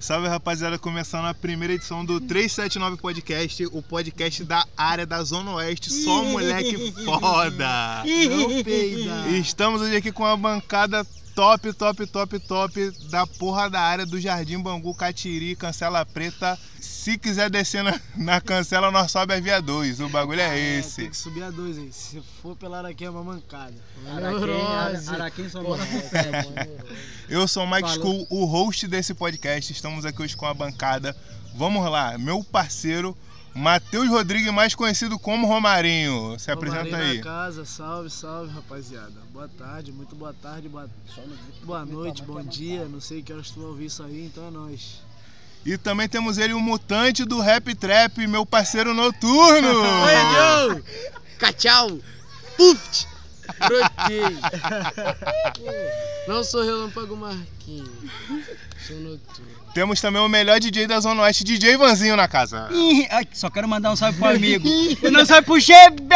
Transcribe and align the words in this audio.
Salve 0.00 0.28
rapaziada, 0.28 0.78
começando 0.78 1.26
a 1.26 1.34
primeira 1.34 1.74
edição 1.74 2.02
do 2.02 2.18
379 2.22 2.96
Podcast, 2.96 3.66
o 3.66 3.82
podcast 3.82 4.42
da 4.44 4.66
área 4.74 5.04
da 5.04 5.22
Zona 5.22 5.52
Oeste, 5.52 5.92
só 5.92 6.24
moleque 6.24 6.90
foda! 7.04 8.02
Não 8.30 8.64
peida. 8.64 9.28
Estamos 9.28 9.82
hoje 9.82 9.94
aqui 9.96 10.10
com 10.10 10.22
uma 10.22 10.38
bancada 10.38 11.06
top, 11.40 11.72
top, 11.72 12.06
top, 12.06 12.38
top 12.40 12.90
da 13.08 13.26
porra 13.26 13.70
da 13.70 13.80
área 13.80 14.04
do 14.04 14.20
Jardim 14.20 14.58
Bangu, 14.60 14.94
Catiri, 14.94 15.56
Cancela 15.56 16.04
Preta. 16.04 16.58
Se 16.78 17.16
quiser 17.16 17.48
descer 17.48 17.82
na, 17.82 17.98
na 18.14 18.40
cancela, 18.42 18.90
nós 18.90 19.10
sobe 19.10 19.32
a 19.32 19.40
via 19.40 19.58
2. 19.58 20.00
O 20.00 20.10
bagulho 20.10 20.42
é 20.42 20.50
Tem 20.50 20.78
esse. 20.78 21.08
que 21.08 21.16
subir 21.16 21.42
a 21.42 21.50
dois 21.50 21.78
aí. 21.78 21.90
Se 21.90 22.22
for 22.42 22.54
pela 22.54 22.76
Araquém 22.76 23.06
é 23.06 23.10
uma 23.10 23.24
mancada. 23.24 23.72
Araquém, 24.06 25.08
Araquém 25.08 25.48
só 25.48 25.62
mora. 25.62 25.82
Eu 27.26 27.48
sou 27.48 27.64
o 27.64 27.66
Mike 27.66 27.88
Falou. 27.88 27.94
School, 27.94 28.26
o 28.28 28.44
host 28.44 28.86
desse 28.86 29.14
podcast. 29.14 29.72
Estamos 29.72 30.04
aqui 30.04 30.20
hoje 30.20 30.36
com 30.36 30.44
a 30.44 30.52
bancada. 30.52 31.16
Vamos 31.54 31.90
lá, 31.90 32.18
meu 32.18 32.44
parceiro 32.44 33.16
Matheus 33.54 34.08
Rodrigues, 34.08 34.52
mais 34.52 34.74
conhecido 34.74 35.18
como 35.18 35.46
Romarinho. 35.46 36.38
Se 36.38 36.50
apresenta 36.50 36.84
Romarinho 36.84 37.10
aí. 37.10 37.18
na 37.18 37.24
casa, 37.24 37.64
salve, 37.64 38.08
salve, 38.08 38.52
rapaziada. 38.52 39.12
Boa 39.32 39.48
tarde, 39.48 39.92
muito 39.92 40.14
boa 40.14 40.32
tarde, 40.32 40.68
boa, 40.68 40.88
boa 41.64 41.84
noite, 41.84 42.22
bom 42.22 42.42
dia. 42.42 42.84
Não 42.86 43.00
sei 43.00 43.22
que 43.22 43.32
horas 43.32 43.50
tu 43.50 43.60
vai 43.60 43.68
ouvir 43.68 43.86
isso 43.86 44.02
aí, 44.02 44.26
então 44.26 44.46
é 44.46 44.50
nóis. 44.50 45.02
E 45.66 45.76
também 45.76 46.08
temos 46.08 46.38
ele, 46.38 46.54
o 46.54 46.60
mutante 46.60 47.24
do 47.24 47.40
Rap 47.40 47.74
Trap, 47.74 48.26
meu 48.26 48.46
parceiro 48.46 48.94
noturno. 48.94 49.82
Oi, 49.82 50.72
Joe! 50.72 50.84
Cachau! 51.38 51.98
Puft! 52.56 53.09
Brotei! 53.58 54.38
Não 56.28 56.44
sou 56.44 56.62
relâmpago 56.62 57.16
Marquinhos. 57.16 57.88
Sou 58.86 58.96
noturno. 58.96 59.60
Temos 59.72 60.00
também 60.00 60.20
o 60.20 60.28
melhor 60.28 60.58
DJ 60.58 60.86
da 60.86 60.98
Zona 60.98 61.22
Oeste, 61.22 61.44
DJ 61.44 61.76
Vanzinho 61.76 62.16
na 62.16 62.26
casa. 62.26 62.68
Ih, 62.72 63.06
ai, 63.10 63.26
Só 63.32 63.48
quero 63.48 63.68
mandar 63.68 63.92
um 63.92 63.96
salve 63.96 64.18
pro 64.18 64.28
amigo. 64.28 64.66
E 64.66 65.10
não 65.10 65.24
salve 65.24 65.42
pro 65.44 65.60
GB! 65.60 66.14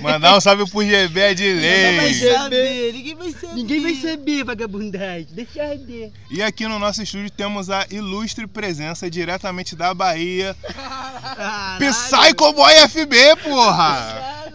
Mandar 0.00 0.36
um 0.36 0.40
salve 0.40 0.70
pro 0.70 0.84
GB 0.84 1.18
é 1.18 1.34
de 1.34 1.52
lei. 1.54 2.14
saber, 2.14 2.92
ninguém 2.92 3.14
vai 3.14 3.32
saber. 3.32 3.54
Ninguém 3.54 3.80
vai 3.80 3.94
saber, 3.94 4.44
vagabundagem. 4.44 5.28
Deixa 5.30 5.62
arder. 5.62 6.12
E 6.30 6.42
aqui 6.42 6.68
no 6.68 6.78
nosso 6.78 7.02
estúdio 7.02 7.30
temos 7.30 7.70
a 7.70 7.86
ilustre 7.90 8.46
presença 8.46 9.10
diretamente 9.10 9.74
da 9.74 9.94
Bahia, 9.94 10.54
Psycho 11.78 12.52
Boy 12.52 12.74
FB, 12.88 13.36
porra! 13.44 14.46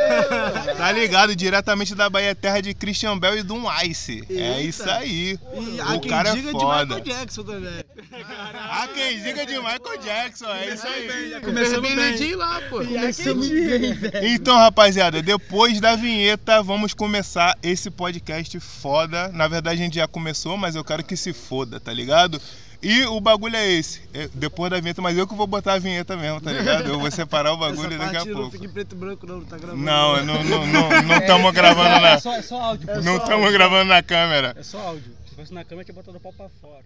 Tá 0.76 0.92
ligado? 0.92 1.36
Diretamente 1.36 1.94
da 1.94 2.08
Bahia, 2.08 2.34
terra 2.34 2.60
de 2.60 2.72
Christian 2.74 3.18
Bell 3.18 3.38
e 3.38 3.42
Doom 3.42 3.64
Ice. 3.84 4.24
É 4.30 4.32
Eita. 4.32 4.60
isso 4.62 4.90
aí. 4.90 5.38
E 5.54 5.96
O 5.96 6.00
cara 6.08 6.30
é 6.30 6.32
diga 6.32 6.50
foda. 6.52 6.86
de 6.86 7.00
Michael 7.02 7.18
Jackson 7.18 7.42
também. 7.42 7.84
Há 8.54 8.88
quem 8.88 9.22
diga 9.22 9.44
de 9.46 9.54
Michael 9.58 9.98
Jackson, 10.02 10.46
é 10.48 10.74
isso 10.74 10.86
aí. 10.86 11.40
Começamos 11.42 11.94
bem 11.94 12.14
dia 12.16 12.36
lá, 12.36 12.60
pô. 12.70 12.78
Começamos 12.78 13.48
bem, 13.48 13.92
velho. 13.92 14.26
Então, 14.28 14.56
rapaziada, 14.56 15.22
depois 15.22 15.80
da 15.80 15.94
vinheta, 15.96 16.62
vamos 16.62 16.94
começar 16.94 17.56
esse 17.62 17.90
podcast 17.90 18.58
foda. 18.60 19.28
Na 19.28 19.48
verdade, 19.48 19.80
a 19.80 19.84
gente 19.84 19.96
já 19.96 20.08
começou, 20.08 20.56
mas 20.56 20.74
eu 20.74 20.84
quero 20.84 21.04
que 21.04 21.16
se 21.16 21.32
foda, 21.32 21.78
tá 21.78 21.92
ligado? 21.92 22.40
E 22.82 23.04
o 23.04 23.20
bagulho 23.20 23.56
é 23.56 23.70
esse. 23.72 24.00
É, 24.14 24.28
depois 24.32 24.70
da 24.70 24.80
vinheta, 24.80 25.02
mas 25.02 25.16
eu 25.16 25.26
que 25.26 25.34
vou 25.34 25.46
botar 25.46 25.74
a 25.74 25.78
vinheta 25.78 26.16
mesmo, 26.16 26.40
tá 26.40 26.50
ligado? 26.50 26.88
Eu 26.88 26.98
vou 26.98 27.10
separar 27.10 27.52
o 27.52 27.56
bagulho 27.58 27.88
Essa 27.94 27.98
daqui 27.98 28.16
a 28.16 28.18
parte 28.20 28.28
não 28.30 28.36
pouco. 28.36 28.50
fica 28.52 28.64
em 28.64 28.68
preto 28.70 28.94
e 28.94 28.98
branco 28.98 29.26
não, 29.26 29.42
tá 29.44 29.58
gravando. 29.58 29.82
Não, 29.82 30.24
não 30.24 30.42
não 30.44 30.66
não 30.66 30.88
não 31.02 31.16
estamos 31.18 31.52
gravando 31.52 31.88
É 31.96 32.00
na 32.00 32.18
só, 32.18 32.32
é 32.34 32.42
só 32.42 32.60
áudio. 32.62 32.86
pô. 32.88 33.00
não 33.02 33.16
estamos 33.18 33.52
gravando 33.52 33.84
na 33.90 34.02
câmera. 34.02 34.54
É 34.58 34.62
só 34.62 34.78
áudio. 34.78 35.12
Se 35.28 35.34
fosse 35.34 35.52
na 35.52 35.62
câmera, 35.62 35.84
tinha 35.84 35.94
botado 35.94 36.16
o 36.16 36.20
pau 36.20 36.32
pra 36.32 36.48
fora. 36.48 36.84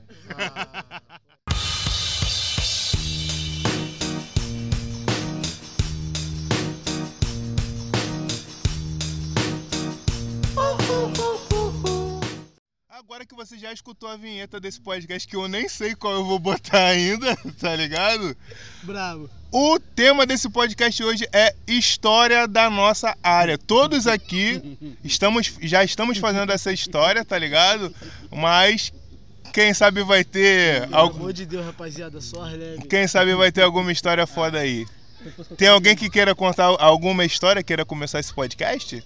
Agora 12.96 13.26
que 13.26 13.34
você 13.34 13.58
já 13.58 13.72
escutou 13.72 14.08
a 14.08 14.16
vinheta 14.16 14.60
desse 14.60 14.80
podcast 14.80 15.26
que 15.26 15.34
eu 15.34 15.48
nem 15.48 15.68
sei 15.68 15.96
qual 15.96 16.12
eu 16.12 16.24
vou 16.24 16.38
botar 16.38 16.78
ainda, 16.94 17.34
tá 17.58 17.74
ligado? 17.74 18.36
Bravo. 18.84 19.28
O 19.50 19.80
tema 19.80 20.24
desse 20.24 20.48
podcast 20.48 21.02
hoje 21.02 21.28
é 21.32 21.56
história 21.66 22.46
da 22.46 22.70
nossa 22.70 23.18
área. 23.20 23.58
Todos 23.58 24.06
aqui 24.06 24.78
estamos, 25.02 25.58
já 25.60 25.82
estamos 25.82 26.18
fazendo 26.18 26.52
essa 26.52 26.72
história, 26.72 27.24
tá 27.24 27.36
ligado? 27.36 27.92
Mas 28.30 28.92
quem 29.52 29.74
sabe 29.74 30.04
vai 30.04 30.22
ter 30.22 30.82
Pelo 30.82 30.96
algo, 30.96 31.16
amor 31.16 31.32
de 31.32 31.46
Deus, 31.46 31.66
rapaziada, 31.66 32.20
só 32.20 32.44
quem 32.88 33.08
sabe 33.08 33.34
vai 33.34 33.50
ter 33.50 33.62
alguma 33.62 33.90
história 33.90 34.24
foda 34.24 34.60
aí. 34.60 34.86
Tem 35.58 35.66
alguém 35.66 35.96
que 35.96 36.08
queira 36.08 36.32
contar 36.32 36.66
alguma 36.78 37.24
história, 37.24 37.60
queira 37.60 37.84
começar 37.84 38.20
esse 38.20 38.32
podcast? 38.32 39.02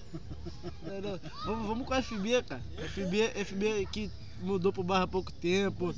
Não. 1.02 1.20
Vamos, 1.44 1.66
vamos 1.68 1.86
com 1.86 1.94
a 1.94 2.02
FB, 2.02 2.42
cara. 2.42 2.62
FB, 2.94 3.32
FB 3.44 3.88
que 3.92 4.10
mudou 4.40 4.72
pro 4.72 4.82
Barra 4.84 5.04
há 5.04 5.08
pouco 5.08 5.32
tempo, 5.32 5.92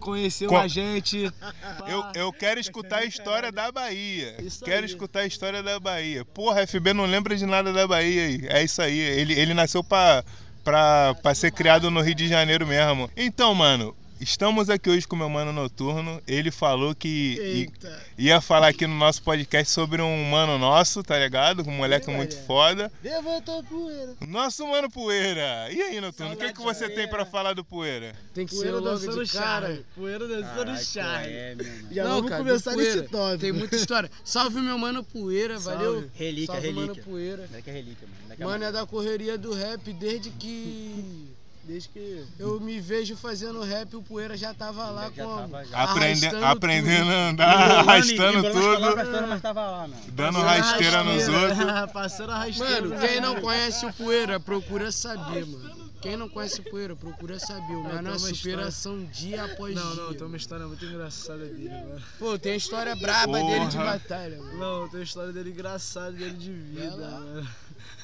conheceu 0.00 0.48
Com- 0.48 0.56
a 0.56 0.66
gente. 0.66 1.30
Eu, 1.86 2.04
eu 2.14 2.32
quero 2.32 2.58
escutar 2.58 2.98
a 2.98 3.04
história 3.04 3.52
da 3.52 3.70
Bahia. 3.70 4.34
Isso 4.42 4.64
Quero 4.64 4.80
aí. 4.80 4.86
escutar 4.86 5.20
a 5.20 5.26
história 5.26 5.62
da 5.62 5.78
Bahia. 5.78 6.24
Porra, 6.24 6.66
FB 6.66 6.92
não 6.92 7.04
lembra 7.06 7.36
de 7.36 7.46
nada 7.46 7.72
da 7.72 7.86
Bahia 7.86 8.22
aí. 8.26 8.40
É 8.48 8.62
isso 8.64 8.82
aí. 8.82 8.98
Ele, 8.98 9.32
ele 9.38 9.54
nasceu 9.54 9.82
pra, 9.84 10.24
pra, 10.64 11.14
pra 11.22 11.34
ser 11.34 11.52
criado 11.52 11.90
no 11.90 12.00
Rio 12.00 12.14
de 12.16 12.26
Janeiro 12.28 12.66
mesmo. 12.66 13.08
Então, 13.16 13.54
mano, 13.54 13.94
estamos 14.20 14.70
aqui 14.70 14.88
hoje 14.90 15.06
com 15.06 15.16
o 15.16 15.18
meu 15.18 15.28
mano 15.28 15.52
noturno. 15.52 16.20
Ele 16.26 16.50
falou 16.50 16.94
que 16.94 17.68
i- 18.18 18.24
ia 18.26 18.40
falar 18.40 18.68
aqui 18.68 18.86
no 18.86 18.94
nosso 18.94 19.22
podcast 19.22 19.72
sobre 19.72 20.00
um 20.00 20.24
mano 20.30 20.58
nosso, 20.58 21.02
tá 21.02 21.18
ligado? 21.18 21.62
Um 21.68 21.72
moleque 21.72 22.10
Ih, 22.10 22.14
muito 22.14 22.34
olha. 22.36 22.44
foda. 22.46 22.92
Levantou 23.02 23.58
a 23.58 23.62
poeira. 23.62 24.14
Nosso 24.26 24.66
mano 24.66 24.90
Poeira. 24.90 25.68
E 25.72 25.80
aí, 25.82 26.00
noturno, 26.00 26.34
o 26.34 26.36
que, 26.36 26.52
que 26.52 26.60
você 26.62 26.88
tem 26.88 27.08
pra 27.08 27.24
falar 27.26 27.52
do 27.54 27.64
Poeira? 27.64 28.14
Tem 28.32 28.46
que 28.46 28.52
ser 28.54 28.60
Poeira 28.70 28.78
logo 28.78 28.90
dançando 28.98 29.24
de 29.24 29.32
cara. 29.32 29.66
charme. 29.66 29.84
Poeira 29.94 30.28
dançando 30.28 30.78
charme. 30.84 31.26
É. 31.32 31.56
Já 31.90 32.04
Não, 32.04 32.10
vamos 32.16 32.30
cara, 32.30 32.44
começar 32.44 32.76
nesse 32.76 33.02
top. 33.02 33.38
Tem 33.38 33.52
muita 33.52 33.76
história. 33.76 34.10
Salve 34.24 34.60
meu 34.60 34.78
mano 34.78 35.02
Poeira, 35.04 35.58
Salve. 35.58 35.84
valeu? 35.84 36.10
Relíquia, 36.14 36.46
Salve 36.54 36.68
mano 36.70 36.80
relíquia. 36.88 37.02
Poeira. 37.04 37.46
Moleque 37.48 37.70
é 37.70 37.72
relíquia, 37.72 38.08
mano. 38.08 38.22
Moleque 38.24 38.42
é 38.42 38.46
Mano, 38.46 38.64
é 38.64 38.72
da 38.72 38.86
correria 38.86 39.36
do 39.38 39.52
rap 39.54 39.92
desde 39.92 40.30
que. 40.30 41.33
Desde 41.66 41.88
que. 41.88 42.24
Eu 42.38 42.60
me 42.60 42.78
vejo 42.78 43.16
fazendo 43.16 43.62
rap, 43.62 43.96
o 43.96 44.02
Poeira 44.02 44.36
já 44.36 44.52
tava 44.52 44.84
lá 44.90 45.04
Já 45.04 45.24
como? 45.24 45.36
tava 45.48 45.64
já. 45.64 45.82
Aprende, 45.82 46.26
aprendendo 46.26 47.10
a 47.10 47.28
andar, 47.30 47.54
Embolando- 47.54 47.90
arrastando 47.90 48.42
palavras 48.52 49.08
tudo, 49.08 49.26
mas 49.28 49.42
tava 49.42 49.60
lá, 49.70 49.78
mano. 49.88 50.02
dando 50.12 50.40
rasteira 50.40 51.02
nos 51.04 51.28
outros. 51.28 51.58
Passando 51.92 52.30
a 52.32 52.38
rasteira. 52.38 52.82
Mano, 52.88 53.00
quem 53.00 53.20
não 53.20 53.40
conhece 53.40 53.86
o 53.86 53.92
Poeira, 53.94 54.38
procura 54.38 54.92
saber, 54.92 55.46
mano. 55.46 55.84
Quem 56.02 56.18
não 56.18 56.28
conhece 56.28 56.60
o 56.60 56.64
Poeira, 56.64 56.94
procura 56.94 57.38
saber. 57.38 57.72
O 57.76 57.88
É, 57.88 57.94
mano 57.94 58.10
é 58.14 58.18
superação 58.18 59.02
dia 59.06 59.44
após 59.44 59.74
Não, 59.74 59.92
dia. 59.94 60.02
não, 60.02 60.12
tem 60.12 60.26
uma 60.26 60.36
história 60.36 60.66
muito 60.66 60.84
engraçada 60.84 61.46
dele, 61.46 61.70
mano. 61.70 62.02
Pô, 62.18 62.38
tem 62.38 62.52
a 62.52 62.56
história 62.56 62.94
braba 62.94 63.38
dele 63.42 63.66
de 63.68 63.76
Porra. 63.78 63.92
batalha, 63.92 64.36
mano. 64.36 64.58
Não, 64.58 64.88
tem 64.90 64.98
uma 65.00 65.04
história 65.04 65.32
dele 65.32 65.48
engraçada 65.50 66.12
dele 66.12 66.34
de 66.36 66.52
vida, 66.52 66.94
mano. 66.94 67.48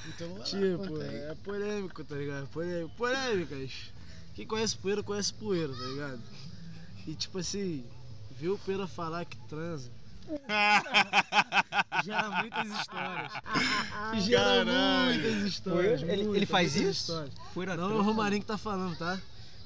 Então, 0.08 0.28
Tipo, 0.44 0.96
aí. 1.00 1.16
é 1.16 1.36
polêmico, 1.44 2.04
tá 2.04 2.14
ligado? 2.16 2.46
Polêmico. 2.48 2.94
Polêmicas. 2.96 3.70
Quem 4.34 4.46
conhece 4.46 4.76
poeira, 4.76 5.02
conhece 5.02 5.32
poeira, 5.34 5.72
tá 5.72 5.84
ligado? 5.84 6.20
E 7.06 7.14
tipo 7.14 7.38
assim, 7.38 7.84
viu 8.38 8.54
o 8.54 8.58
poeira 8.58 8.86
falar 8.86 9.24
que 9.24 9.36
transa. 9.48 9.90
Gera 12.04 12.30
muitas 12.30 12.66
histórias. 12.66 13.32
Gera 14.24 14.64
Caralho. 14.64 15.14
muitas 15.22 15.42
histórias. 15.42 16.02
Ele- 16.02 16.12
ele 16.12 16.24
muitas, 16.24 16.48
faz 16.48 16.74
muitas 16.76 16.90
isso? 16.96 17.00
Histórias. 17.12 17.34
Poeira 17.54 17.76
Não 17.76 17.82
é 17.84 17.86
o 17.86 17.90
transa. 17.90 18.04
Romarinho 18.04 18.40
que 18.42 18.46
tá 18.46 18.58
falando, 18.58 18.96
tá? 18.96 19.18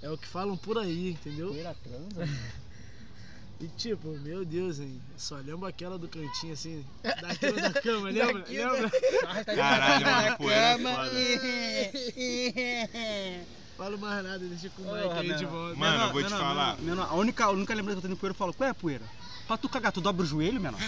É 0.02 0.10
o 0.10 0.18
que 0.18 0.26
falam 0.26 0.56
por 0.56 0.78
aí, 0.78 1.10
entendeu? 1.10 1.48
Poeira 1.48 1.74
transa? 1.82 2.32
E 3.64 3.68
tipo, 3.78 4.08
meu 4.18 4.44
Deus, 4.44 4.78
hein? 4.78 5.00
Só 5.16 5.36
lembro 5.36 5.66
aquela 5.66 5.96
do 5.98 6.06
cantinho 6.06 6.52
assim, 6.52 6.84
daquela 7.02 7.70
da 7.70 7.80
cama, 7.80 8.10
lembra? 8.10 8.34
Daqui, 8.40 8.58
lembra? 8.58 8.90
Caralho, 9.56 10.06
mano, 10.06 10.36
Poeira 10.36 10.60
é 10.60 10.76
Cama. 10.76 10.94
foda. 10.96 11.10
Falo 13.78 13.98
mais 13.98 14.22
nada, 14.24 14.38
deixa 14.38 14.68
com 14.70 14.82
o 14.82 14.92
Mike 14.94 15.08
aí 15.32 15.34
de 15.34 15.46
volta. 15.46 15.76
Mano, 15.76 16.04
eu 16.04 16.12
vou 16.12 16.22
te 16.22 16.28
falar. 16.30 16.76
menor, 16.78 17.08
a, 17.10 17.14
única, 17.14 17.44
a 17.46 17.50
única 17.50 17.74
lembrança 17.74 18.00
que 18.00 18.06
eu 18.06 18.08
tenho 18.08 18.16
do 18.16 18.20
poeira, 18.20 18.34
eu 18.34 18.38
falo, 18.38 18.52
qual 18.52 18.66
é 18.66 18.70
a 18.70 18.74
poeira? 18.74 19.04
Pra 19.46 19.56
tu 19.56 19.68
cagar, 19.68 19.92
tu 19.92 20.00
dobra 20.00 20.22
o 20.22 20.26
joelho, 20.26 20.60
menor? 20.60 20.78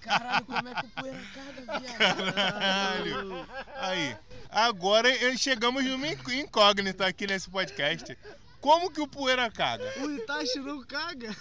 Caralho, 0.00 0.44
como 0.46 0.68
é 0.68 0.74
que 0.74 0.86
o 0.86 0.88
Poeira 0.90 1.20
caga, 1.34 1.80
viado? 1.80 2.32
Caralho. 2.34 3.46
Aí, 3.76 4.16
agora 4.50 5.08
eh, 5.10 5.36
chegamos 5.36 5.84
numa 5.84 6.06
inc- 6.08 6.28
incógnita 6.28 7.06
aqui 7.06 7.26
nesse 7.26 7.48
podcast. 7.50 8.16
Como 8.60 8.90
que 8.90 9.00
o 9.00 9.06
poeira 9.08 9.50
caga? 9.50 9.84
O 10.00 10.10
Itachi 10.10 10.58
não 10.58 10.84
caga. 10.84 11.34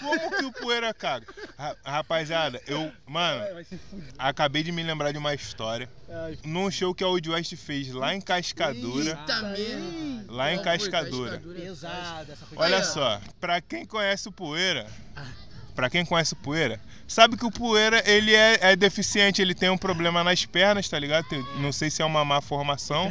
Como 0.00 0.30
que 0.36 0.44
o 0.46 0.52
poeira 0.52 0.94
caga? 0.94 1.26
Ra- 1.58 1.76
Rapaziada, 1.84 2.60
eu, 2.66 2.90
mano, 3.06 3.44
acabei 4.18 4.62
de 4.62 4.72
me 4.72 4.82
lembrar 4.82 5.12
de 5.12 5.18
uma 5.18 5.34
história. 5.34 5.88
Ai, 6.08 6.38
Num 6.44 6.70
show 6.70 6.94
que 6.94 7.04
a 7.04 7.08
Old 7.08 7.28
West 7.30 7.54
fez 7.56 7.92
lá 7.92 8.14
em 8.14 8.20
Cascadura. 8.20 9.10
Eita. 9.10 10.32
Lá 10.32 10.52
em? 10.52 10.62
Cascadura. 10.62 11.42
Olha 12.56 12.82
só, 12.82 13.20
pra 13.40 13.60
quem 13.60 13.84
conhece 13.84 14.28
o 14.28 14.32
Poeira, 14.32 14.86
pra 15.74 15.90
quem 15.90 16.04
conhece 16.04 16.32
o 16.32 16.36
Poeira, 16.36 16.80
sabe 17.06 17.36
que 17.36 17.44
o 17.44 17.50
Poeira 17.50 18.02
ele 18.10 18.34
é, 18.34 18.58
é 18.72 18.76
deficiente, 18.76 19.42
ele 19.42 19.54
tem 19.54 19.68
um 19.68 19.78
problema 19.78 20.24
nas 20.24 20.44
pernas, 20.46 20.88
tá 20.88 20.98
ligado? 20.98 21.28
Tem- 21.28 21.42
não 21.60 21.72
sei 21.72 21.90
se 21.90 22.00
é 22.00 22.04
uma 22.04 22.24
má 22.24 22.40
formação. 22.40 23.06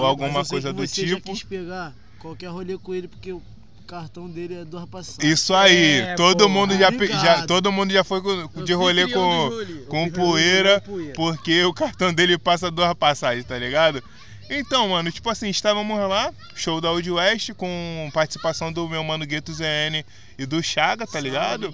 Ou 0.00 0.06
alguma 0.06 0.44
coisa 0.44 0.72
do 0.72 0.86
você 0.86 1.06
já 1.06 1.16
tipo. 1.16 1.32
quis 1.32 1.42
pegar 1.42 1.94
qualquer 2.22 2.46
rolê 2.48 2.78
com 2.78 2.94
ele 2.94 3.08
porque 3.08 3.32
o 3.32 3.42
cartão 3.86 4.28
dele 4.28 4.54
é 4.60 4.64
duas 4.64 4.86
passadas. 4.88 5.22
Isso 5.24 5.52
aí, 5.52 6.00
É, 6.00 6.14
todo 6.14 6.38
porra, 6.44 6.48
mundo 6.48 6.74
já, 6.78 6.90
já- 7.22 7.46
todo 7.46 7.70
mundo 7.70 7.92
já 7.92 8.02
foi 8.04 8.22
com- 8.22 8.62
de 8.64 8.72
rolê 8.72 9.06
com, 9.08 9.50
com 9.88 10.08
Poeira, 10.10 10.80
Poeira. 10.80 11.12
porque 11.14 11.62
o 11.64 11.74
cartão 11.74 12.14
dele 12.14 12.38
passa 12.38 12.70
duas 12.70 12.94
passagens, 12.94 13.44
tá 13.44 13.58
ligado? 13.58 14.02
Então, 14.48 14.88
mano, 14.88 15.10
tipo 15.10 15.28
assim, 15.30 15.48
estávamos 15.48 15.98
lá, 16.08 16.32
show 16.54 16.80
da 16.80 16.90
Old 16.90 17.10
West, 17.10 17.52
com 17.54 18.10
participação 18.12 18.72
do 18.72 18.88
meu 18.88 19.02
mano 19.02 19.26
Gueto 19.26 19.52
ZN 19.52 20.04
e 20.38 20.46
do 20.46 20.62
Chaga, 20.62 21.06
tá 21.06 21.18
ligado? 21.20 21.72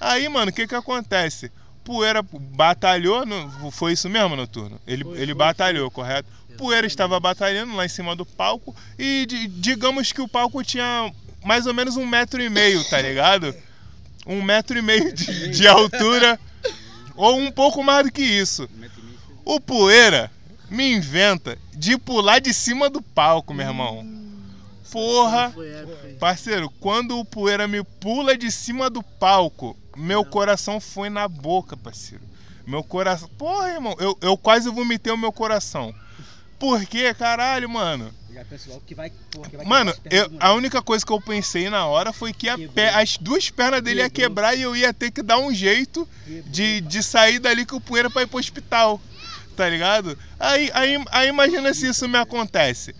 Aí, 0.00 0.28
mano, 0.28 0.50
o 0.50 0.54
que 0.54 0.66
que 0.66 0.74
acontece? 0.74 1.50
Poeira 1.84 2.22
batalhou, 2.22 3.24
no- 3.24 3.70
foi 3.70 3.92
isso 3.92 4.08
mesmo, 4.10 4.36
Noturno? 4.36 4.78
Ele, 4.86 5.02
Foi, 5.04 5.16
ele 5.16 5.26
foi, 5.32 5.34
batalhou, 5.34 5.90
correto? 5.90 6.28
Poeira 6.58 6.86
estava 6.86 7.18
batalhando 7.20 7.74
lá 7.74 7.86
em 7.86 7.88
cima 7.88 8.14
do 8.16 8.26
palco 8.26 8.74
e 8.98 9.24
di- 9.26 9.46
digamos 9.48 10.12
que 10.12 10.20
o 10.20 10.28
palco 10.28 10.62
tinha 10.64 11.12
mais 11.44 11.66
ou 11.66 11.72
menos 11.72 11.96
um 11.96 12.06
metro 12.06 12.42
e 12.42 12.50
meio, 12.50 12.82
tá 12.90 13.00
ligado? 13.00 13.54
Um 14.26 14.42
metro 14.42 14.76
e 14.78 14.82
meio 14.82 15.12
de, 15.14 15.50
de 15.50 15.66
altura 15.68 16.38
ou 17.16 17.38
um 17.38 17.50
pouco 17.50 17.82
mais 17.82 18.04
do 18.06 18.12
que 18.12 18.22
isso. 18.22 18.68
O 19.44 19.60
Poeira 19.60 20.30
me 20.68 20.92
inventa 20.92 21.56
de 21.74 21.96
pular 21.96 22.40
de 22.40 22.52
cima 22.52 22.90
do 22.90 23.00
palco, 23.00 23.54
meu 23.54 23.66
irmão. 23.66 24.06
Porra! 24.90 25.52
Parceiro, 26.18 26.70
quando 26.80 27.18
o 27.18 27.24
poeira 27.24 27.68
me 27.68 27.82
pula 27.84 28.36
de 28.36 28.50
cima 28.50 28.88
do 28.90 29.02
palco, 29.02 29.76
meu 29.96 30.24
coração 30.24 30.80
foi 30.80 31.08
na 31.10 31.28
boca, 31.28 31.76
parceiro. 31.76 32.24
Meu 32.66 32.82
coração. 32.82 33.28
Porra, 33.38 33.68
irmão, 33.70 33.94
eu, 33.98 34.16
eu 34.20 34.36
quase 34.36 34.68
vomitei 34.70 35.12
o 35.12 35.16
meu 35.18 35.30
coração. 35.32 35.94
Por 36.58 36.84
quê, 36.86 37.14
caralho, 37.14 37.68
mano? 37.68 38.12
Que 38.86 38.94
vai, 38.94 39.10
porra, 39.30 39.50
que 39.50 39.56
Mano, 39.64 39.92
eu- 40.10 40.30
a 40.40 40.52
única 40.52 40.80
coisa 40.82 41.04
que 41.04 41.12
eu 41.12 41.20
pensei 41.20 41.68
na 41.70 41.86
hora 41.86 42.12
foi 42.12 42.32
que 42.32 42.48
pé- 42.68 42.94
as 42.94 43.16
duas 43.16 43.50
pernas 43.50 43.82
dele 43.82 44.00
ia 44.00 44.10
quebrar 44.10 44.54
e 44.54 44.62
eu 44.62 44.76
ia 44.76 44.92
ter 44.92 45.10
que 45.10 45.22
dar 45.22 45.38
um 45.38 45.52
jeito 45.52 46.08
de, 46.46 46.80
de 46.80 47.02
sair 47.02 47.38
dali 47.38 47.64
com 47.66 47.76
o 47.76 47.80
poeira 47.80 48.08
pra 48.10 48.22
ir 48.22 48.26
pro 48.26 48.38
hospital. 48.38 49.00
Tá 49.56 49.68
ligado? 49.68 50.16
Aí, 50.38 50.70
aí, 50.72 51.04
aí 51.10 51.28
imagina 51.28 51.74
se 51.74 51.88
isso 51.88 52.08
me 52.08 52.16
acontece. 52.16 52.94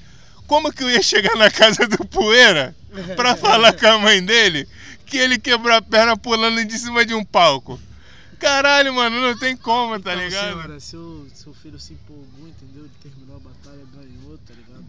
Como 0.49 0.73
que 0.73 0.83
eu 0.83 0.91
ia 0.91 1.03
chegar 1.03 1.37
na 1.37 1.51
casa 1.51 1.87
do 1.87 2.05
poeira 2.05 2.75
pra 3.15 3.37
falar 3.39 3.73
com 3.75 3.87
a 3.87 3.99
mãe 3.99 4.21
dele 4.25 4.67
que 5.07 5.17
ele 5.19 5.39
quebrou 5.39 5.77
a 5.77 5.81
perna 5.83 6.17
pulando 6.17 6.65
de 6.65 6.77
cima 6.79 7.05
de 7.07 7.15
um 7.15 7.25
palco? 7.25 7.79
Caralho, 8.39 8.95
mano, 8.95 9.21
não 9.21 9.37
tem 9.39 9.57
como, 9.57 9.99
tá 10.01 10.13
Então, 10.13 10.25
ligado? 10.25 10.53
senhora, 10.53 10.81
seu, 10.81 11.27
seu 11.35 11.53
filho 11.55 11.79
se 11.79 11.93
empolgou, 11.95 12.49
entendeu? 12.49 12.85
Ele 12.85 12.93
terminou 13.03 13.37
a 13.37 13.41
batalha, 13.41 13.85
ganhou, 13.95 14.39
tá 14.39 14.55
ligado? 14.55 14.85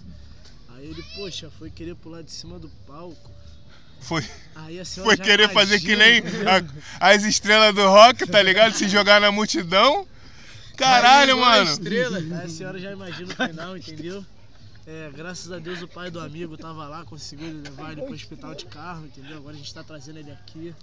Aí 0.76 0.86
ele, 0.88 1.04
poxa, 1.16 1.50
foi 1.58 1.70
querer 1.70 1.96
pular 1.96 2.22
de 2.22 2.32
cima 2.32 2.60
do 2.60 2.70
palco. 2.88 3.32
Foi, 4.02 4.24
Aí 4.56 4.80
a 4.80 4.86
senhora 4.86 5.10
foi 5.10 5.18
já 5.18 5.24
querer 5.24 5.50
fazer 5.50 5.80
que 5.80 5.92
imagina, 5.94 6.30
nem 6.32 6.48
a- 6.48 6.64
as 7.14 7.24
estrelas 7.24 7.76
do 7.76 7.86
rock, 7.90 8.26
tá 8.28 8.42
ligado? 8.42 8.74
Se 8.74 8.88
jogar 8.88 9.20
na 9.20 9.32
multidão. 9.32 10.08
Caralho, 10.78 11.32
Igual 11.32 11.46
a 11.50 11.58
mano. 11.58 11.72
Estrela. 11.72 12.18
Aí 12.18 12.34
a 12.46 12.48
senhora 12.50 12.80
já 12.80 12.92
imagina 12.94 13.34
o 13.34 13.48
final, 13.48 13.76
entendeu? 13.78 14.26
É, 14.88 15.12
graças 15.14 15.52
a 15.52 15.60
Deus 15.60 15.82
o 15.82 15.88
pai 15.88 16.10
do 16.10 16.20
amigo 16.20 16.58
tava 16.58 16.88
lá, 16.88 17.04
conseguiu 17.04 17.62
levar 17.62 17.92
ele 17.92 18.02
pro 18.02 18.14
hospital 18.14 18.56
de 18.56 18.66
carro, 18.68 19.06
entendeu? 19.06 19.38
Agora 19.38 19.54
a 19.56 19.58
gente 19.60 19.74
tá 19.74 19.84
trazendo 19.84 20.18
ele 20.20 20.32
aqui. 20.32 20.74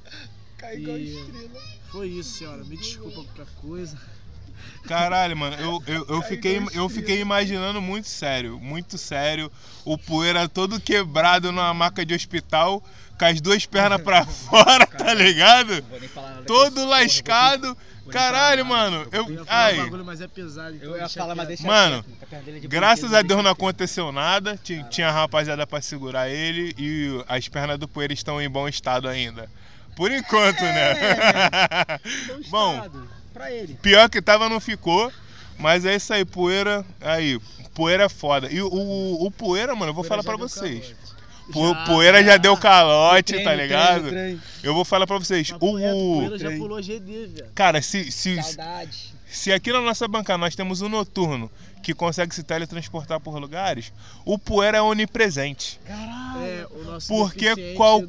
E 0.75 1.50
foi 1.91 2.08
isso, 2.08 2.38
senhora. 2.38 2.64
Me 2.64 2.76
desculpa 2.76 3.23
qualquer 3.25 3.47
coisa. 3.61 3.99
Caralho, 4.87 5.37
mano, 5.37 5.56
eu, 5.56 5.82
eu, 5.87 6.06
eu, 6.08 6.23
fiquei, 6.23 6.61
eu 6.73 6.88
fiquei 6.88 7.20
imaginando 7.20 7.81
muito 7.81 8.08
sério, 8.08 8.58
muito 8.58 8.97
sério. 8.97 9.50
O 9.85 9.99
poeira 9.99 10.49
todo 10.49 10.81
quebrado 10.81 11.50
numa 11.50 11.75
maca 11.75 12.06
de 12.06 12.14
hospital, 12.14 12.82
com 13.19 13.25
as 13.25 13.41
duas 13.41 13.67
pernas 13.67 14.00
pra 14.00 14.25
fora, 14.26 14.87
tá 14.87 15.12
ligado? 15.12 15.75
Não 15.75 15.82
vou 15.82 16.00
nem 16.00 16.08
falar 16.08 16.31
nada 16.31 16.44
Todo 16.44 16.87
lascado. 16.87 17.76
Caralho, 18.11 18.64
mano, 18.64 19.06
Eu 19.11 19.44
Ai, 19.49 19.81
é. 19.81 19.81
Então 19.81 19.91
Mano, 21.67 22.05
é 22.31 22.61
graças 22.69 23.12
a 23.12 23.20
Deus 23.23 23.43
não 23.43 23.50
aconteceu 23.50 24.12
nada. 24.12 24.56
Tinha, 24.62 24.85
tinha 24.85 25.11
rapaziada 25.11 25.67
pra 25.67 25.81
segurar 25.81 26.29
ele 26.29 26.73
e 26.79 27.25
as 27.26 27.49
pernas 27.49 27.79
do 27.79 27.88
poeira 27.88 28.12
estão 28.12 28.41
em 28.41 28.49
bom 28.49 28.69
estado 28.69 29.09
ainda. 29.09 29.50
Por 29.97 30.13
enquanto, 30.13 30.61
né? 30.63 30.95
Bom 32.29 32.51
Bom, 32.51 32.75
estado, 32.75 33.09
Pra 33.35 33.51
ele. 33.51 33.75
Pior 33.83 34.09
que 34.09 34.23
tava, 34.23 34.49
não 34.49 34.61
ficou. 34.61 35.11
Mas 35.59 35.85
é 35.85 35.97
isso 35.97 36.13
aí, 36.13 36.25
poeira. 36.25 36.85
Aí, 37.01 37.41
poeira 37.75 38.05
é 38.05 38.09
foda. 38.09 38.49
E 38.51 38.61
o, 38.63 38.69
o, 38.69 39.27
o 39.27 39.31
poeira, 39.31 39.75
mano, 39.75 39.91
eu 39.91 39.95
vou 39.95 40.05
falar 40.05 40.23
pra 40.23 40.37
vocês. 40.37 40.95
Po- 41.53 41.69
Já, 41.73 41.85
poeira 41.85 42.23
já 42.25 42.33
já. 42.33 42.37
deu 42.39 42.57
calote, 42.57 43.33
Trem, 43.33 43.45
tá 43.45 43.51
trem, 43.53 43.63
ligado? 43.63 44.09
trem. 44.09 44.41
Eu 44.63 44.75
vou 44.75 44.85
falar 44.85 45.07
pra 45.07 45.17
vocês. 45.19 45.51
O 45.51 45.55
O, 45.55 45.59
Poeira 45.59 46.39
já 46.39 46.51
pulou 46.53 46.83
GD, 46.83 47.27
velho. 47.29 47.47
cara, 47.55 47.81
se, 47.81 48.11
se, 48.11 48.43
Saudade. 48.43 49.15
se 49.29 49.53
aqui 49.53 49.73
na 49.73 49.81
nossa 49.81 50.09
bancada 50.09 50.39
nós 50.39 50.57
temos 50.57 50.83
um 50.83 50.89
noturno 50.89 51.51
que 51.87 51.94
consegue 51.94 52.35
se 52.35 52.43
teletransportar 52.43 53.21
por 53.21 53.38
lugares, 53.38 53.93
o 54.25 54.37
poeira 54.37 54.79
é 54.79 54.83
onipresente. 54.83 55.79
É, 55.88 56.67
o 56.69 56.83
nosso 56.83 57.06
Porque 57.06 57.75
qual- 57.77 58.03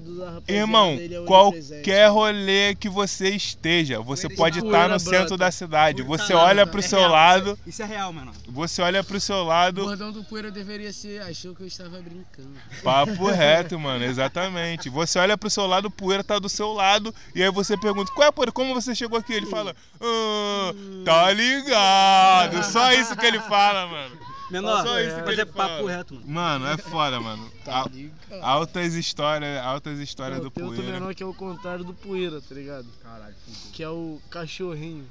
Irmão, 0.47 0.97
é 0.99 1.23
qualquer 1.27 2.07
rolê 2.09 2.73
que 2.73 2.89
você 2.89 3.29
esteja, 3.29 4.01
você 4.01 4.27
pode 4.29 4.59
de 4.59 4.65
estar 4.65 4.89
no 4.89 4.95
poeira 4.95 4.99
centro 4.99 5.37
brota. 5.37 5.37
da 5.37 5.51
cidade. 5.51 6.03
Poeira 6.03 6.23
Você 6.25 6.33
tá 6.33 6.39
olha 6.43 6.65
lá, 6.65 6.71
pro 6.71 6.79
é 6.79 6.81
seu 6.81 6.97
real, 6.97 7.11
lado, 7.11 7.59
Isso 7.67 7.81
é, 7.83 7.85
é 7.85 7.87
real, 7.87 8.11
mano. 8.11 8.31
você 8.47 8.81
olha 8.81 9.03
pro 9.03 9.19
seu 9.21 9.35
O 9.35 9.43
lado, 9.43 9.83
bordão 9.85 10.11
do 10.11 10.23
poeira 10.23 10.49
deveria 10.49 10.91
ser 10.91 11.21
achou 11.21 11.53
que 11.53 11.61
eu 11.61 11.67
estava 11.67 11.99
brincando. 12.01 12.49
Papo 12.83 13.27
reto, 13.29 13.77
mano, 13.79 14.03
exatamente. 14.03 14.89
Você 14.89 15.19
olha 15.19 15.37
pro 15.37 15.51
seu 15.51 15.67
lado, 15.67 15.85
o 15.85 15.91
poeira 15.91 16.23
tá 16.23 16.39
do 16.39 16.49
seu 16.49 16.73
lado, 16.73 17.13
e 17.35 17.43
aí 17.43 17.51
você 17.51 17.77
pergunta, 17.77 18.11
qual 18.11 18.27
é, 18.27 18.31
poeira? 18.31 18.51
Como 18.51 18.73
você 18.73 18.95
chegou 18.95 19.19
aqui? 19.19 19.33
Ele 19.33 19.45
fala, 19.45 19.75
ah, 20.01 20.73
tá 21.05 21.31
ligado. 21.31 22.63
Só 22.63 22.91
isso 22.91 23.15
que 23.15 23.25
ele 23.25 23.39
fala, 23.41 23.66
mano. 23.87 24.17
Menor, 24.49 24.83
Só 24.85 24.99
isso 25.01 25.15
que 25.15 25.21
mas 25.23 25.29
ele 25.33 25.41
é 25.41 25.45
papo 25.45 25.75
fala. 25.75 25.91
reto, 25.91 26.13
mano. 26.15 26.27
Mano, 26.27 26.67
é 26.67 26.77
foda, 26.77 27.19
mano. 27.19 27.51
Al- 27.65 27.91
Altas 28.41 28.93
histórias, 28.93 29.61
altas 29.63 29.99
histórias 29.99 30.39
do 30.41 30.49
Tem 30.49 30.63
outro 30.63 30.77
poeira. 30.81 30.99
menor 30.99 31.13
que 31.13 31.21
é 31.21 31.25
o 31.25 31.33
contrário 31.33 31.83
do 31.83 31.93
Poeira, 31.93 32.39
tá 32.41 32.55
ligado? 32.55 32.87
Caralho, 33.03 33.35
Que 33.73 33.83
é 33.83 33.89
o 33.89 34.21
cachorrinho. 34.29 35.05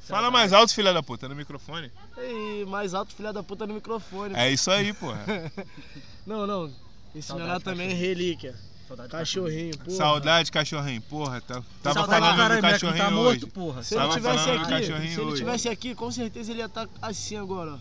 Fala 0.00 0.30
mais 0.30 0.54
alto, 0.54 0.72
filha 0.72 0.92
da 0.94 1.02
puta, 1.02 1.28
no 1.28 1.34
microfone. 1.34 1.92
E 2.16 2.64
mais 2.66 2.94
alto, 2.94 3.14
filha 3.14 3.30
da 3.30 3.42
puta, 3.42 3.66
no 3.66 3.74
microfone. 3.74 4.34
É 4.34 4.50
isso 4.50 4.70
aí, 4.70 4.94
porra. 4.94 5.22
Não, 6.26 6.46
não. 6.46 6.72
Esse 7.14 7.28
Saudade, 7.28 7.48
menor 7.48 7.62
também 7.62 7.90
é 7.90 7.94
relíquia. 7.94 8.54
Saudade 8.86 9.10
Cachorrinho, 9.10 9.76
porra. 9.78 9.96
Saudade, 9.96 10.50
cachorrinho. 10.52 11.02
Porra, 11.02 11.40
tá- 11.42 11.62
tava 11.82 12.00
Saudade 12.00 12.22
falando 12.22 12.36
caralho, 12.38 12.62
do 12.62 12.68
cachorrinho 12.68 13.04
tá 13.04 13.08
hoje. 13.10 13.40
morto, 13.40 13.48
porra. 13.48 13.82
Se 13.82 13.94
ele 13.96 14.08
tivesse 14.08 14.50
aqui, 14.50 14.84
se 14.86 14.92
ele 14.92 15.20
hoje. 15.20 15.36
tivesse 15.36 15.68
aqui, 15.68 15.94
com 15.94 16.10
certeza 16.10 16.50
ele 16.52 16.60
ia 16.60 16.66
estar 16.66 16.88
assim 17.02 17.36
agora, 17.36 17.74
ó. 17.74 17.78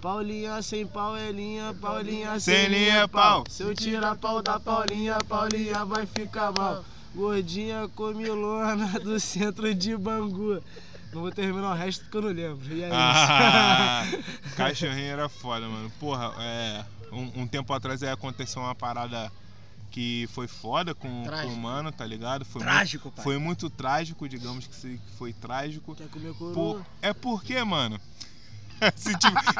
Paulinha 0.00 0.62
sem 0.62 0.86
pau 0.86 1.16
é 1.16 1.30
linha, 1.32 1.74
Paulinha 1.80 2.38
sem, 2.38 2.54
Sem 2.54 2.68
linha 2.68 2.94
é 2.98 3.06
pau. 3.06 3.44
Se 3.48 3.62
eu 3.64 3.74
tirar 3.74 4.16
pau 4.16 4.40
da 4.40 4.60
Paulinha, 4.60 5.18
Paulinha 5.28 5.84
vai 5.84 6.06
ficar 6.06 6.52
mal. 6.52 6.84
Gordinha 7.14 7.88
comilona 7.96 8.86
do 9.00 9.18
centro 9.18 9.74
de 9.74 9.96
Bangu. 9.96 10.62
Não 11.12 11.22
vou 11.22 11.32
terminar 11.32 11.72
o 11.72 11.74
resto 11.74 12.04
porque 12.04 12.16
eu 12.18 12.22
não 12.22 12.28
lembro. 12.28 12.72
E 12.72 12.82
é 12.82 12.86
isso. 12.86 12.94
Ah, 12.94 14.04
cachorrinho 14.56 15.06
era 15.12 15.28
foda, 15.28 15.66
mano. 15.68 15.90
Porra, 15.98 16.32
é. 16.38 16.84
Um, 17.10 17.42
um 17.42 17.46
tempo 17.48 17.72
atrás 17.72 18.02
aí 18.02 18.10
aconteceu 18.10 18.60
uma 18.62 18.74
parada 18.74 19.32
que 19.90 20.28
foi 20.32 20.46
foda 20.46 20.94
com, 20.94 21.24
com 21.24 21.46
o 21.46 21.56
mano, 21.56 21.90
tá 21.90 22.04
ligado? 22.04 22.44
Foi 22.44 22.60
Trágico, 22.60 23.04
muito, 23.06 23.16
pai. 23.16 23.24
Foi 23.24 23.38
muito 23.38 23.70
trágico, 23.70 24.28
digamos 24.28 24.66
que 24.66 25.00
foi 25.16 25.32
trágico. 25.32 25.94
Quer 25.96 26.08
comer 26.08 26.34
Por- 26.34 26.52
coroa? 26.54 26.86
é 27.00 27.14
porque, 27.14 27.64
mano, 27.64 27.98
se, 28.96 29.12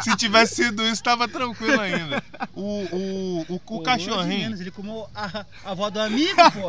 se 0.02 0.16
tivesse 0.16 0.56
sido 0.64 0.86
isso, 0.86 1.02
tava 1.02 1.26
tranquilo 1.28 1.80
ainda. 1.80 2.22
O, 2.54 2.62
o, 2.62 3.46
o, 3.48 3.54
o 3.54 3.58
Pô, 3.60 3.82
cachorrinho. 3.82 4.42
menos, 4.42 4.60
Ele 4.60 4.70
comeu 4.70 5.08
a, 5.14 5.44
a 5.64 5.70
avó 5.70 5.90
do 5.90 6.00
amigo, 6.00 6.36
pô. 6.52 6.68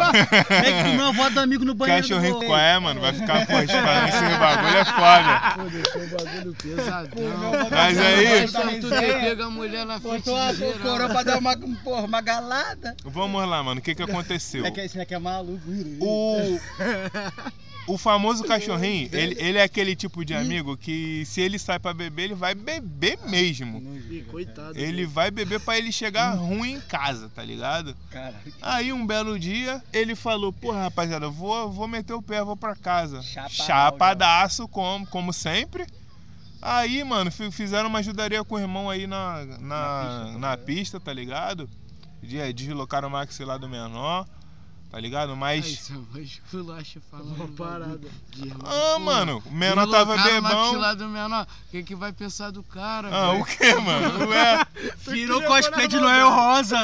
Ele 0.53 0.83
comeu 0.91 1.05
a 1.05 1.09
avó 1.09 1.29
do 1.29 1.39
amigo 1.39 1.65
no 1.65 1.73
banheiro. 1.73 2.07
Cachorrinho 2.07 2.39
qual 2.45 2.59
é, 2.59 2.79
mano? 2.79 3.01
Vai 3.01 3.13
ficar, 3.13 3.45
pô, 3.45 3.53
falando 3.53 4.09
esse 4.09 4.37
bagulho 4.39 4.77
é 4.77 4.85
foda. 4.85 5.55
Pô, 5.55 5.69
deixou 5.69 6.01
o 6.03 6.07
bagulho 6.25 6.55
pesadão. 6.55 7.69
Mas 7.71 7.97
aí- 7.99 8.41
Mas 8.41 8.51
só 8.51 8.61
tu 8.61 8.89
pega 8.89 9.45
a 9.45 9.49
mulher 9.49 9.85
na 9.85 9.99
frente 9.99 10.25
Botou 10.25 10.37
a 10.37 10.53
coroa 10.81 11.09
pra 11.09 11.23
dar 11.23 11.37
uma, 11.37 11.55
porra, 11.83 12.01
uma 12.03 12.21
galada. 12.21 12.95
Vamos 13.03 13.47
lá, 13.47 13.63
mano. 13.63 13.79
O 13.79 13.83
que 13.83 13.95
que 13.95 14.03
aconteceu? 14.03 14.65
É 14.65 14.71
que 14.71 14.81
esse 14.81 14.99
aqui 14.99 15.13
é 15.13 15.19
maluco. 15.19 15.61
O, 16.01 16.59
o 17.93 17.97
famoso 17.97 18.43
cachorrinho, 18.43 19.09
ele, 19.11 19.35
ele 19.39 19.57
é 19.57 19.63
aquele 19.63 19.95
tipo 19.95 20.23
de 20.23 20.33
amigo 20.33 20.77
que 20.77 21.23
se 21.25 21.41
ele 21.41 21.57
sai 21.59 21.79
pra 21.79 21.93
beber, 21.93 22.23
ele 22.23 22.35
vai 22.35 22.53
beber 22.55 23.17
mesmo. 23.27 23.79
Ih, 24.09 24.21
coitado. 24.29 24.77
Ele 24.77 25.05
vai 25.05 25.31
beber 25.31 25.59
pra 25.59 25.77
ele 25.77 25.91
chegar 25.91 26.33
ruim 26.35 26.73
em 26.75 26.81
casa, 26.81 27.29
tá 27.35 27.43
ligado? 27.43 27.95
Caralho. 28.11 28.35
Aí 28.61 28.93
um 28.93 29.05
belo 29.05 29.37
dia 29.39 29.83
ele 29.91 30.15
falou: 30.15 30.51
Porra, 30.53 30.83
rapaziada, 30.83 31.25
eu 31.25 31.31
vou, 31.31 31.71
vou 31.71 31.87
meter 31.87 32.13
o 32.13 32.21
pé, 32.21 32.43
vou 32.43 32.55
pra 32.57 32.75
casa. 32.75 33.21
Chapadão, 33.23 33.49
Chapadaço, 33.65 34.67
como, 34.67 35.05
como 35.07 35.33
sempre. 35.33 35.85
Aí, 36.61 37.03
mano, 37.03 37.31
fi- 37.31 37.51
fizeram 37.51 37.87
uma 37.87 37.99
ajudaria 37.99 38.43
com 38.43 38.55
o 38.55 38.59
irmão 38.59 38.89
aí 38.89 39.07
na, 39.07 39.45
na, 39.59 40.37
na 40.37 40.57
pista, 40.57 40.99
tá 40.99 41.13
ligado? 41.13 41.69
De- 42.21 42.51
Deslocaram 42.53 43.07
o 43.07 43.11
maxilar 43.11 43.57
do 43.57 43.69
menor, 43.69 44.27
tá 44.91 44.99
ligado? 44.99 45.31
Ai, 45.31 45.35
Mas. 45.37 45.79
seu 45.79 46.01
voz 46.11 46.41
culacha 46.49 46.99
falando. 47.11 47.35
Uma 47.35 47.47
parada. 47.49 47.99
de. 48.31 48.53
Ah, 48.65 48.99
mano, 48.99 49.41
o 49.45 49.51
menor 49.51 49.87
tava 49.87 50.15
o 50.15 50.23
bebão. 50.23 50.65
maxilar 50.65 50.95
do 50.95 51.07
menor. 51.07 51.43
O 51.67 51.71
que, 51.71 51.83
que 51.83 51.95
vai 51.95 52.11
pensar 52.11 52.51
do 52.51 52.63
cara? 52.63 53.07
Ah, 53.11 53.31
velho? 53.31 53.41
o 53.41 53.45
que, 53.45 53.75
mano? 53.75 54.27
Ué, 54.29 54.65
Virou 55.07 55.41
cosplay 55.43 55.87
de 55.87 55.97
Noel 55.99 56.29
Rosa. 56.29 56.77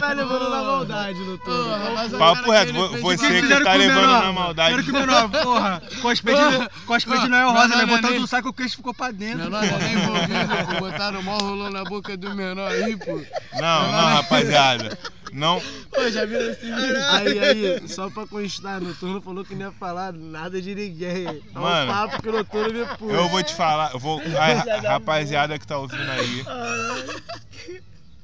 Tá 0.00 0.12
levando 0.12 0.50
na 0.50 0.62
maldade, 0.62 1.24
doutor. 1.24 1.72
A 2.14 2.18
papo 2.18 2.50
reto, 2.50 2.72
que 2.72 3.00
você 3.00 3.26
que 3.28 3.40
fizeram 3.42 3.64
tá 3.64 3.72
o 3.74 3.78
levando 3.78 4.00
menor? 4.00 4.22
na 4.24 4.32
maldade. 4.32 4.70
Quero 4.70 4.84
que 4.84 4.90
o 4.90 4.94
menor, 4.94 5.28
porra, 5.30 5.82
cosplay 6.02 6.34
de, 6.36 6.68
cosplay 6.86 7.20
de 7.20 7.28
Noel 7.28 7.52
Rosa, 7.52 7.86
nem- 7.86 8.20
do 8.20 8.26
saco, 8.26 8.48
o 8.48 8.52
queixo 8.52 8.76
ficou 8.76 8.92
pra 8.94 9.10
dentro. 9.10 9.38
Menor 9.44 9.62
nem 9.62 9.92
envolvido, 9.94 10.66
pô. 10.74 10.80
Botaram 10.80 11.22
mó 11.22 11.38
rolão 11.38 11.70
na 11.70 11.84
boca 11.84 12.16
do 12.16 12.34
menor 12.34 12.70
aí, 12.70 12.96
pô. 12.96 13.12
Não, 13.54 13.92
não, 13.92 14.14
rapaziada. 14.16 14.98
Não. 15.34 15.60
Pô, 15.92 16.08
já 16.10 16.24
viram 16.24 16.48
esse 16.52 16.60
vídeo? 16.64 16.96
Aí, 17.10 17.38
aí, 17.40 17.88
só 17.88 18.08
pra 18.08 18.24
constar, 18.24 18.80
o 18.80 18.84
Noturno 18.84 19.20
falou 19.20 19.44
que 19.44 19.52
não 19.56 19.66
ia 19.66 19.72
falar 19.72 20.12
nada 20.12 20.62
de 20.62 20.72
ninguém. 20.74 21.26
É 21.26 21.58
Mano, 21.58 21.90
um 21.90 21.94
papo 21.94 22.22
que 22.22 22.28
o 22.28 22.32
Noturno 22.32 22.72
me 22.72 22.86
pôs. 22.96 23.12
Eu 23.12 23.28
vou 23.28 23.42
te 23.42 23.52
falar, 23.52 23.92
eu 23.92 23.98
vou. 23.98 24.22
A 24.38 24.90
rapaziada 24.92 25.58
que 25.58 25.66
tá 25.66 25.76
ouvindo 25.76 26.08
aí. 26.08 26.44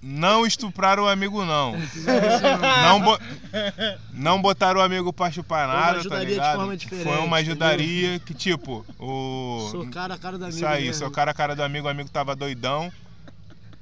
Não 0.03 0.47
estupraram 0.47 1.03
o 1.03 1.09
amigo, 1.09 1.45
não. 1.45 1.73
Não, 2.85 3.01
bo- 3.03 3.19
não 4.15 4.41
botaram 4.41 4.81
o 4.81 4.83
amigo 4.83 5.13
pra 5.13 5.31
chupar 5.31 5.67
Foi 5.67 5.75
uma 5.75 5.81
nada, 5.81 5.93
tá 5.95 5.99
ajudaria 6.01 6.27
de 6.27 6.33
ligado? 6.33 6.57
forma 6.57 6.77
diferente, 6.77 7.05
Foi 7.05 7.19
uma 7.19 7.37
ajudaria 7.39 8.19
que, 8.21 8.33
tipo, 8.33 8.87
o. 8.99 9.69
Socar 9.71 10.11
a 10.11 10.17
cara 10.17 10.39
da 10.39 10.47
amiga. 10.47 10.57
Isso 10.59 10.67
aí, 10.67 10.85
mesmo. 10.87 11.05
socaram 11.07 11.31
a 11.31 11.35
cara 11.35 11.55
do 11.55 11.63
amigo, 11.63 11.87
o 11.87 11.91
amigo 11.91 12.09
tava 12.09 12.35
doidão. 12.37 12.91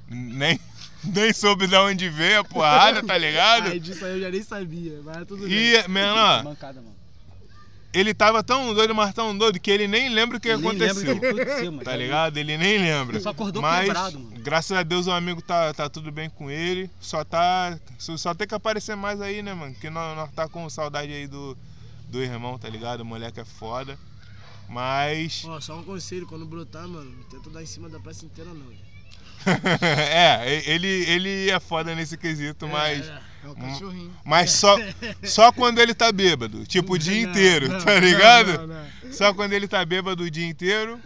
Nem, 0.08 0.58
nem 1.14 1.32
soube 1.32 1.66
de 1.66 1.76
onde 1.76 2.08
veio 2.08 2.40
a 2.40 2.44
porrada, 2.44 3.02
tá 3.02 3.16
ligado? 3.16 3.68
Aí 3.68 3.80
disso 3.80 4.04
aí 4.04 4.12
eu 4.12 4.20
já 4.20 4.30
nem 4.30 4.42
sabia, 4.42 5.00
mas 5.04 5.26
tudo 5.26 5.46
bem. 5.46 5.52
E, 5.52 5.88
menor, 5.88 6.44
Mancada, 6.44 6.80
mano. 6.80 6.94
ele 7.92 8.12
tava 8.12 8.42
tão 8.42 8.74
doido, 8.74 8.94
mas 8.94 9.14
tão 9.14 9.36
doido, 9.36 9.58
que 9.60 9.70
ele 9.70 9.88
nem 9.88 10.08
lembra 10.08 10.36
o 10.36 10.40
que 10.40 10.48
Nem 10.48 10.56
lembra 10.56 10.86
aconteceu. 10.86 11.16
o 11.16 11.20
que 11.20 11.26
aconteceu, 11.26 11.72
mano. 11.72 11.84
Tá 11.84 11.96
ligado? 11.96 12.36
Ele 12.36 12.56
nem 12.56 12.78
lembra. 12.78 13.18
Só 13.20 13.30
acordou 13.30 13.62
Mas, 13.62 13.86
quebrado, 13.86 14.18
mano. 14.18 14.40
graças 14.40 14.76
a 14.76 14.82
Deus, 14.82 15.06
o 15.06 15.12
amigo 15.12 15.40
tá, 15.42 15.72
tá 15.72 15.88
tudo 15.88 16.10
bem 16.12 16.28
com 16.30 16.50
ele. 16.50 16.90
Só 17.00 17.24
tá. 17.24 17.78
Só, 17.98 18.16
só 18.16 18.34
tem 18.34 18.46
que 18.46 18.54
aparecer 18.54 18.96
mais 18.96 19.20
aí, 19.20 19.42
né, 19.42 19.54
mano? 19.54 19.74
Que 19.74 19.88
nós, 19.90 20.16
nós 20.16 20.30
tá 20.32 20.48
com 20.48 20.68
saudade 20.68 21.12
aí 21.12 21.26
do, 21.26 21.56
do 22.08 22.20
irmão, 22.22 22.58
tá 22.58 22.68
ligado? 22.68 23.00
O 23.00 23.04
moleque 23.04 23.40
é 23.40 23.44
foda. 23.44 23.98
Mas. 24.68 25.42
Ó, 25.46 25.58
só 25.60 25.78
um 25.78 25.82
conselho, 25.82 26.26
quando 26.26 26.44
brotar, 26.44 26.86
mano, 26.86 27.10
não 27.10 27.22
tenta 27.24 27.48
dar 27.48 27.62
em 27.62 27.66
cima 27.66 27.88
da 27.88 27.98
praça 27.98 28.26
inteira 28.26 28.52
não. 28.52 28.66
é, 30.10 30.62
ele, 30.70 30.86
ele 30.86 31.50
é 31.50 31.60
foda 31.60 31.94
nesse 31.94 32.16
quesito, 32.16 32.66
mas. 32.68 33.08
É, 33.08 33.20
É 33.44 33.48
o 33.48 33.54
cachorrinho. 33.54 34.12
Mas 34.24 34.50
só, 34.52 34.76
só 35.22 35.52
quando 35.52 35.78
ele 35.78 35.94
tá 35.94 36.10
bêbado. 36.12 36.66
Tipo, 36.66 36.94
o 36.94 36.98
dia 36.98 37.22
Não, 37.22 37.30
inteiro, 37.30 37.68
não, 37.68 37.80
tá 37.80 37.98
ligado? 37.98 38.58
não, 38.58 38.66
não. 38.66 39.12
Só 39.12 39.32
quando 39.32 39.52
ele 39.52 39.66
tá 39.68 39.84
bêbado 39.84 40.24
o 40.24 40.30
dia 40.30 40.46
inteiro, 40.46 40.98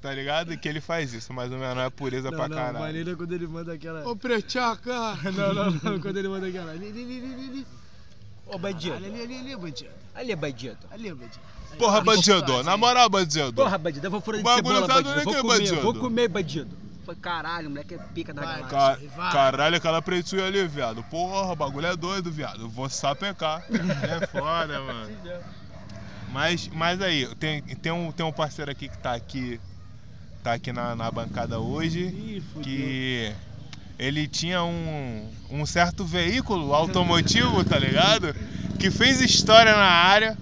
tá 0.00 0.12
ligado? 0.14 0.56
Que 0.56 0.68
ele 0.68 0.80
faz 0.80 1.12
isso. 1.12 1.32
Mas 1.32 1.50
o 1.50 1.56
menor 1.56 1.86
é 1.86 1.90
pureza 1.90 2.30
Não, 2.30 2.38
pra 2.38 2.48
não, 2.48 2.56
caralho. 2.56 2.78
maneiro 2.78 3.10
é 3.10 3.14
quando 3.14 3.32
ele 3.32 3.46
manda 3.46 3.72
aquela. 3.74 4.08
Ô, 4.08 4.16
preteca! 4.16 5.18
Não, 5.32 5.52
não, 5.54 5.70
não, 5.70 6.00
quando 6.00 6.16
ele 6.16 6.28
manda 6.28 6.46
aquela. 6.46 6.70
Ali, 6.72 6.86
ali, 6.88 7.02
ali. 7.02 7.66
Ô, 8.46 8.58
bandido. 8.58 8.94
Ali, 8.96 9.06
ali, 9.06 9.22
ali, 9.22 9.36
ali, 9.38 9.56
bandido. 9.56 9.90
Ali, 10.14 10.36
bandido. 10.36 10.78
Ali, 10.90 11.12
bandido. 11.12 11.40
Aí, 11.72 11.78
Porra, 11.78 12.00
bandido, 12.02 12.62
na 12.62 12.76
moral, 12.76 13.08
bandido. 13.08 13.52
Porra, 13.54 13.78
bandido, 13.78 14.06
eu 14.06 14.10
vou 14.10 14.20
furar 14.20 14.38
de 14.38 14.44
bagulho 14.44 14.80
cebola, 14.82 14.88
tá 14.88 15.02
bandido. 15.02 15.24
Vou 15.24 15.34
comer, 15.34 15.58
bandido. 15.58 15.80
vou 15.82 15.94
comer, 15.94 16.28
bandido. 16.28 16.76
Foi 17.04 17.16
caralho, 17.16 17.68
moleque 17.68 17.94
é 17.94 17.98
pica 17.98 18.32
da 18.32 18.42
Vai, 18.42 18.62
galáxia. 18.62 19.08
Ca- 19.08 19.16
Vai. 19.16 19.32
caralho, 19.32 19.76
aquela 19.76 20.00
pretinha 20.00 20.44
ali, 20.46 20.66
viado. 20.68 21.02
Porra, 21.04 21.52
o 21.52 21.56
bagulho 21.56 21.86
é 21.86 21.96
doido, 21.96 22.30
viado. 22.30 22.68
Vou 22.68 22.88
sapecar. 22.88 23.64
É 23.70 24.26
foda, 24.28 24.80
mano. 24.80 25.10
Mas, 26.32 26.68
mas 26.68 27.00
aí, 27.02 27.26
tem, 27.36 27.60
tem, 27.62 27.92
um, 27.92 28.10
tem 28.12 28.24
um 28.24 28.32
parceiro 28.32 28.70
aqui 28.70 28.88
que 28.88 28.98
tá 28.98 29.14
aqui. 29.14 29.60
Tá 30.42 30.54
aqui 30.54 30.72
na, 30.72 30.94
na 30.96 31.10
bancada 31.10 31.58
hoje. 31.60 32.00
Ih. 32.00 32.42
Que 32.62 33.32
ele 33.98 34.26
tinha 34.26 34.62
um, 34.62 35.28
um 35.50 35.66
certo 35.66 36.04
veículo 36.04 36.72
automotivo, 36.74 37.62
tá 37.64 37.78
ligado? 37.78 38.34
Que 38.78 38.90
fez 38.90 39.20
história 39.20 39.72
na 39.72 39.82
área. 39.84 40.36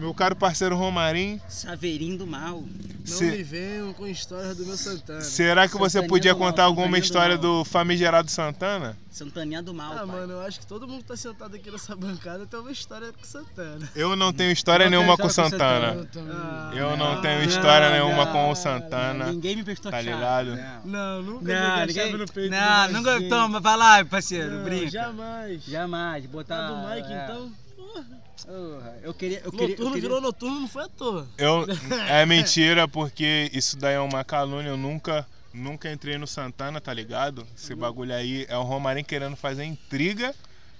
Meu 0.00 0.14
caro 0.14 0.34
parceiro 0.34 0.74
Romarim. 0.76 1.40
Saveirinho 1.48 2.16
do 2.18 2.26
mal. 2.26 2.62
Não 2.62 3.16
se- 3.16 3.24
me 3.30 3.42
venham 3.42 3.92
com 3.92 4.06
histórias 4.06 4.56
do 4.56 4.64
meu 4.64 4.76
Santana. 4.76 5.20
será 5.20 5.66
que 5.68 5.74
você 5.76 5.98
Santaninha 5.98 6.08
podia 6.08 6.34
do 6.34 6.40
mal, 6.40 6.48
contar 6.50 6.64
alguma 6.64 6.86
Santaninha 6.86 7.00
do 7.00 7.04
história 7.04 7.34
mal. 7.36 7.42
do 7.42 7.64
famigerado 7.64 8.30
Santana? 8.30 8.96
Santaninha 9.10 9.62
do 9.62 9.74
mal, 9.74 9.92
Ah, 9.92 9.96
pai. 9.96 10.06
mano, 10.06 10.32
eu 10.34 10.40
acho 10.42 10.60
que 10.60 10.66
todo 10.66 10.86
mundo 10.86 10.98
que 11.02 11.08
tá 11.08 11.16
sentado 11.16 11.54
aqui 11.56 11.70
nessa 11.70 11.96
bancada 11.96 12.46
tem 12.46 12.60
uma 12.60 12.70
história 12.70 13.12
com 13.12 13.24
Santana. 13.24 13.88
Eu 13.94 14.14
não 14.14 14.32
tenho 14.32 14.52
história 14.52 14.84
Não 14.86 14.90
nenhuma 14.90 15.16
com 15.16 15.24
com 15.24 15.28
Santana. 15.28 15.94
Eu 15.94 16.06
também. 16.06 16.32
Ah, 16.36 16.70
Eu 16.74 16.96
não 16.96 17.14
não, 17.16 17.22
tenho 17.22 17.38
não, 17.40 17.44
história 17.48 17.90
nenhuma 17.90 18.26
com 18.28 18.50
o 18.50 18.54
Santana. 18.54 19.26
Ninguém 19.32 19.56
me 19.56 19.64
prestou 19.64 19.90
Tá 19.90 20.00
ligado? 20.00 20.56
Não, 20.84 20.84
Não, 20.84 21.22
nunca 21.22 21.52
não, 21.78 21.86
ninguém... 21.86 22.12
no 22.16 22.26
peito 22.32 22.50
não, 22.50 22.86
do 22.86 22.92
nunca... 22.92 23.22
Toma, 23.28 23.60
vai 23.60 23.76
lá, 23.76 24.04
parceiro, 24.04 24.50
Não, 24.58 24.64
brinca. 24.64 24.90
Jamais. 24.90 25.64
Jamais, 25.64 26.26
botar... 26.26 26.56
Tá 26.56 26.68
do 26.68 26.88
Mike, 26.94 27.12
é. 27.12 27.24
então? 27.24 27.52
Porra, 27.92 28.98
eu 29.02 29.12
queria... 29.14 29.40
Eu 29.44 29.52
queria, 29.52 29.66
eu 29.66 29.70
Noturno 29.70 29.92
queria... 29.92 30.00
virou 30.00 30.20
noturno, 30.20 30.60
não 30.60 30.68
foi 30.68 30.84
à 30.84 30.88
toa. 30.88 31.28
Eu, 31.36 31.66
é 32.08 32.24
mentira, 32.26 32.88
porque 32.88 33.50
isso 33.52 33.76
daí 33.76 33.94
é 33.94 34.00
uma 34.00 34.24
calúnia. 34.24 34.70
Eu 34.70 34.76
nunca, 34.76 35.26
nunca 35.52 35.92
entrei 35.92 36.16
no 36.18 36.26
Santana, 36.26 36.80
tá 36.80 36.92
ligado? 36.92 37.46
Esse 37.56 37.74
bagulho 37.74 38.14
aí 38.14 38.46
é 38.48 38.56
o 38.56 38.62
Romarinho 38.62 39.06
querendo 39.06 39.36
fazer 39.36 39.64
intriga 39.64 40.34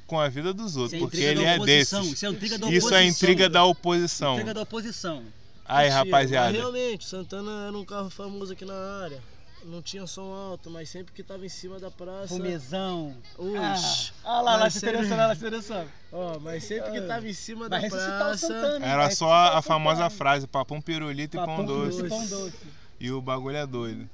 com 0.07 0.19
a 0.19 0.29
vida 0.29 0.52
dos 0.52 0.76
outros, 0.76 0.95
Isso 0.95 1.05
é 1.05 1.07
porque 1.07 1.23
ele 1.23 1.45
é 1.45 1.55
oposição, 1.55 2.00
desses. 2.00 2.14
Isso 2.14 2.26
é 2.26 2.29
intriga 2.31 2.59
da 2.59 2.67
Isso 2.67 2.76
oposição. 2.79 2.99
é 2.99 3.05
intriga 3.05 3.49
da 3.49 3.64
oposição. 3.64 4.33
Intriga 4.35 4.55
da 4.55 4.62
oposição. 4.62 5.23
Aí, 5.64 5.85
Mentira, 5.85 6.00
Mas 6.00 6.12
rapaziada. 6.12 6.50
realmente, 6.50 7.05
Santana 7.05 7.69
era 7.69 7.79
um 7.79 7.85
carro 7.85 8.11
famoso 8.11 8.52
aqui 8.52 8.64
na 8.64 8.75
área. 9.05 9.23
Não 9.64 9.83
tinha 9.83 10.07
som 10.07 10.33
alto, 10.33 10.71
mas 10.71 10.88
sempre 10.88 11.12
que 11.12 11.23
tava 11.23 11.45
em 11.45 11.49
cima 11.49 11.79
da 11.79 11.90
praça. 11.90 12.29
Fumezão. 12.29 13.14
Oxi. 13.37 14.12
Ah, 14.25 14.37
olha 14.38 14.43
lá, 14.43 14.57
lá 14.57 14.71
se 14.71 14.81
sempre- 14.81 14.97
interessando, 14.97 15.19
lá 15.19 15.35
se 15.35 15.40
interessando. 15.40 15.88
Ó, 16.12 16.38
mas 16.40 16.64
sempre 16.64 16.90
que 16.93 17.00
tava 17.02 17.29
em 17.29 17.33
cima 17.35 17.69
da 17.69 17.79
Vai 17.79 17.88
o 17.88 17.90
praça. 17.90 18.37
Santana. 18.47 18.87
Era 18.87 19.02
vai 19.07 19.14
só 19.14 19.33
a 19.33 19.59
o 19.59 19.62
famosa 19.62 19.97
Santana. 20.02 20.11
frase: 20.19 20.47
papum 20.47 20.81
pirulito 20.81 21.37
e 21.37 21.38
pão 21.38 21.47
Papum 21.47 21.64
doce. 21.67 21.99
doce, 22.02 22.09
pão 22.09 22.26
doce. 22.26 22.57
E 22.99 23.11
o 23.12 23.21
bagulho 23.21 23.57
é 23.57 23.67
doido. 23.67 24.09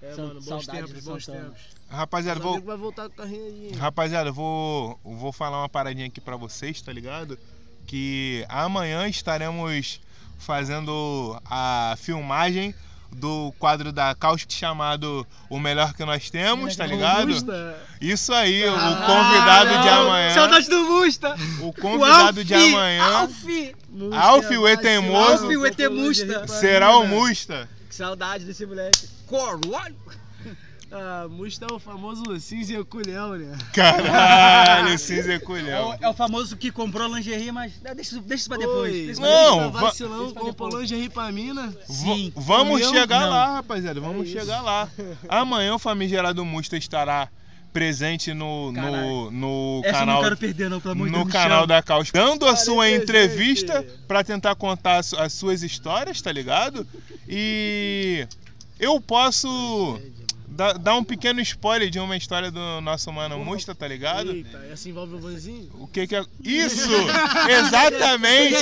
É, 0.00 0.14
Sa- 0.14 0.22
mano, 0.22 0.40
bons 0.40 0.66
tempos, 0.66 1.04
bons 1.04 1.26
tempos. 1.26 1.60
Rapaziada, 1.88 2.38
vou, 2.40 2.60
vai 2.60 2.76
voltar 2.76 3.08
com 3.08 3.14
o 3.14 3.16
carrinho 3.16 3.44
aí. 3.44 3.66
hein? 3.68 3.72
Rapaziada, 3.76 4.28
eu 4.30 4.34
vou, 4.34 5.00
eu 5.04 5.16
vou 5.16 5.32
falar 5.32 5.58
uma 5.62 5.68
paradinha 5.68 6.06
aqui 6.06 6.20
pra 6.20 6.36
vocês, 6.36 6.80
tá 6.80 6.92
ligado? 6.92 7.38
Que 7.86 8.44
amanhã 8.48 9.08
estaremos 9.08 10.00
fazendo 10.38 11.40
a 11.44 11.94
filmagem 11.98 12.74
do 13.12 13.52
quadro 13.58 13.92
da 13.92 14.14
Caustic 14.14 14.50
chamado 14.52 15.26
O 15.48 15.58
Melhor 15.58 15.94
Que 15.94 16.04
Nós 16.04 16.28
Temos, 16.30 16.76
tá 16.76 16.86
ligado? 16.86 17.20
Augusta. 17.20 17.76
Isso 18.00 18.32
aí, 18.32 18.64
o 18.68 18.74
Ah, 18.74 19.04
convidado 19.06 19.70
de 19.82 19.86
não. 19.90 20.02
amanhã. 20.08 20.34
Saudade 20.34 20.68
do 20.68 20.84
Musta. 20.84 21.34
O 21.60 21.72
convidado 21.72 22.44
de 22.44 22.54
Alfi, 22.54 22.68
amanhã 22.74 23.04
Alfi. 23.04 23.76
Musta, 23.88 24.18
Alf, 24.20 24.50
o 24.50 24.68
Etemoso. 24.68 25.38
se 25.38 25.44
Alf, 25.44 25.56
o 25.56 25.66
Etemusta. 25.66 26.40
de 26.46 26.50
será 26.52 26.96
o. 26.98 27.06
Musta. 27.06 27.68
Que 27.88 27.94
saudade 27.94 28.44
desse 28.44 28.66
moleque. 28.66 29.08
Corolho. 29.26 29.96
Ah, 30.90 31.26
Musta 31.28 31.66
é 31.68 31.72
o 31.74 31.78
famoso 31.80 32.22
cinza 32.38 32.72
e 32.74 32.84
colhão, 32.84 33.36
né? 33.36 33.58
Caralho, 33.72 34.96
cinza 34.98 35.32
e 35.34 35.38
É 35.68 35.80
o, 35.80 35.94
é 36.00 36.08
o 36.08 36.14
famoso 36.14 36.56
que 36.56 36.70
comprou 36.70 37.12
lingerie, 37.14 37.50
mas 37.50 37.72
deixa, 37.94 38.20
deixa 38.20 38.34
isso 38.34 38.48
pra 38.48 38.56
depois. 38.58 38.92
Oi, 38.94 39.06
deixa 39.06 39.20
pra 39.20 39.30
Não, 39.30 39.58
tá 39.58 39.68
va- 39.68 39.80
vacilão, 39.80 40.32
comprou 40.32 40.78
lingerie 40.80 41.08
pra 41.08 41.30
mina. 41.32 41.74
V- 41.88 42.32
vamos 42.36 42.80
chegar 42.88 43.22
Não. 43.22 43.30
lá, 43.30 43.54
rapaziada. 43.54 44.00
Vamos 44.00 44.28
É 44.28 44.32
chegar 44.38 44.60
lá. 44.62 44.88
Amanhã 45.28 45.74
o 45.74 45.78
famigerado 45.78 46.44
Musta 46.44 46.76
estará 46.76 47.28
presente 47.72 48.32
no, 48.32 48.72
no, 48.72 48.80
Caralho. 48.80 49.30
no 49.32 49.80
Essa 49.84 49.88
eu 49.88 50.00
canal. 50.00 50.14
não 50.16 50.22
quero 50.22 50.36
perder, 50.38 50.70
não, 50.70 50.80
pelo 50.80 50.92
amor 50.92 51.06
de 51.08 51.12
Deus. 51.12 51.24
no 51.24 51.26
me 51.26 51.32
canal 51.32 51.66
da 51.66 51.82
Caos, 51.82 52.10
dando 52.10 52.46
a 52.46 52.56
sua 52.56 52.88
entrevista 52.90 53.84
pra 54.08 54.24
tentar 54.24 54.54
contar 54.54 54.98
as, 54.98 55.12
as 55.12 55.32
suas 55.34 55.62
histórias, 55.62 56.22
tá 56.22 56.32
ligado? 56.32 56.86
E 57.28 58.26
eu 58.80 58.98
posso 59.00 60.00
dar, 60.56 60.78
dar 60.78 60.94
um 60.94 61.04
pequeno 61.04 61.40
spoiler 61.40 61.90
de 61.90 62.00
uma 62.00 62.16
história 62.16 62.50
do 62.50 62.80
nosso 62.80 63.12
mano 63.12 63.38
Musta, 63.38 63.74
tá 63.74 63.86
ligado? 63.86 64.32
Eita, 64.32 64.58
essa 64.72 64.88
envolve 64.88 65.14
o 65.14 65.18
vanzinho? 65.18 65.70
O 65.74 65.86
que 65.86 66.06
que 66.06 66.16
é. 66.16 66.24
Isso! 66.42 66.90
Exatamente! 67.48 68.56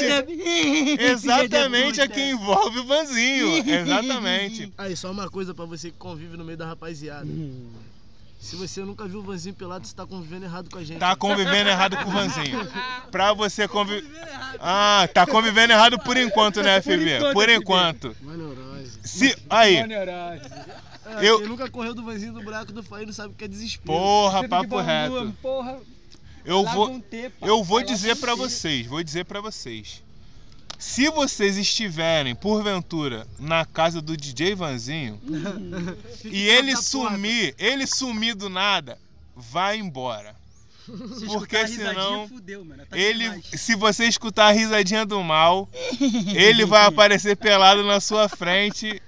Exatamente 1.01 2.01
a 2.01 2.09
que 2.09 2.21
envolve 2.21 2.81
o 2.81 2.85
Vanzinho. 2.85 3.69
Exatamente. 3.69 4.73
Aí, 4.77 4.97
só 4.97 5.11
uma 5.11 5.31
coisa 5.31 5.55
pra 5.55 5.65
você 5.65 5.91
que 5.91 5.97
convive 5.97 6.37
no 6.37 6.45
meio 6.45 6.59
da 6.59 6.67
rapaziada. 6.67 7.27
Se 8.41 8.57
você 8.57 8.83
nunca 8.83 9.07
viu 9.07 9.21
o 9.21 9.23
vanzinho 9.23 9.55
pelado, 9.55 9.87
você 9.87 9.95
tá 9.95 10.05
convivendo 10.05 10.45
errado 10.45 10.69
com 10.69 10.77
a 10.77 10.85
gente. 10.85 10.99
Tá 10.99 11.17
convivendo 11.17 11.71
errado 11.71 11.97
com 11.97 12.11
o 12.11 12.13
Vanzinho. 12.13 12.69
Pra 13.11 13.33
você 13.33 13.67
conviver. 13.67 14.05
Ah, 14.61 15.09
tá 15.15 15.27
convivendo 15.27 15.73
errado 15.73 15.99
por 16.01 16.15
enquanto, 16.19 16.63
né, 16.63 16.83
FB? 16.83 17.33
Por 17.33 17.49
enquanto. 17.49 18.15
Uma 18.21 18.37
neurose. 18.37 18.99
Se. 19.03 19.35
Aí, 19.49 19.79
Ah, 21.07 21.25
Eu- 21.25 21.39
Quem 21.41 21.49
nunca 21.49 21.71
correu 21.71 21.95
do 21.95 22.03
vanzinho 22.03 22.33
do 22.33 22.43
buraco 22.43 22.73
do 22.73 22.83
Faí 22.83 23.05
não 23.07 23.13
sabe 23.13 23.35
o 23.35 23.37
que 23.37 23.45
é 23.45 23.49
desespero. 23.49 23.87
porra, 23.93 24.49
papo 24.49 24.81
reto. 24.81 25.35
Porra, 25.43 25.79
Eu 26.45 26.65
vou. 26.65 27.01
T, 27.01 27.31
pá. 27.31 27.47
Eu 27.47 27.63
vou 27.65 27.83
dizer 27.83 28.17
pra 28.17 28.33
T. 28.33 28.39
vocês, 28.39 28.87
vou 28.87 29.03
dizer 29.03 29.25
pra 29.25 29.41
vocês. 29.41 30.03
Se 30.79 31.09
vocês 31.09 31.57
estiverem, 31.57 32.35
porventura, 32.35 33.27
na 33.39 33.65
casa 33.65 34.03
do 34.03 34.17
DJ 34.17 34.55
Vanzinho 34.55 35.19
e 36.25 36.47
ele 36.49 36.77
sumir, 36.77 37.55
ele 37.59 37.87
sumir 37.87 38.35
do 38.35 38.49
nada, 38.51 38.99
vai 39.37 39.79
embora. 39.79 40.35
Se 41.19 41.25
Porque 41.25 41.67
senão 41.67 42.29
Fudeu. 42.29 42.63
Tá 42.91 42.99
Ele, 42.99 43.25
demais. 43.25 43.47
se 43.57 43.75
você 43.75 44.05
escutar 44.05 44.49
a 44.49 44.53
risadinha 44.53 45.07
do 45.07 45.23
mal, 45.23 45.67
ele 46.35 46.67
vai 46.67 46.85
aparecer 46.85 47.37
pelado 47.39 47.83
na 47.85 48.01
sua 48.01 48.29
frente 48.29 49.01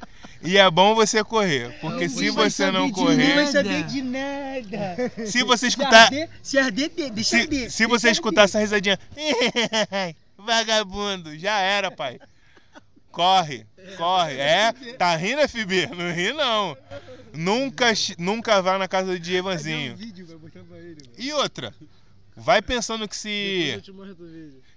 e 0.43 0.57
é 0.59 0.71
bom 0.71 0.95
você 0.95 1.23
correr, 1.25 1.77
porque 1.81 2.09
se 2.09 2.31
você 2.31 2.71
não 2.71 2.89
Não 2.89 2.93
vai 2.95 3.05
correr, 3.17 3.47
saber 3.49 3.83
de 3.85 4.03
nada. 4.03 5.27
se 5.27 5.43
você 5.43 5.67
Se 5.67 5.69
escutar, 5.69 6.05
arder, 6.05 6.29
se 6.43 6.59
arder, 6.59 6.91
de- 6.91 7.11
deixa 7.11 7.31
se, 7.31 7.37
arder. 7.43 7.71
se 7.71 7.87
você 7.87 8.11
escutar 8.11 8.43
essa 8.45 8.59
risadinha, 8.61 8.99
vagabundo, 10.39 11.37
já 11.39 11.59
era, 11.59 11.91
pai. 11.91 12.19
Corre, 13.11 13.67
corre. 13.97 14.35
É, 14.39 14.73
tá 14.99 15.17
rindo, 15.17 15.41
FB? 15.49 15.87
Não 15.97 16.13
ri 16.13 16.33
não. 16.33 16.77
Nunca, 17.33 17.87
nunca 18.19 18.61
vá 18.61 18.79
na 18.79 18.87
casa 18.87 19.13
do 19.13 19.19
DJ 19.19 19.41
Vanzinho. 19.43 19.97
E 21.17 21.33
outra, 21.33 21.75
vai 22.37 22.61
pensando 22.61 23.09
que 23.09 23.17
se 23.17 23.73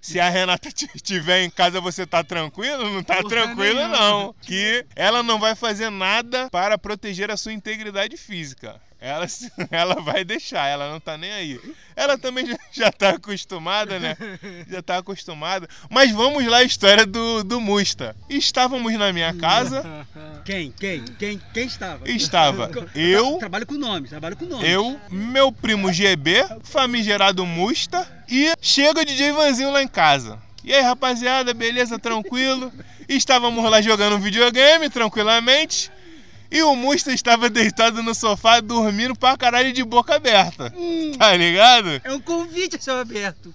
se 0.01 0.20
a 0.20 0.30
Renata 0.30 0.72
t- 0.72 0.88
tiver 1.01 1.44
em 1.44 1.50
casa, 1.50 1.82
você 1.82 2.06
tá 2.08 2.24
tranquilo? 2.24 2.89
Não 2.89 3.04
tá 3.04 3.18
Porra 3.18 3.30
tranquilo, 3.30 3.88
não. 3.89 4.34
Que 4.42 4.86
ela 4.96 5.22
não 5.22 5.38
vai 5.39 5.56
fazer 5.56 5.89
nada 5.89 6.50
para 6.50 6.78
proteger 6.78 7.30
a 7.30 7.38
sua 7.38 7.51
integridade 7.54 8.16
física. 8.18 8.82
Ela, 9.01 9.25
ela 9.72 9.96
vai 10.01 10.25
deixar, 10.25 10.68
ela 10.68 10.91
não 10.91 11.00
tá 11.00 11.18
nem 11.18 11.32
aí. 11.32 11.60
Ela 11.96 12.18
também 12.18 12.46
já, 12.46 12.58
já 12.72 12.91
tá 12.91 13.10
acostumada, 13.12 13.98
né? 13.98 14.18
Já 14.70 14.82
tá 14.82 14.98
acostumada. 14.98 15.68
Mas 15.89 16.12
vamos 16.12 16.46
lá, 16.46 16.58
a 16.58 16.63
história 16.63 17.06
do, 17.06 17.44
do 17.44 17.62
Musta. 17.62 18.15
Estávamos 18.29 18.94
na 18.94 19.13
minha 19.13 19.34
casa, 19.34 20.06
Quem? 20.44 20.72
Quem? 20.72 21.03
Quem? 21.06 21.41
Quem 21.53 21.65
estava? 21.65 22.10
estava 22.10 22.70
eu, 22.96 23.38
Trabalho 23.38 23.65
com 23.65 23.75
nomes, 23.75 24.10
trabalho 24.10 24.36
com 24.36 24.46
nomes. 24.46 24.68
eu, 24.68 25.00
meu 25.10 25.51
primo 25.51 25.94
GB, 25.94 26.46
famigerado 26.63 27.46
Musta 27.46 28.08
e 28.27 28.51
chega 28.62 29.01
o 29.01 29.06
DJ 29.06 29.32
Vanzinho 29.32 29.72
lá 29.72 29.82
em 29.82 29.88
casa. 29.88 30.39
E 30.63 30.74
aí, 30.74 30.82
rapaziada, 30.82 31.53
beleza, 31.53 31.98
tranquilo? 31.98 32.72
Estávamos 33.08 33.63
lá 33.70 33.82
jogando 33.82 34.18
um 34.18 34.20
videogame 34.20 34.89
tranquilamente. 34.89 35.89
E 36.51 36.62
o 36.63 36.75
Musta 36.75 37.12
estava 37.13 37.50
deitado 37.50 38.01
no 38.01 38.15
sofá 38.15 38.60
dormindo 38.60 39.15
pra 39.15 39.38
caralho 39.38 39.72
de 39.72 39.84
boca 39.84 40.15
aberta. 40.15 40.74
Tá 41.18 41.36
ligado? 41.36 42.01
É 42.03 42.12
um 42.12 42.20
convite 42.20 42.75
a 42.75 42.79
céu 42.79 42.98
aberto. 42.98 43.53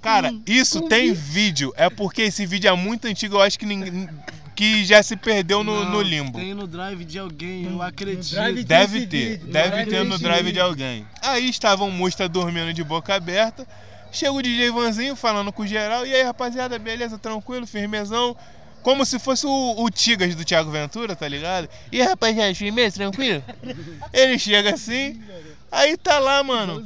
Cara, 0.00 0.30
Hum, 0.32 0.42
isso 0.46 0.80
convite. 0.80 0.88
tem 0.88 1.12
vídeo. 1.12 1.72
É 1.76 1.90
porque 1.90 2.22
esse 2.22 2.46
vídeo 2.46 2.68
é 2.70 2.74
muito 2.74 3.06
antigo, 3.06 3.36
eu 3.36 3.42
acho 3.42 3.58
que 3.58 3.66
ninguém. 3.66 4.08
que 4.56 4.84
já 4.84 5.02
se 5.02 5.16
perdeu 5.16 5.62
no, 5.64 5.84
Não, 5.84 5.90
no 5.92 6.02
limbo. 6.02 6.38
Tem 6.38 6.52
no 6.54 6.66
drive 6.66 7.02
de 7.04 7.18
alguém, 7.18 7.64
eu 7.64 7.80
acredito. 7.80 8.34
Deve 8.66 9.06
ter, 9.06 9.38
vídeo, 9.38 9.46
deve 9.52 9.86
ter 9.86 10.04
no 10.04 10.18
drive 10.18 10.52
de 10.52 10.60
alguém. 10.60 11.06
Aí 11.22 11.48
estava 11.48 11.84
o 11.84 11.90
Musta 11.90 12.28
dormindo 12.28 12.72
de 12.72 12.84
boca 12.84 13.14
aberta. 13.14 13.66
Chega 14.12 14.32
o 14.32 14.42
DJ 14.42 14.70
Vanzinho 14.70 15.14
falando 15.16 15.52
com 15.52 15.66
geral. 15.66 16.04
E 16.06 16.14
aí, 16.14 16.22
rapaziada, 16.22 16.78
beleza, 16.78 17.16
tranquilo, 17.18 17.66
firmezão. 17.66 18.36
Como 18.82 19.04
se 19.04 19.18
fosse 19.18 19.46
o, 19.46 19.74
o 19.84 19.90
Tigas 19.90 20.34
do 20.34 20.44
Thiago 20.44 20.70
Ventura, 20.70 21.14
tá 21.14 21.28
ligado? 21.28 21.68
E 21.92 22.00
rapaziada, 22.02 22.54
firmeza, 22.54 22.96
tranquilo? 22.96 23.42
Ele 24.12 24.38
chega 24.38 24.74
assim. 24.74 25.20
Aí 25.72 25.96
tá 25.96 26.18
lá, 26.18 26.42
mano. 26.42 26.84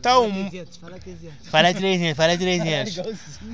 Tá 0.00 0.18
o. 0.18 0.30
Mu- 0.30 0.48
Fala 0.80 0.98
300. 1.00 1.48
Fala 1.48 1.74
300, 1.74 2.16
fala 2.16 2.38
300. 2.38 2.98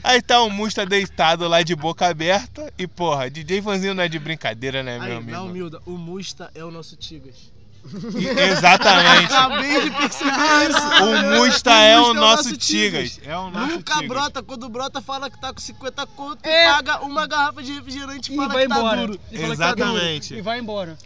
Aí 0.04 0.20
tá 0.20 0.42
o 0.42 0.50
Musta 0.50 0.84
deitado 0.84 1.48
lá 1.48 1.62
de 1.62 1.74
boca 1.74 2.06
aberta. 2.06 2.70
E 2.76 2.86
porra, 2.86 3.30
DJ 3.30 3.60
Vanzinho 3.62 3.94
não 3.94 4.02
é 4.02 4.08
de 4.08 4.18
brincadeira, 4.18 4.82
né, 4.82 4.98
meu 4.98 5.02
Aí, 5.04 5.10
na 5.12 5.16
amigo? 5.38 5.38
humilda, 5.44 5.80
o 5.86 5.92
Musta 5.92 6.50
é 6.54 6.62
o 6.64 6.70
nosso 6.70 6.96
Tigas. 6.96 7.50
E- 8.16 8.26
Exatamente. 8.50 9.32
Acabei 9.32 9.80
de 9.82 9.90
perceber 9.90 10.30
isso. 10.70 11.04
O 11.04 11.36
Musta 11.38 11.72
é 11.74 11.98
o 12.00 12.12
nosso 12.14 12.56
Tigas. 12.56 13.20
É 13.24 13.36
o 13.36 13.50
nosso 13.50 13.66
Nunca 13.74 13.94
Tigas. 13.94 14.08
brota, 14.08 14.42
quando 14.42 14.68
brota 14.68 15.00
fala 15.00 15.30
que 15.30 15.40
tá 15.40 15.52
com 15.52 15.60
50 15.60 16.06
conto 16.08 16.44
É. 16.46 16.64
e 16.64 16.72
paga 16.74 17.00
uma 17.04 17.26
garrafa 17.26 17.62
de 17.62 17.72
refrigerante 17.72 18.30
e 18.30 18.34
E 18.34 18.36
fala 18.36 18.52
vai 18.52 18.62
que 18.64 18.68
tá 18.68 18.78
embora. 18.78 18.96
duro. 19.06 19.20
E 19.32 19.38
fala 19.38 19.50
que 19.52 19.56
tá 19.58 19.74
duro. 19.74 19.88
Exatamente. 19.90 20.34
E 20.34 20.40
vai 20.40 20.58
embora. 20.58 20.98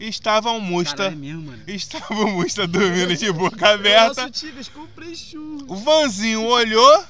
Estava 0.00 0.50
o 0.50 0.60
Musta. 0.60 0.96
Caralho, 0.96 1.14
é 1.14 1.16
mesmo, 1.18 1.42
mano. 1.42 1.62
Estava 1.68 2.14
o 2.14 2.30
Musta 2.32 2.66
dormindo 2.66 3.16
de 3.16 3.30
boca 3.32 3.66
É 3.68 3.70
o 3.70 3.74
aberta. 3.74 4.22
nosso 4.22 4.30
Tigas, 4.32 4.68
comprei 4.68 5.14
churro. 5.14 5.64
O 5.68 5.76
Vanzinho 5.76 6.44
olhou 6.44 7.04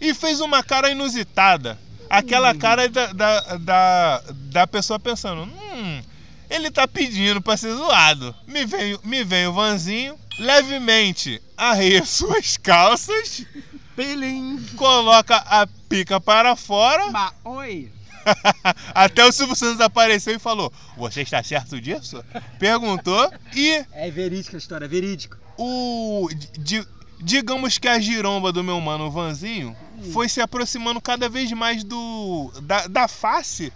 e 0.00 0.14
fez 0.14 0.40
uma 0.40 0.62
cara 0.62 0.90
inusitada. 0.90 1.76
Aquela 2.08 2.54
cara 2.54 2.88
da, 2.88 3.06
da, 3.12 3.40
da, 3.56 4.22
da 4.30 4.66
pessoa 4.66 4.98
pensando: 5.00 5.42
hum, 5.42 6.02
ele 6.50 6.70
tá 6.70 6.86
pedindo 6.86 7.40
pra 7.40 7.56
ser 7.56 7.74
zoado. 7.74 8.34
Me 8.46 8.64
vem, 8.64 8.98
me 9.04 9.24
vem 9.24 9.46
o 9.46 9.52
Vanzinho, 9.52 10.18
levemente 10.38 11.40
arreia 11.56 12.04
suas 12.06 12.56
calças, 12.56 13.44
Pelim. 13.96 14.58
coloca 14.76 15.36
a 15.36 15.66
pica 15.88 16.20
para 16.20 16.56
fora. 16.56 17.04
Oi. 17.44 17.90
Até 18.94 19.24
o 19.24 19.30
Silvio 19.32 19.54
Santos 19.54 19.80
apareceu 19.80 20.34
e 20.34 20.38
falou: 20.38 20.72
Você 20.96 21.20
está 21.22 21.42
certo 21.42 21.78
disso? 21.80 22.24
Perguntou 22.58 23.30
e 23.54 23.84
É 23.92 24.10
verídica 24.10 24.56
a 24.56 24.58
história, 24.58 24.86
é 24.86 24.88
verídico. 24.88 25.36
o. 25.58 26.28
di- 26.58 26.86
digamos 27.20 27.78
que 27.78 27.86
a 27.88 27.98
giromba 28.00 28.50
do 28.52 28.64
meu 28.64 28.78
mano 28.80 29.10
Vanzinho 29.10 29.74
foi 30.12 30.28
se 30.28 30.40
aproximando 30.40 31.00
cada 31.00 31.28
vez 31.28 31.50
mais 31.52 31.84
do. 31.84 32.50
da, 32.62 32.86
da 32.86 33.08
face 33.08 33.70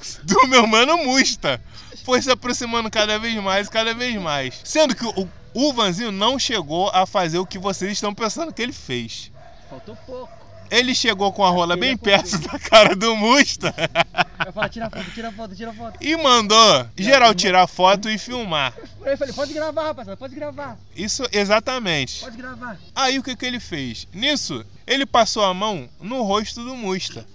do 0.24 0.46
meu 0.48 0.66
mano 0.66 0.96
Musta. 0.98 1.60
Foi 2.04 2.22
se 2.22 2.30
aproximando 2.30 2.90
cada 2.90 3.18
vez 3.18 3.34
mais, 3.42 3.68
cada 3.68 3.92
vez 3.94 4.14
mais. 4.20 4.60
Sendo 4.64 4.94
que 4.94 5.04
o, 5.04 5.28
o 5.52 5.72
Vanzinho 5.72 6.10
não 6.10 6.38
chegou 6.38 6.88
a 6.90 7.06
fazer 7.06 7.38
o 7.38 7.46
que 7.46 7.58
vocês 7.58 7.92
estão 7.92 8.14
pensando 8.14 8.52
que 8.52 8.62
ele 8.62 8.72
fez. 8.72 9.30
Faltou 9.68 9.96
pouco. 10.06 10.38
Ele 10.70 10.94
chegou 10.94 11.32
com 11.32 11.42
a 11.44 11.50
rola 11.50 11.76
bem 11.76 11.96
perto 11.96 12.38
da 12.40 12.58
cara 12.58 12.94
do 12.94 13.16
Musta 13.16 13.74
Eu 14.46 14.52
falo, 14.52 14.68
tira 14.68 14.90
foto, 14.90 15.10
tira 15.12 15.32
foto, 15.32 15.56
tira 15.56 15.72
foto. 15.72 15.98
e 15.98 16.14
mandou 16.16 16.86
geral 16.94 17.34
tirar 17.34 17.66
foto 17.66 18.08
e 18.10 18.18
filmar. 18.18 18.74
Eu 19.02 19.16
falei, 19.16 19.32
pode 19.32 19.54
gravar, 19.54 19.84
rapaziada, 19.84 20.16
pode 20.18 20.34
gravar. 20.34 20.78
Isso 20.94 21.24
exatamente. 21.32 22.20
Pode 22.20 22.36
gravar. 22.36 22.78
Aí 22.94 23.18
o 23.18 23.22
que, 23.22 23.34
que 23.34 23.46
ele 23.46 23.58
fez? 23.60 24.06
Nisso, 24.12 24.62
ele 24.86 25.06
passou 25.06 25.42
a 25.42 25.54
mão 25.54 25.88
no 26.00 26.22
rosto 26.22 26.62
do 26.62 26.76
Musta. 26.76 27.26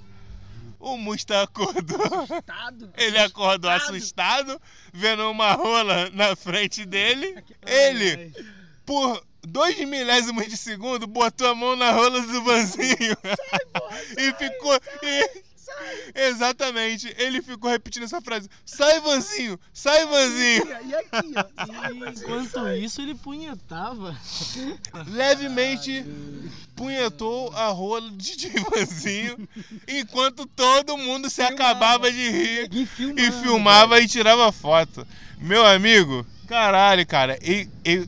O 0.83 0.97
Musta 0.97 1.43
acordou. 1.43 2.27
Tado. 2.45 2.91
Ele 2.97 3.17
acordou 3.17 3.71
assustado, 3.71 4.61
vendo 4.91 5.31
uma 5.31 5.53
rola 5.53 6.09
na 6.09 6.35
frente 6.35 6.85
dele. 6.85 7.41
Ele, 7.65 8.33
por 8.85 9.25
dois 9.47 9.79
milésimos 9.79 10.45
de 10.45 10.57
segundo, 10.57 11.07
botou 11.07 11.47
a 11.47 11.55
mão 11.55 11.77
na 11.77 11.91
rola 11.91 12.19
do 12.19 12.43
Vanzinho. 12.43 13.15
e 14.19 14.33
ficou. 14.33 14.77
E, 15.03 15.43
Exatamente. 16.15 17.13
Ele 17.17 17.41
ficou 17.41 17.69
repetindo 17.69 18.03
essa 18.03 18.21
frase. 18.21 18.49
Sai, 18.65 18.99
Vanzinho! 18.99 19.59
Sai, 19.73 20.05
Vanzinho! 20.05 20.63
E 20.85 20.95
aqui, 20.95 21.33
ó. 21.35 22.09
Enquanto 22.09 22.67
isso, 22.73 23.01
ele 23.01 23.15
punhetava. 23.15 24.15
Levemente 25.07 26.05
punhetou 26.75 27.51
a 27.53 27.67
rola 27.67 28.09
de 28.11 28.35
DJ 28.35 28.51
Vanzinho, 28.69 29.47
enquanto 29.87 30.45
todo 30.47 30.97
mundo 30.97 31.29
se 31.29 31.41
acabava 31.41 32.11
de 32.11 32.29
rir 32.31 32.69
E 32.71 32.85
filmando, 32.85 33.21
e 33.21 33.31
filmava 33.31 33.99
e 33.99 34.07
tirava 34.07 34.51
foto. 34.51 35.05
Meu 35.39 35.65
amigo, 35.65 36.25
caralho, 36.47 37.05
cara. 37.05 37.37
E, 37.43 37.67
e- 37.85 38.07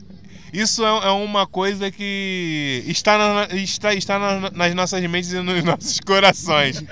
isso 0.52 0.82
é, 0.84 0.88
é 0.88 1.10
uma 1.10 1.46
coisa 1.46 1.90
que 1.90 2.82
está, 2.86 3.18
na- 3.18 3.54
está, 3.56 3.92
está 3.94 4.18
na- 4.18 4.50
nas 4.50 4.74
nossas 4.74 5.02
mentes 5.02 5.32
e 5.32 5.40
nos 5.40 5.62
nossos 5.62 6.00
corações. 6.00 6.82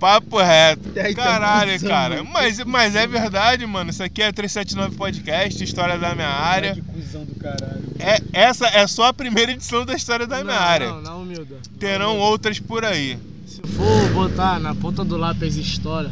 Papo 0.00 0.38
reto. 0.38 0.88
Tá 0.94 1.14
Caralho, 1.14 1.80
cara. 1.82 2.24
Mas, 2.24 2.58
mas 2.64 2.96
é 2.96 3.06
verdade, 3.06 3.64
mano. 3.66 3.90
Isso 3.90 4.02
aqui 4.02 4.22
é 4.22 4.32
379 4.32 4.96
Podcast, 4.96 5.62
História 5.62 5.98
da 5.98 6.14
Minha 6.14 6.28
Área. 6.28 6.74
Que 6.74 6.80
cuzão 6.82 7.24
do 7.24 7.34
caralho. 7.34 7.84
É, 7.98 8.18
essa 8.32 8.66
é 8.68 8.86
só 8.86 9.04
a 9.08 9.12
primeira 9.12 9.52
edição 9.52 9.84
da 9.84 9.94
História 9.94 10.26
da 10.26 10.42
Minha 10.42 10.56
não, 10.56 10.62
Área. 10.62 10.88
Não, 10.90 11.02
não, 11.02 11.22
humilda. 11.22 11.56
Terão 11.78 12.18
outras 12.18 12.58
por 12.58 12.84
aí. 12.84 13.18
Se 13.46 13.60
for 13.62 14.08
botar 14.14 14.58
na 14.58 14.74
ponta 14.74 15.04
do 15.04 15.16
lápis 15.16 15.56
história, 15.56 16.10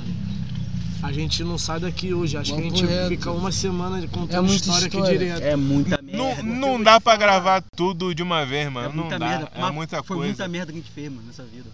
a 1.02 1.10
gente 1.12 1.42
não 1.42 1.56
sai 1.56 1.80
daqui 1.80 2.12
hoje. 2.12 2.36
Acho 2.36 2.54
que 2.54 2.60
a 2.60 2.62
gente 2.64 2.84
reto. 2.84 3.08
fica 3.08 3.30
uma 3.30 3.50
semana 3.52 4.06
contando 4.08 4.36
É 4.36 4.40
muita 4.40 4.56
história, 4.56 4.86
aqui 4.86 4.96
história. 4.96 5.18
direto. 5.18 5.42
É 5.42 5.56
muita 5.56 6.00
Não, 6.02 6.26
merda. 6.26 6.42
não 6.42 6.82
dá 6.82 7.00
pra 7.00 7.16
gravar 7.16 7.62
tudo 7.74 8.14
de 8.14 8.22
uma 8.22 8.44
vez, 8.44 8.70
mano. 8.70 8.86
É 8.86 8.92
não 8.92 8.96
muita 9.04 9.18
dá. 9.18 9.26
merda. 9.26 9.50
É 9.54 9.70
muita 9.70 10.02
Foi 10.02 10.16
coisa. 10.18 10.28
muita 10.32 10.48
merda 10.48 10.72
que 10.72 10.78
a 10.78 10.82
gente 10.82 10.90
fez, 10.92 11.08
mano, 11.10 11.22
nessa 11.26 11.44
vida. 11.44 11.70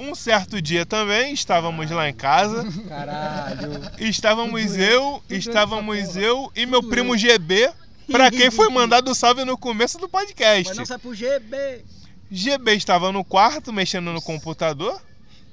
Um 0.00 0.14
certo 0.14 0.62
dia 0.62 0.86
também, 0.86 1.34
estávamos 1.34 1.90
lá 1.90 2.08
em 2.08 2.14
casa. 2.14 2.66
Caralho. 2.88 3.82
Estávamos 3.98 4.74
eu, 4.74 5.22
estávamos 5.28 6.16
eu 6.16 6.50
e 6.56 6.64
meu 6.64 6.82
primo 6.82 7.18
GB. 7.18 7.70
Pra 8.10 8.30
quem 8.30 8.50
foi 8.50 8.70
mandado 8.72 9.10
o 9.10 9.14
salve 9.14 9.44
no 9.44 9.58
começo 9.58 9.98
do 9.98 10.08
Mas 10.10 10.24
podcast. 10.24 10.74
não 10.74 10.86
sai 10.86 10.96
pro 10.96 11.14
GB. 11.14 11.84
GB 12.30 12.72
estava 12.72 13.12
no 13.12 13.22
quarto 13.22 13.74
mexendo 13.74 14.10
no 14.10 14.22
computador, 14.22 14.98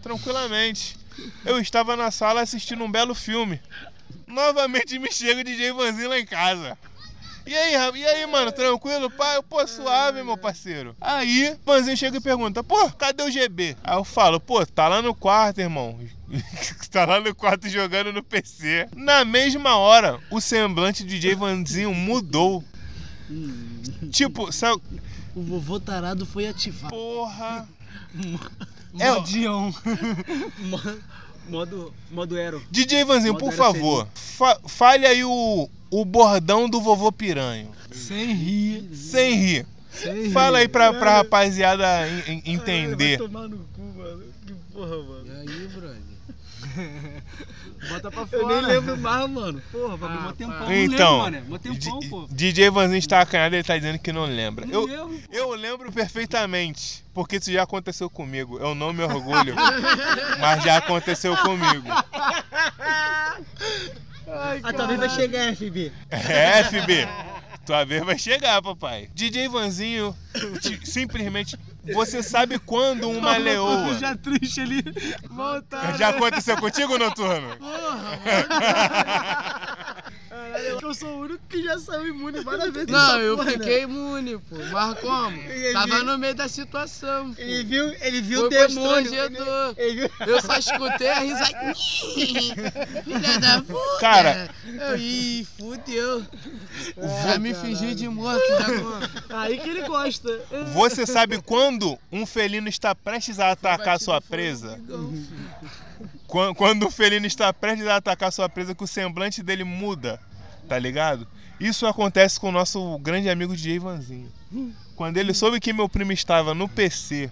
tranquilamente. 0.02 0.96
Eu 1.44 1.60
estava 1.60 1.98
na 1.98 2.10
sala 2.10 2.40
assistindo 2.40 2.86
um 2.86 2.90
belo 2.90 3.14
filme. 3.14 3.60
Novamente 4.26 4.98
me 4.98 5.12
chega 5.12 5.42
o 5.42 5.44
DJ 5.44 5.74
Vanzinho 5.74 6.08
lá 6.08 6.20
em 6.20 6.26
casa. 6.26 6.78
E 7.48 7.56
aí, 7.56 7.74
e 7.98 8.06
aí, 8.06 8.26
mano, 8.28 8.52
tranquilo? 8.52 9.10
Pai, 9.10 9.42
pô, 9.44 9.66
suave, 9.66 10.22
meu 10.22 10.38
parceiro. 10.38 10.96
Aí, 11.00 11.56
Vanzinho 11.66 11.96
chega 11.96 12.18
e 12.18 12.22
pergunta, 12.22 12.62
pô, 12.64 12.90
cadê 12.92 13.24
o 13.24 13.32
GB? 13.32 13.78
Aí 13.84 13.96
eu 13.96 14.04
falo, 14.04 14.40
pô, 14.40 14.66
tá 14.66 14.88
lá 14.90 15.02
no 15.02 15.16
quarto, 15.16 15.60
irmão. 15.60 15.98
tá 16.92 17.06
lá 17.06 17.22
no 17.22 17.34
quarto 17.34 17.70
jogando 17.70 18.12
no 18.12 18.22
PC. 18.22 18.90
Na 18.96 19.24
mesma 19.24 19.78
hora, 19.78 20.20
o 20.30 20.42
semblante 20.42 21.04
do 21.04 21.10
DJ 21.10 21.36
Vanzinho 21.36 21.94
mudou. 21.94 22.62
Tipo, 24.12 24.52
sabe, 24.52 24.82
O 25.34 25.42
vovô 25.42 25.80
tarado 25.80 26.26
foi 26.26 26.48
ativado. 26.48 26.94
porra. 26.94 27.68
É, 29.00 29.12
Modião. 29.12 29.72
Mo- 30.58 30.82
Modo, 31.50 31.94
modo 32.12 32.36
Aero. 32.36 32.62
DJ 32.70 33.04
Vanzinho, 33.04 33.34
por 33.36 33.46
Modera 33.52 33.64
favor, 33.64 34.08
fa- 34.14 34.60
fale 34.68 35.06
aí 35.06 35.24
o, 35.24 35.70
o 35.90 36.06
bordão 36.06 36.70
do 36.70 36.82
vovô 36.82 37.12
piranho. 37.12 37.70
Sem 37.92 38.34
rir. 38.34 38.90
Sem 38.94 39.34
rir. 39.36 39.66
Sem 39.92 40.24
rir. 40.24 40.32
Fala 40.32 40.60
aí 40.60 40.68
pra, 40.68 40.94
pra 40.94 41.14
rapaziada 41.18 41.86
en- 42.08 42.34
en- 42.34 42.54
entender. 42.54 43.18
Vai 43.18 43.28
tomar 43.28 43.48
no 43.48 43.58
cu, 43.76 43.82
mano. 43.98 44.24
Que 44.46 44.54
porra, 44.74 44.98
mano. 44.98 45.26
E 45.28 45.32
aí, 45.50 45.68
brother? 45.70 45.98
Bota 47.90 48.12
pra 48.12 48.26
fora. 48.28 48.42
Eu 48.42 48.48
nem 48.48 48.62
lembro 48.62 48.98
mais, 48.98 49.30
mano. 49.30 49.62
Porra, 49.72 49.98
bagulho, 49.98 50.20
Ah, 50.20 50.24
mó 50.24 50.32
tempão. 50.32 50.60
Não 50.60 50.68
lembro, 50.68 50.94
Então, 50.96 51.18
mano. 51.20 51.60
Tempão, 51.60 52.00
pô. 52.10 52.28
DJ 52.32 52.70
Vanzinho 52.70 52.98
está 52.98 53.22
acanhado, 53.22 53.56
ele 53.56 53.63
tá 53.63 53.78
dizendo 53.78 54.00
que 54.00 54.12
não 54.12 54.26
lembra. 54.26 54.66
Não 54.66 54.74
Eu, 54.90 55.08
lembro. 55.08 55.20
eu 55.32 55.54
lembro 55.56 55.92
perfeitamente, 55.92 57.04
porque 57.13 57.38
isso 57.38 57.52
já 57.52 57.63
aconteceu 57.63 58.10
comigo. 58.10 58.58
Eu 58.60 58.74
não 58.76 58.92
me 58.94 59.04
orgulho, 59.04 59.56
mas 60.40 60.63
já 60.63 60.78
aconteceu 60.78 61.36
comigo. 61.38 61.88
A 64.63 64.74
tua 64.74 64.88
vez 64.88 65.00
vai 65.00 65.10
chegar, 65.10 65.56
FB. 65.56 65.92
É, 66.10 66.63
FB. 66.63 67.08
Tua 67.66 67.84
vez 67.86 68.04
vai 68.06 68.18
chegar, 68.18 68.62
papai. 68.62 69.10
DJ 69.13 69.48
Vanzinho, 69.50 70.16
simplesmente, 70.84 71.58
você 71.93 72.23
sabe 72.23 72.58
quando 72.60 73.10
uma 73.10 73.38
leoa. 73.38 73.93
Já 73.95 74.15
triste 74.15 74.62
ali. 74.62 74.84
Voltar. 75.30 75.97
Já 75.97 76.10
aconteceu 76.10 76.58
contigo, 76.58 76.97
Noturno? 76.97 77.58
Caralho, 80.38 80.80
eu 80.82 80.93
sou 80.93 81.10
o 81.10 81.19
único 81.21 81.39
que 81.50 81.63
já 81.63 81.80
saiu 81.80 82.08
imune 82.08 82.39
várias 82.41 82.71
vezes. 82.73 82.88
Não, 82.89 83.19
eu 83.19 83.36
porra, 83.38 83.52
né? 83.52 83.58
fiquei 83.58 83.82
imune, 83.84 84.38
pô. 84.38 84.56
Mas 84.71 85.00
como? 85.00 85.38
Ele 85.41 85.73
Tava 85.73 85.95
viu- 85.95 86.04
no 86.06 86.17
meio 86.17 86.36
da 86.36 86.47
situação, 86.47 87.34
pô. 87.34 87.41
Ele 87.41 87.63
viu, 87.63 87.95
ele 88.02 88.21
viu 88.21 88.39
Foi 88.39 88.47
o 88.47 88.50
demônio. 88.50 89.10
constrangedor. 89.12 89.73
Ele 89.78 89.95
viu... 90.02 90.10
Eu 90.28 90.41
só 90.41 90.58
escutei 90.58 91.10
a 91.10 91.19
risadinha. 91.19 92.56
Filha 93.04 93.39
da 93.39 93.62
puta. 93.62 94.00
Cara. 94.00 94.50
Eu, 94.65 94.97
ih, 94.97 95.47
fudeu. 95.58 96.26
Já 97.26 97.39
me 97.39 97.54
fingi 97.54 97.95
de 97.95 98.08
morto, 98.08 98.41
já 98.47 98.65
como? 98.65 99.39
Aí 99.41 99.58
que 99.60 99.69
ele 99.69 99.82
gosta. 99.88 100.30
Você 100.73 101.06
sabe 101.06 101.41
quando 101.41 101.97
um 102.12 102.26
felino 102.26 102.67
está 102.69 102.93
prestes 102.93 103.39
a 103.39 103.52
atacar 103.52 104.00
sua 104.00 104.21
presa? 104.21 104.80
Quan- 106.28 106.54
Quando 106.54 106.88
o 106.88 106.91
felino 106.91 107.26
está 107.26 107.52
prestes 107.54 107.88
a 107.88 107.95
atacar 107.95 108.32
sua 108.32 108.50
presa, 108.50 108.76
que 108.76 108.84
o 108.84 108.88
semblante 108.88 109.41
dele 109.41 109.63
muda, 109.63 110.19
tá 110.67 110.77
ligado? 110.77 111.27
Isso 111.60 111.86
acontece 111.88 112.39
com 112.39 112.49
o 112.49 112.51
nosso 112.51 112.97
grande 112.99 113.30
amigo 113.30 113.56
DJ 113.56 113.80
Vanzinho. 113.80 114.32
Quando 114.95 115.17
ele 115.17 115.34
soube 115.34 115.60
que 115.60 115.73
meu 115.73 115.89
primo 115.89 116.12
estava 116.12 116.53
no 116.53 116.67
PC 116.69 117.32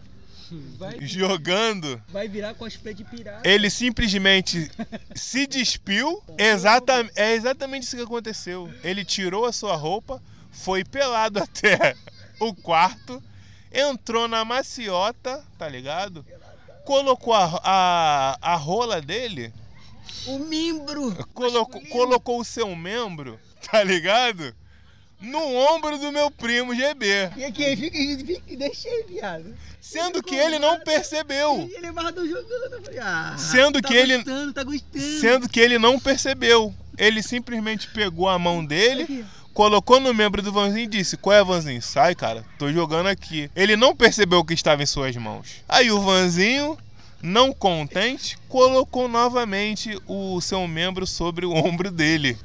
Vai, 0.77 0.99
jogando, 1.01 1.99
vai 2.09 2.27
virar 2.27 2.53
cosplay 2.53 2.93
de 2.93 3.03
pirata. 3.03 3.47
ele 3.47 3.69
simplesmente 3.69 4.69
se 5.15 5.47
despiu. 5.47 6.21
Exata, 6.37 7.09
é 7.15 7.33
exatamente 7.33 7.83
isso 7.83 7.95
que 7.95 8.03
aconteceu. 8.03 8.71
Ele 8.83 9.03
tirou 9.03 9.45
a 9.45 9.51
sua 9.51 9.75
roupa, 9.75 10.21
foi 10.51 10.83
pelado 10.83 11.39
até 11.43 11.95
o 12.39 12.53
quarto, 12.53 13.21
entrou 13.73 14.27
na 14.27 14.45
maciota, 14.45 15.43
tá 15.57 15.67
ligado? 15.67 16.23
Colocou 16.85 17.33
a, 17.33 17.59
a, 17.63 18.37
a 18.53 18.55
rola 18.55 19.01
dele, 19.01 19.51
O 20.27 20.39
membro. 20.39 21.15
colocou, 21.33 21.81
colocou 21.87 22.39
o 22.39 22.45
seu 22.45 22.75
membro, 22.75 23.39
tá 23.71 23.83
ligado? 23.83 24.53
No 25.21 25.39
ombro 25.39 25.97
do 25.97 26.11
meu 26.11 26.29
primo 26.29 26.75
GB. 26.75 27.05
E 27.37 27.43
aqui, 27.45 27.75
fica, 27.77 28.25
fica, 28.25 28.57
deixa 28.57 28.87
aí, 28.89 29.05
viado. 29.07 29.55
Sendo 29.79 30.21
que 30.21 30.35
ele 30.35 30.59
não 30.59 30.79
percebeu. 30.81 31.69
Ele 31.73 31.85
é 31.85 31.89
amarradão 31.89 32.27
jogando. 32.27 32.83
Falei, 32.83 32.99
ah, 32.99 33.35
Sendo 33.37 33.81
tá 33.81 33.87
que 33.87 33.93
ele- 33.95 34.17
gostando, 34.17 34.53
tá 34.53 34.63
gostando. 34.63 35.19
Sendo 35.21 35.49
que 35.49 35.59
ele 35.59 35.79
não 35.79 35.99
percebeu. 35.99 36.73
Ele 36.97 37.21
simplesmente 37.23 37.87
pegou 37.89 38.27
a 38.29 38.37
mão 38.39 38.63
dele, 38.65 39.25
colocou 39.53 39.99
no 39.99 40.13
membro 40.13 40.41
do 40.41 40.51
Vanzinho 40.51 40.83
e 40.83 40.87
disse: 40.87 41.17
Qual 41.17 41.35
é, 41.35 41.43
Vanzinho? 41.43 41.81
Sai, 41.81 42.13
cara, 42.15 42.45
tô 42.57 42.71
jogando 42.71 43.07
aqui. 43.07 43.49
Ele 43.55 43.75
não 43.75 43.95
percebeu 43.95 44.39
o 44.39 44.45
que 44.45 44.53
estava 44.53 44.81
em 44.83 44.85
suas 44.87 45.15
mãos. 45.15 45.61
Aí 45.67 45.91
o 45.91 46.01
Vanzinho, 46.01 46.77
não 47.25 47.51
contente, 47.51 48.37
colocou 48.47 49.07
novamente 49.07 49.99
o 50.07 50.39
seu 50.39 50.67
membro 50.67 51.05
sobre 51.07 51.45
o 51.45 51.51
ombro 51.53 51.91
dele. 51.91 52.37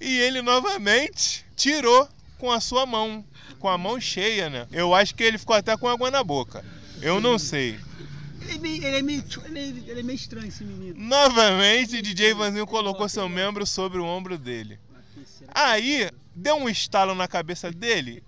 E 0.00 0.18
ele 0.18 0.40
novamente 0.40 1.44
tirou 1.56 2.08
com 2.38 2.50
a 2.50 2.60
sua 2.60 2.86
mão, 2.86 3.24
com 3.58 3.68
a 3.68 3.76
mão 3.76 4.00
cheia, 4.00 4.48
né? 4.48 4.66
Eu 4.72 4.94
acho 4.94 5.14
que 5.14 5.22
ele 5.22 5.36
ficou 5.36 5.54
até 5.56 5.76
com 5.76 5.88
água 5.88 6.10
na 6.10 6.24
boca. 6.24 6.64
Eu 7.02 7.20
não 7.20 7.38
sei. 7.38 7.78
Ele 8.42 8.54
é 8.54 8.58
meio, 8.58 8.84
ele 8.84 8.96
é 8.96 9.02
meio, 9.02 9.24
ele 9.44 9.84
é, 9.90 9.98
é 9.98 10.02
meio 10.02 10.16
estranho, 10.16 10.48
esse 10.48 10.64
menino. 10.64 10.94
Novamente, 10.98 12.00
DJ 12.00 12.32
Vanzinho 12.34 12.66
colocou 12.66 13.08
seu 13.08 13.28
membro 13.28 13.66
sobre 13.66 13.98
o 13.98 14.04
ombro 14.04 14.38
dele. 14.38 14.78
Aí, 15.52 16.08
deu 16.34 16.56
um 16.56 16.68
estalo 16.68 17.14
na 17.14 17.28
cabeça 17.28 17.70
dele. 17.70 18.22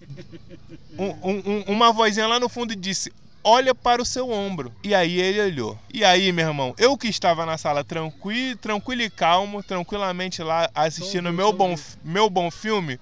Um- 0.99 1.31
um- 1.31 1.62
uma 1.69 1.93
vozinha 1.93 2.27
lá 2.27 2.38
no 2.38 2.49
fundo 2.49 2.77
disse: 2.77 3.11
Olha 3.45 3.75
para 3.75 4.01
o 4.01 4.05
seu 4.05 4.31
ombro. 4.31 4.73
E 4.85 4.95
aí 4.95 5.21
ele 5.21 5.41
olhou. 5.41 5.79
E 5.93 6.05
aí, 6.05 6.31
meu 6.33 6.49
irmão, 6.49 6.75
eu 6.79 6.97
que 6.97 7.09
estava 7.09 7.45
na 7.45 7.59
sala 7.59 7.83
tranquilo, 7.83 8.57
tranquilo 8.57 9.03
e 9.03 9.11
calmo, 9.11 9.63
tranquilamente 9.63 10.43
lá 10.43 10.71
assistindo 10.75 11.33
meu 11.33 11.53
bom, 11.53 11.75
meu 12.05 12.31
bom 12.31 12.51
filme, 12.51 13.01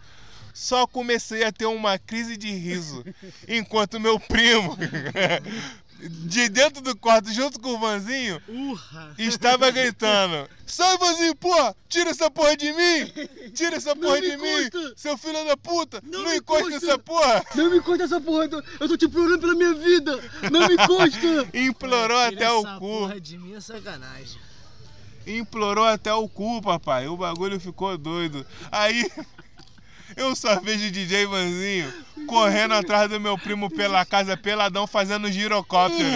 só 0.55 0.87
comecei 0.87 1.45
a 1.45 1.53
ter 1.53 1.67
uma 1.67 1.99
crise 1.99 2.37
de 2.37 2.51
riso. 2.53 3.05
Enquanto 3.49 4.01
meu 4.01 4.19
primo, 4.19 4.77
de 6.09 6.49
dentro 6.49 6.81
do 6.83 6.97
quarto, 6.97 7.33
junto 7.33 7.61
com 7.61 7.75
o 7.75 7.79
Vanzinho, 7.79 8.41
Urra. 8.49 9.15
estava 9.19 9.71
gritando: 9.71 10.49
Sai, 10.67 10.97
Vanzinho, 10.99 11.35
porra! 11.37 11.77
Tira 11.89 12.11
essa 12.11 12.31
porra 12.31 12.57
de 12.57 12.73
mim! 12.73 13.13
Tira 13.55 13.77
essa 13.77 13.95
porra 13.95 14.21
me 14.21 14.31
de 14.31 14.37
mim! 14.39 14.65
encosta! 14.67 14.93
Seu 14.97 15.19
filho 15.19 15.45
da 15.45 15.57
puta! 15.57 16.01
Não 16.05 16.23
Não, 16.23 16.31
me 16.31 16.37
encosta 16.39 16.69
encosta! 16.69 16.87
nessa 16.87 16.99
porra! 16.99 17.45
Não 17.55 17.71
me 17.71 17.77
encosta 17.79 18.05
essa 18.05 18.21
porra, 18.21 18.45
eu 18.45 18.49
tô- 18.51 18.63
eu 18.81 18.89
tô 18.89 18.97
te 18.97 19.05
implorando 19.05 19.39
pela 19.41 19.55
minha 19.55 19.75
vida. 19.75 20.19
Não 20.51 20.67
me 20.69 20.75
encosta. 20.75 21.49
Implorou 21.53 22.19
até 22.19 22.51
o 22.51 22.61
essa 22.61 22.75
cu. 22.75 22.79
porra 22.81 23.21
de 23.21 23.37
mim 23.39 23.55
é 23.55 23.61
sacanagem. 23.61 24.41
implorou 25.27 25.85
até 25.85 26.13
o 26.15 26.29
cu, 26.29 26.63
papai. 26.63 27.09
O 27.09 27.17
bagulho 27.17 27.61
ficou 27.61 27.97
doido. 27.99 28.47
Aí 28.73 29.11
eu 30.17 30.35
só 30.35 30.59
vejo 30.61 30.87
o 30.87 30.91
DJ 30.91 31.27
Vanzinho 31.27 31.93
correndo 32.31 32.73
atrás 32.75 33.11
do 33.11 33.19
meu 33.21 33.37
primo 33.37 33.69
pela 33.69 34.05
casa, 34.07 34.37
peladão, 34.37 34.87
fazendo 34.87 35.31
girocóptero. 35.31 36.09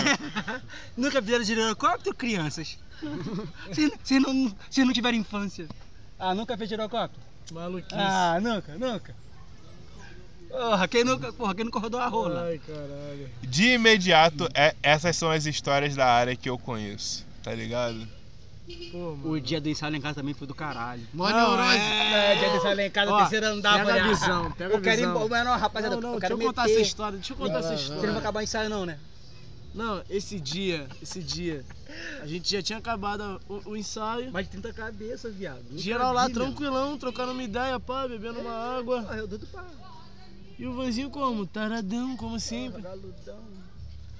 Nunca 0.96 1.20
viram 1.20 1.44
girocóptero, 1.44 2.14
crianças? 2.14 2.78
Se, 3.72 3.92
se, 4.02 4.20
não, 4.20 4.54
se 4.70 4.84
não 4.84 4.92
tiver 4.92 5.12
infância. 5.14 5.66
Ah, 6.18 6.34
nunca 6.34 6.56
fez 6.56 6.70
girocóptero? 6.70 7.22
Maluquice. 7.52 7.94
Ah, 7.94 8.38
nunca, 8.40 8.78
nunca. 8.78 9.14
Porra, 10.48 10.86
quem 10.88 11.02
nunca, 11.04 11.32
porra, 11.32 11.54
quem 11.54 11.64
nunca 11.64 11.80
rodou 11.80 12.00
a 12.00 12.06
rola? 12.06 12.44
Ai, 12.44 12.60
caralho. 12.64 13.28
De 13.42 13.72
imediato, 13.74 14.48
é- 14.54 14.74
essas 14.82 15.16
são 15.16 15.30
as 15.30 15.44
histórias 15.46 15.96
da 15.96 16.06
área 16.06 16.36
que 16.36 16.48
eu 16.48 16.56
conheço, 16.56 17.26
tá 17.42 17.52
ligado? 17.52 18.06
Pô. 18.90 19.28
O 19.28 19.40
dia 19.40 19.60
do 19.60 19.68
ensaio 19.68 19.92
lá 19.92 19.98
em 19.98 20.00
casa 20.00 20.14
também 20.16 20.32
foi 20.32 20.46
do 20.46 20.54
caralho. 20.54 21.02
Mó 21.12 21.28
Não, 21.28 21.56
neurose. 21.56 21.78
É, 21.78 22.36
dia 22.38 22.50
do 22.50 22.56
ensaio 22.56 22.76
lá 22.76 22.82
em 22.84 22.90
casa, 22.90 23.10
Ó, 23.12 23.18
terceiro 23.18 23.46
andar. 23.46 23.84
pega 23.84 24.04
a 24.04 24.08
visão, 24.08 24.52
pega 24.52 24.74
a 24.74 24.76
eu 24.76 24.80
quero 24.80 24.94
ir 25.02 25.06
visão. 25.06 25.24
embora, 25.26 25.44
não, 25.44 25.58
rapaziada, 25.58 25.94
Não, 25.96 26.00
não, 26.02 26.08
eu 26.14 26.20
deixa 26.20 26.28
quero 26.28 26.40
eu 26.42 26.46
contar 26.46 26.62
meter. 26.62 26.72
essa 26.74 26.80
história, 26.82 27.18
deixa 27.18 27.32
eu 27.32 27.36
contar 27.36 27.52
Vai, 27.60 27.60
essa 27.60 27.74
história. 27.74 28.00
Você 28.00 28.06
não 28.06 28.14
vai 28.14 28.22
acabar 28.22 28.40
o 28.40 28.42
ensaio 28.42 28.70
não, 28.70 28.86
né? 28.86 28.98
Não, 29.74 30.02
esse 30.08 30.38
dia, 30.40 30.86
esse 31.02 31.20
dia, 31.20 31.64
a 32.22 32.26
gente 32.26 32.50
já 32.50 32.62
tinha 32.62 32.78
acabado 32.78 33.40
o, 33.48 33.70
o 33.70 33.76
ensaio. 33.76 34.32
Mais 34.32 34.46
de 34.46 34.52
30 34.52 34.72
cabeças, 34.72 35.34
viado. 35.34 35.62
Nunca 35.68 35.78
Geral 35.82 36.12
lá 36.14 36.26
vi, 36.28 36.32
meu. 36.32 36.42
tranquilão, 36.44 36.96
trocando 36.96 37.32
uma 37.32 37.42
ideia, 37.42 37.78
pá, 37.80 38.06
bebendo 38.08 38.38
uma 38.40 38.78
água. 38.78 39.04
Ah, 39.10 39.16
eu 39.16 39.26
dou 39.26 39.38
do 39.38 39.46
pá. 39.48 39.64
E 40.58 40.64
o 40.66 40.72
Vanzinho 40.74 41.10
como? 41.10 41.44
Taradão, 41.44 42.16
como 42.16 42.38
sempre. 42.38 42.80
Galudão. 42.80 43.63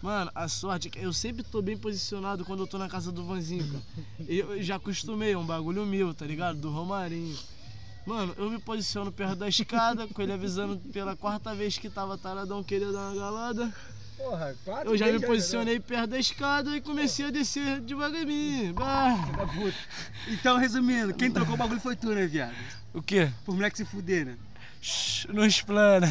Mano, 0.04 0.30
a 0.34 0.46
sorte 0.48 0.88
é 0.88 0.90
que 0.90 0.98
eu 0.98 1.14
sempre 1.14 1.42
tô 1.42 1.62
bem 1.62 1.78
posicionado 1.78 2.44
quando 2.44 2.60
eu 2.60 2.66
tô 2.66 2.76
na 2.76 2.90
casa 2.90 3.10
do 3.10 3.24
Vanzinho, 3.24 3.66
cara. 3.66 3.82
Eu 4.28 4.62
já 4.62 4.76
acostumei, 4.76 5.32
é 5.32 5.38
um 5.38 5.46
bagulho 5.46 5.86
meu, 5.86 6.12
tá 6.12 6.26
ligado? 6.26 6.58
Do 6.58 6.70
Romarinho. 6.70 7.34
Mano, 8.04 8.34
eu 8.36 8.50
me 8.50 8.58
posiciono 8.58 9.10
perto 9.10 9.36
da 9.36 9.48
escada, 9.48 10.06
com 10.06 10.20
ele 10.20 10.34
avisando 10.34 10.76
pela 10.92 11.16
quarta 11.16 11.54
vez 11.54 11.78
que 11.78 11.88
tava 11.88 12.18
taradão 12.18 12.62
querendo 12.62 12.92
dar 12.92 13.12
uma 13.12 13.14
galada. 13.14 13.74
Porra, 14.18 14.54
quatro 14.62 14.90
Eu 14.90 14.98
já 14.98 15.10
me 15.10 15.20
posicionei 15.20 15.80
perto 15.80 16.10
da 16.10 16.18
escada 16.18 16.76
e 16.76 16.82
comecei 16.82 17.24
a 17.24 17.30
descer 17.30 17.80
devagarinho. 17.80 18.74
Bah. 18.74 19.16
Então, 20.28 20.58
resumindo, 20.58 21.14
quem 21.14 21.30
trocou 21.30 21.54
o 21.54 21.56
bagulho 21.56 21.80
foi 21.80 21.96
tu, 21.96 22.10
né, 22.10 22.26
viado? 22.26 22.54
O 22.92 23.00
quê? 23.00 23.32
Por 23.46 23.54
moleque 23.54 23.78
se 23.78 23.86
fuder, 23.86 24.26
né? 24.26 24.36
Shhh, 24.86 25.26
Não 25.32 25.46
explana. 25.46 26.06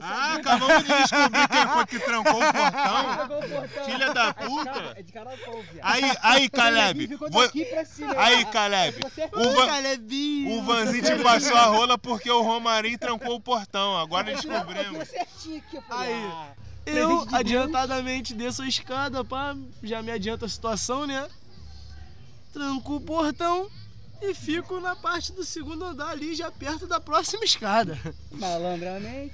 Ah, 0.00 0.34
acabamos 0.34 0.84
de 0.84 0.92
descobrir 0.94 1.48
quem 1.48 1.66
foi 1.66 1.86
que 1.86 1.98
trancou 1.98 2.40
o 2.40 2.52
portão. 2.52 3.84
Filha 3.84 4.14
da 4.14 4.32
puta. 4.32 4.92
É 4.94 5.02
de 5.02 5.12
caracol, 5.12 5.60
viado. 5.72 5.80
Aí, 5.82 6.12
aí, 6.22 6.48
Caleb. 6.48 7.08
Ficou 7.08 7.28
vo- 7.32 7.42
daqui 7.42 7.64
pra 7.64 7.84
cima. 7.84 8.14
Aí, 8.16 8.44
Caleb. 8.44 8.96
O, 9.32 9.50
Van... 9.50 10.52
o 10.52 10.62
Vanzinho 10.62 11.02
te 11.02 11.22
passou 11.24 11.56
a 11.56 11.64
rola 11.64 11.98
porque 11.98 12.30
o 12.30 12.42
Romarinho 12.42 12.96
trancou 12.96 13.34
o 13.34 13.40
portão. 13.40 13.96
Agora 13.98 14.32
descobrimos. 14.32 15.08
Aí. 15.90 16.30
ah, 16.30 16.52
Eu, 16.86 17.26
adiantadamente, 17.32 18.34
desço 18.34 18.62
a 18.62 18.68
escada, 18.68 19.24
pá, 19.24 19.56
já 19.82 20.00
me 20.00 20.12
adianta 20.12 20.46
a 20.46 20.48
situação, 20.48 21.08
né? 21.08 21.26
Tranco 22.52 22.94
o 22.94 23.00
portão 23.00 23.68
e 24.30 24.34
fico 24.34 24.80
na 24.80 24.96
parte 24.96 25.32
do 25.32 25.44
segundo 25.44 25.84
andar 25.84 26.08
ali, 26.10 26.34
já 26.34 26.50
perto 26.50 26.86
da 26.86 27.00
próxima 27.00 27.44
escada. 27.44 27.98
malandramente. 28.32 29.32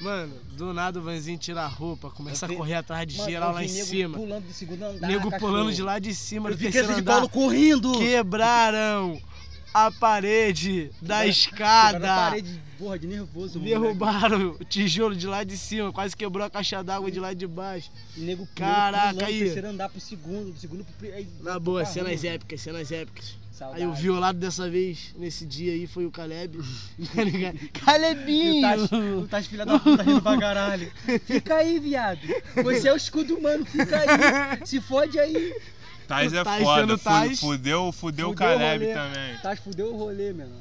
Mano, 0.00 0.32
do 0.52 0.72
nada 0.72 1.00
o 1.00 1.02
Vanzinho 1.02 1.36
tira 1.38 1.62
a 1.62 1.66
roupa, 1.66 2.08
começa 2.10 2.46
Eu 2.46 2.52
a 2.52 2.56
correr 2.56 2.74
atrás 2.74 3.04
de 3.06 3.16
Mano, 3.16 3.30
geral 3.30 3.52
lá 3.52 3.64
em 3.64 3.68
nego 3.72 3.86
cima. 3.86 4.16
Pulando 4.16 4.46
do 4.46 4.52
segundo 4.52 4.82
andar. 4.84 5.08
Nego 5.08 5.28
cachorro. 5.30 5.52
pulando 5.52 5.72
de 5.72 5.82
lá 5.82 5.98
de 5.98 6.14
cima 6.14 6.50
Eu 6.50 6.54
do 6.54 6.58
terceiro 6.60 6.86
criança 6.86 7.02
de 7.02 7.10
andar. 7.10 7.20
colo 7.20 7.28
correndo. 7.28 7.98
Quebraram 7.98 9.20
a 9.74 9.90
parede 9.90 10.84
da 10.84 10.90
Quebraram 11.00 11.20
a 11.20 11.26
escada. 11.26 12.06
parede, 12.06 12.62
porra, 12.78 12.96
de 12.98 13.06
nervoso, 13.08 13.58
moleque. 13.58 13.80
Derrubaram 13.80 14.50
o 14.60 14.64
tijolo 14.64 15.16
de 15.16 15.26
lá 15.26 15.42
de 15.42 15.58
cima, 15.58 15.92
quase 15.92 16.16
quebrou 16.16 16.46
a 16.46 16.50
caixa 16.50 16.80
d'água 16.82 17.10
de 17.10 17.18
lá 17.18 17.34
de 17.34 17.46
baixo. 17.48 17.90
Nego 18.16 18.42
nego 18.42 18.48
Caraca, 18.54 19.08
pulando 19.14 19.18
do 19.18 19.24
aí. 19.24 19.38
terceiro 19.40 19.68
andar 19.68 19.88
pro 19.88 20.00
segundo, 20.00 20.52
do 20.52 20.58
segundo 20.60 20.84
pro 20.84 21.12
aí 21.12 21.28
Na 21.42 21.58
boa, 21.58 21.84
cenas 21.84 22.22
épicas, 22.22 22.60
cenas 22.60 22.92
épicas. 22.92 23.36
Saudade. 23.58 23.82
Aí 23.82 23.88
o 23.88 23.92
violado 23.92 24.38
dessa 24.38 24.70
vez, 24.70 25.12
nesse 25.18 25.44
dia 25.44 25.72
aí, 25.72 25.88
foi 25.88 26.06
o 26.06 26.12
Caleb. 26.12 26.58
Tá 27.12 27.24
ligado? 27.24 27.58
E 27.60 27.64
o 27.64 27.70
Calebinho! 27.72 28.62
Tati, 28.62 28.94
o 28.94 29.28
Tati 29.28 29.48
filha 29.48 29.66
da 29.66 29.80
puta 29.80 30.02
rindo 30.04 30.22
pra 30.22 30.38
caralho. 30.38 30.92
Fica 31.24 31.56
aí, 31.56 31.80
viado. 31.80 32.20
Você 32.62 32.86
é 32.86 32.92
o 32.92 32.96
escudo 32.96 33.34
humano, 33.36 33.64
fica 33.64 33.98
aí. 33.98 34.64
Se 34.64 34.80
fode 34.80 35.18
aí. 35.18 35.52
Tais 36.06 36.32
é 36.32 36.44
Tais 36.44 36.62
foda. 36.62 36.96
Tais. 36.98 37.40
Fudeu, 37.40 37.48
fudeu 37.50 37.88
o 37.88 37.92
Fudeu 37.92 38.30
o 38.30 38.34
Caleb 38.34 38.84
rolê. 38.84 38.94
também. 38.94 39.36
Tati 39.38 39.62
fudeu 39.62 39.92
o 39.92 39.96
rolê, 39.98 40.32
mano. 40.32 40.54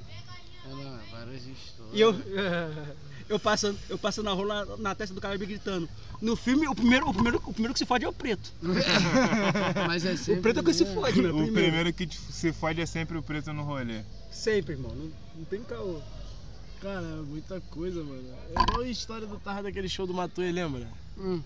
Ah, 0.65 0.69
não, 0.69 0.99
várias 1.11 1.45
histórias. 1.45 1.93
E 1.93 2.01
eu, 2.01 2.13
eu 3.29 3.39
passando, 3.39 3.77
eu 3.89 3.97
passando 3.97 4.25
na 4.25 4.33
rola 4.33 4.77
na 4.77 4.95
testa 4.95 5.13
do 5.13 5.21
cara 5.21 5.35
gritando. 5.37 5.89
No 6.21 6.35
filme, 6.35 6.67
o 6.67 6.73
primeiro, 6.75 7.07
o 7.09 7.13
primeiro, 7.13 7.37
o 7.45 7.53
primeiro 7.53 7.73
que 7.73 7.79
se 7.79 7.85
fode 7.85 8.05
é 8.05 8.09
o 8.09 8.13
preto. 8.13 8.53
Mas 9.87 10.05
é 10.05 10.15
sempre 10.15 10.39
O 10.39 10.41
preto 10.41 10.57
é 10.57 10.61
o 10.61 10.65
que 10.65 10.73
se 10.73 10.85
fode, 10.85 11.21
né? 11.21 11.29
O 11.29 11.51
primeiro 11.51 11.93
que 11.93 12.07
te- 12.07 12.17
se 12.17 12.51
fode 12.53 12.81
é 12.81 12.85
sempre 12.85 13.17
o 13.17 13.23
preto 13.23 13.51
no 13.53 13.63
rolê. 13.63 14.01
Sempre, 14.31 14.73
irmão. 14.73 14.91
Não, 14.95 15.11
não 15.35 15.45
tem 15.45 15.61
caô. 15.63 15.99
Cara, 16.81 17.01
muita 17.23 17.59
coisa, 17.71 18.03
mano. 18.03 18.23
É 18.55 18.61
igual 18.61 18.81
a 18.81 18.87
história 18.87 19.25
do 19.27 19.39
Tarra 19.39 19.63
daquele 19.63 19.89
show 19.89 20.05
do 20.05 20.13
Matuê, 20.13 20.51
lembra? 20.51 20.87
Hum, 21.19 21.41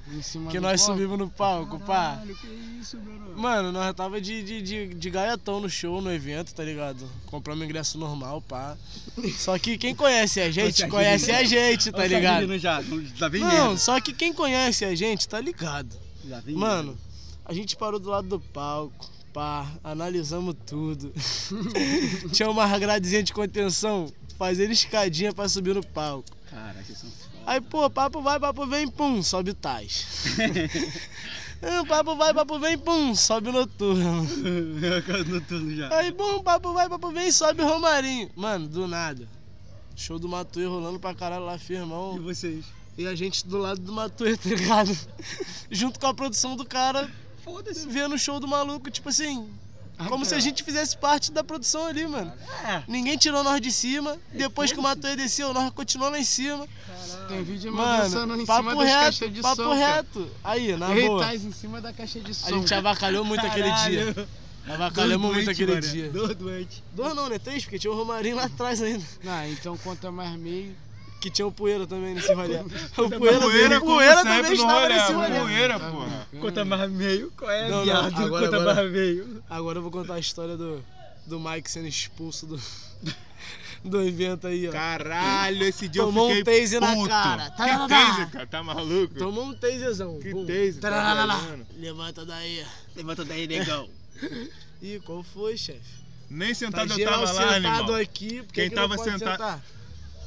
Que 0.50 0.60
nós 0.60 0.82
palco. 0.82 0.94
subimos 1.00 1.18
no 1.18 1.30
palco, 1.30 1.80
pá. 1.80 2.16
Caralho, 2.16 2.36
que 2.36 2.48
isso, 2.82 2.98
mano. 2.98 3.38
Mano, 3.38 3.72
nós 3.72 3.94
tava 3.96 4.20
de, 4.20 4.44
de, 4.44 4.62
de, 4.62 4.88
de 4.94 5.10
gaiatão 5.10 5.62
no 5.62 5.70
show, 5.70 6.02
no 6.02 6.12
evento, 6.12 6.54
tá 6.54 6.64
ligado? 6.64 7.10
Compramos 7.28 7.64
ingresso 7.64 7.98
normal, 7.98 8.42
pá. 8.42 8.78
Só 9.38 9.58
que 9.58 9.78
quem 9.78 9.96
conhece 9.96 10.42
a 10.42 10.52
gente, 10.52 10.84
o 10.84 10.90
conhece 10.90 11.32
a 11.32 11.44
gente, 11.46 11.92
tá 11.92 12.04
o 12.04 12.06
ligado? 12.06 12.58
Já, 12.60 12.84
já 13.16 13.28
vem 13.30 13.42
Não, 13.42 13.78
só 13.78 14.00
que 14.02 14.14
quem 14.14 14.34
conhece 14.34 14.84
a 14.84 14.94
gente, 14.94 15.28
tá 15.28 15.40
ligado? 15.40 15.96
Já 16.28 16.40
vem 16.42 16.54
Mano, 16.56 16.98
a 17.46 17.54
gente 17.54 17.76
parou 17.78 18.00
do 18.00 18.10
lado 18.10 18.28
do 18.28 18.40
palco, 18.40 19.10
pá, 19.34 19.72
analisamos 19.84 20.54
tudo. 20.66 21.14
Tinha 22.34 22.50
uma 22.50 22.78
gradezinha 22.78 23.24
de 23.24 23.32
contenção, 23.32 24.12
fazendo 24.38 24.72
escadinha 24.72 25.34
pra 25.34 25.48
subir 25.48 25.74
no 25.74 25.86
palco. 25.86 26.30
Caralho, 26.50 26.84
vocês 26.86 26.98
são. 26.98 27.10
Aí, 27.46 27.60
pô, 27.60 27.90
papo 27.90 28.22
vai, 28.22 28.40
papo 28.40 28.66
vem, 28.68 28.88
pum, 28.88 29.22
sobe 29.24 29.54
Tais. 29.54 30.06
Ah, 31.64 31.86
papo 31.86 32.16
vai, 32.16 32.34
papo 32.34 32.58
vem, 32.58 32.76
pum, 32.76 33.14
sobe 33.14 33.52
noturno. 33.52 34.26
Eu 34.82 35.26
noturno 35.26 35.76
já. 35.76 35.96
Aí, 35.96 36.12
bum, 36.12 36.42
papo 36.42 36.74
vai, 36.74 36.90
papo 36.90 37.12
vem, 37.12 37.32
sobe 37.32 37.62
Romarinho. 37.62 38.32
Mano, 38.36 38.68
do 38.68 38.88
nada. 38.88 39.28
Show 39.96 40.18
do 40.18 40.28
Matuê 40.28 40.66
rolando 40.66 41.00
pra 41.00 41.14
caralho 41.14 41.46
lá, 41.46 41.54
E 41.56 41.60
firmão. 41.60 42.20
vocês? 42.20 42.66
E 42.98 43.06
a 43.06 43.14
gente 43.14 43.46
do 43.46 43.60
lado 43.60 43.80
do 43.80 43.94
Matuê, 43.94 44.36
tá 44.36 44.50
ligado? 44.50 44.98
Junto 45.70 46.00
com 46.00 46.08
a 46.08 46.14
produção 46.16 46.56
do 46.56 46.66
cara, 46.66 47.08
Foda-se. 47.44 47.88
vendo 47.88 48.16
o 48.16 48.18
show 48.18 48.40
do 48.40 48.48
maluco, 48.48 48.90
tipo 48.90 49.10
assim. 49.10 49.48
Como 50.10 50.26
se 50.26 50.36
a 50.36 50.40
gente 50.40 50.64
fizesse 50.64 50.98
parte 50.98 51.32
da 51.32 51.44
produção 51.44 51.86
ali, 51.88 52.06
mano. 52.08 52.32
É. 52.66 52.84
Ninguém 52.88 53.18
tirou 53.18 53.44
nós 53.44 53.60
de 53.62 53.72
cima. 53.72 54.18
Depois 54.34 54.72
que 54.72 54.80
o 54.80 54.82
Matuê 54.82 55.16
desceu, 55.16 55.54
nós 55.54 55.72
continuamos 55.72 56.14
lá 56.14 56.20
em 56.20 56.26
cima. 56.26 56.68
Tem 57.28 57.44
vídeo 57.44 57.72
Mano, 57.74 58.42
em 58.42 58.46
papo 58.46 58.70
cima 58.70 58.84
reto, 58.84 59.00
caixas 59.02 59.34
de 59.34 59.42
papo 59.42 59.64
som. 59.64 59.70
cara. 59.70 59.96
reto. 59.96 60.32
Aí, 60.44 60.76
na 60.76 60.96
Ei, 60.96 61.08
boa. 61.08 61.36
Em 61.36 61.52
cima 61.52 61.82
da 61.82 61.94
caixa 61.94 62.20
de 62.20 62.34
som. 62.34 62.48
A 62.48 62.52
gente 62.52 62.74
avacalhou 62.74 63.24
muito 63.24 63.46
aquele 63.46 63.72
dia. 63.72 64.28
Avacalhamos 64.68 65.34
muito 65.34 65.50
aquele 65.50 65.80
dia. 65.80 66.10
Dor 66.10 66.36
doente. 66.36 66.84
Dois 66.94 67.16
não, 67.16 67.30
né? 67.30 67.40
Três, 67.40 67.64
porque 67.64 67.80
tinha 67.80 67.92
o 67.92 67.96
Romarinho 67.96 68.36
lá 68.36 68.44
atrás 68.46 68.82
ainda. 68.82 69.04
Não, 69.24 69.48
então 69.48 69.78
conta 69.78 70.12
mais 70.12 70.38
meio. 70.38 70.76
Que 71.22 71.30
tinha 71.30 71.46
o 71.48 71.52
Poeira 71.52 71.86
também 71.88 72.16
nesse 72.16 72.34
rolê. 72.34 72.58
O 72.98 73.10
Poeira, 73.10 73.40
Poeira, 73.40 73.80
Poeira 73.80 74.24
também 74.24 74.54
estava 74.54 74.74
rolê. 74.82 74.94
nesse 74.96 75.12
O 75.12 75.16
rolê. 75.16 75.40
Poeira, 75.40 75.80
Tá 75.80 75.92
porra. 75.92 76.28
Conta 76.42 76.66
mais 76.66 76.92
meio. 76.92 77.32
Qual 77.38 77.50
é, 77.52 77.70
Não, 77.70 77.78
não, 77.78 77.84
viado? 77.86 78.24
agora- 78.26 78.46
Conta 78.46 78.58
agora- 78.58 78.76
mais 78.76 78.92
meio. 78.92 79.44
Agora 79.50 79.78
eu 79.78 79.82
vou 79.84 79.92
contar 79.92 80.16
a 80.16 80.20
história 80.20 80.58
do, 80.58 80.84
do 81.28 81.40
Mike 81.40 81.70
sendo 81.70 81.88
expulso 81.88 82.48
do, 82.48 82.60
do 83.86 84.02
evento 84.02 84.48
aí, 84.48 84.68
ó. 84.68 84.72
Caralho, 84.72 85.64
esse 85.64 85.88
dia 85.88 86.02
Tomou 86.02 86.28
eu 86.30 86.34
um 86.34 86.38
fiquei 86.40 86.62
taser 86.62 86.82
na 86.82 86.96
puto. 86.96 87.10
cara. 87.10 87.50
Que 87.52 87.58
Tarará. 87.58 87.88
taser, 87.88 88.30
cara? 88.32 88.48
Tá 88.48 88.64
maluco? 88.64 89.14
Tomou 89.16 89.46
um 89.46 89.54
taserzão. 89.54 90.20
Que 90.20 90.32
Bum. 90.34 90.46
taser, 90.46 90.80
tá. 90.80 91.40
Levanta 91.78 92.26
daí. 92.26 92.66
Levanta 92.96 93.24
daí, 93.26 93.46
negão. 93.48 93.88
Ih, 94.82 95.00
qual 95.06 95.22
foi, 95.22 95.56
chefe? 95.56 96.02
Nem 96.30 96.50
Tá 96.50 96.56
sentado 96.56 96.92
eu 96.94 96.96
geral 96.98 97.20
tava 97.26 97.32
lá, 97.34 97.42
sentado 97.54 97.54
animal. 97.68 97.96
aqui. 97.96 98.38
por 98.42 98.48
que 98.48 98.54
Quem 98.62 98.70
que 98.70 98.76
não 98.76 98.82
tava 98.90 98.98
sentado- 99.04 99.32
sentar? 99.32 99.64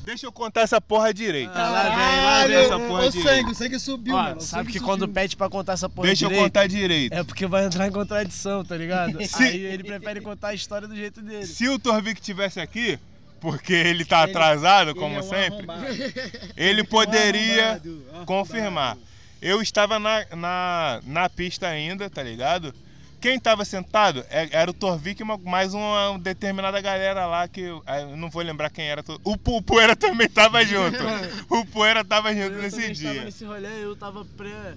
Deixa 0.04 0.26
eu 0.26 0.32
contar 0.32 0.60
essa 0.62 0.80
porra 0.80 1.12
direito. 1.14 1.50
Ah, 1.54 1.68
lá 1.70 1.82
vem, 1.84 2.24
lá 2.24 2.46
vem 2.46 2.56
essa 2.56 2.78
porra 2.78 3.06
o 3.06 3.10
direito. 3.10 3.28
sangue, 3.28 3.50
o 3.50 3.54
sangue 3.54 3.78
subiu, 3.78 4.14
Ó, 4.14 4.22
mano. 4.22 4.40
sabe 4.40 4.44
sangue 4.50 4.66
que 4.72 4.78
subiu. 4.78 4.86
quando 4.86 5.08
pede 5.08 5.36
pra 5.36 5.48
contar 5.48 5.72
essa 5.72 5.88
porra 5.88 6.06
Deixa 6.08 6.24
eu 6.24 6.28
direito, 6.28 6.44
contar 6.46 6.66
direito. 6.66 7.12
É 7.12 7.24
porque 7.24 7.46
vai 7.46 7.64
entrar 7.64 7.86
em 7.88 7.90
contradição, 7.92 8.64
tá 8.64 8.76
ligado? 8.76 9.18
Se- 9.26 9.42
Aí 9.42 9.64
ele 9.64 9.82
prefere 9.84 10.20
contar 10.20 10.48
a 10.48 10.54
história 10.54 10.86
do 10.86 10.94
jeito 10.94 11.20
dele. 11.22 11.46
Se 11.46 11.68
o 11.68 11.78
Torvik 11.78 12.20
tivesse 12.20 12.60
aqui, 12.60 12.98
porque 13.40 13.72
ele 13.72 14.04
tá 14.04 14.22
Ele- 14.22 14.30
atrasado, 14.32 14.90
Ele 14.90 14.98
como 15.00 15.16
é 15.16 15.20
um 15.20 15.22
sempre, 15.22 15.56
arrombado. 15.70 15.86
ele 16.56 16.82
Um 16.82 16.86
poderia 16.86 17.64
arrombado, 17.64 17.88
arrombado. 18.08 18.26
confirmar. 18.26 18.98
Eu 19.42 19.60
estava 19.60 19.98
na, 19.98 20.24
na, 20.34 21.00
na 21.06 21.28
pista 21.28 21.66
ainda, 21.68 22.08
tá 22.08 22.22
ligado? 22.22 22.74
Quem 23.24 23.40
tava 23.40 23.64
sentado 23.64 24.22
é- 24.28 24.50
era 24.52 24.70
o 24.70 24.74
Torvik 24.74 25.22
e 25.22 25.24
mais 25.48 25.72
uma 25.72 26.18
determinada 26.18 26.78
galera 26.82 27.24
lá 27.24 27.48
que 27.48 27.62
eu, 27.62 27.82
eu 27.86 28.16
não 28.18 28.28
vou 28.28 28.42
lembrar 28.42 28.68
quem 28.68 28.84
era. 28.84 29.02
O, 29.24 29.32
o 29.32 29.62
Poeira 29.62 29.96
também 29.96 30.28
tava 30.28 30.62
junto. 30.62 30.98
O 31.48 31.64
Poeira 31.64 32.04
tava 32.04 32.34
junto 32.34 32.52
Eu 32.54 32.60
nesse 32.60 32.82
estava 32.92 33.14
dia. 33.14 33.24
nesse 33.24 33.44
rolê, 33.46 33.82
eu 33.82 33.96
tava 33.96 34.26
pré. 34.36 34.74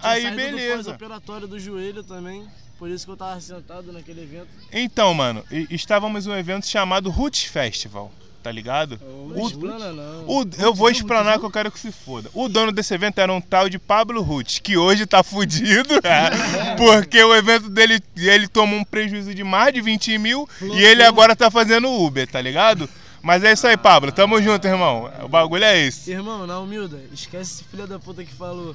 tinha 0.00 0.10
Aí, 0.10 0.30
beleza. 0.30 0.76
Do 0.78 0.84
pós-operatório 0.84 1.46
do 1.46 1.60
joelho 1.60 2.02
também. 2.02 2.48
Por 2.78 2.88
isso 2.88 3.04
que 3.04 3.12
eu 3.12 3.18
tava 3.18 3.38
sentado 3.38 3.92
naquele 3.92 4.22
evento. 4.22 4.48
Então, 4.72 5.12
mano, 5.12 5.44
estávamos 5.68 6.26
em 6.26 6.30
um 6.30 6.38
evento 6.38 6.66
chamado 6.66 7.10
Roots 7.10 7.44
Festival, 7.44 8.10
tá 8.42 8.50
ligado? 8.50 8.98
Não 9.02 9.46
explana, 9.46 9.92
não. 9.92 10.24
O- 10.26 10.46
eu 10.58 10.74
vou 10.74 10.90
explanar 10.90 11.38
que 11.38 11.44
eu 11.44 11.50
quero 11.50 11.70
que 11.70 11.78
se 11.78 11.92
foda. 11.92 12.30
O 12.34 12.48
dono 12.48 12.72
desse 12.72 12.92
evento 12.94 13.18
era 13.20 13.32
um 13.32 13.40
tal 13.40 13.68
de 13.68 13.78
Pablo 13.78 14.22
Roots, 14.22 14.58
que 14.58 14.76
hoje 14.76 15.06
tá 15.06 15.22
fudido, 15.22 15.94
é, 16.04 16.74
porque 16.76 17.22
o 17.22 17.34
evento 17.34 17.68
dele, 17.68 18.00
ele 18.16 18.48
tomou 18.48 18.78
um 18.80 18.84
prejuízo 18.84 19.34
de 19.34 19.44
mais 19.44 19.72
de 19.74 19.80
20 19.80 20.18
mil 20.18 20.48
e 20.62 20.82
ele 20.84 21.02
agora 21.02 21.36
tá 21.36 21.50
fazendo 21.50 21.88
Uber, 21.90 22.26
tá 22.26 22.40
ligado? 22.40 22.88
Mas 23.22 23.44
é 23.44 23.52
isso 23.52 23.66
aí, 23.66 23.76
Pablo. 23.76 24.10
Tamo 24.10 24.40
junto, 24.40 24.66
irmão. 24.66 25.10
O 25.22 25.28
bagulho 25.28 25.64
é 25.64 25.78
esse. 25.78 26.10
Irmão, 26.10 26.46
na 26.46 26.58
humilda, 26.58 26.98
esquece 27.12 27.56
esse 27.56 27.64
filho 27.64 27.86
da 27.86 27.98
puta 27.98 28.24
que 28.24 28.32
falou. 28.32 28.74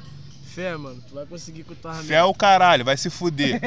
Fé, 0.56 0.78
mano, 0.78 1.04
tu 1.08 1.13
vai 1.15 1.26
conseguir 1.26 1.63
com 1.63 1.74
o 1.74 1.76
tua 1.76 1.94
Fé 1.96 2.15
é 2.15 2.24
o 2.24 2.34
caralho, 2.34 2.86
vai 2.86 2.96
se 2.96 3.10
fuder. 3.10 3.60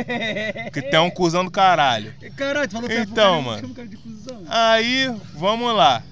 Que 0.72 0.80
tem 0.80 0.98
um 0.98 1.10
cuzão 1.10 1.44
do 1.44 1.50
caralho. 1.50 2.14
Caralho, 2.34 2.66
tu 2.66 2.72
falou 2.72 2.88
que 2.88 2.96
Então, 2.98 3.38
é 3.38 3.42
mano. 3.42 3.68
um 3.68 3.74
cara 3.74 3.86
de 3.88 3.96
cuzão. 3.98 4.42
Aí, 4.48 5.14
vamos 5.34 5.74
lá. 5.74 6.02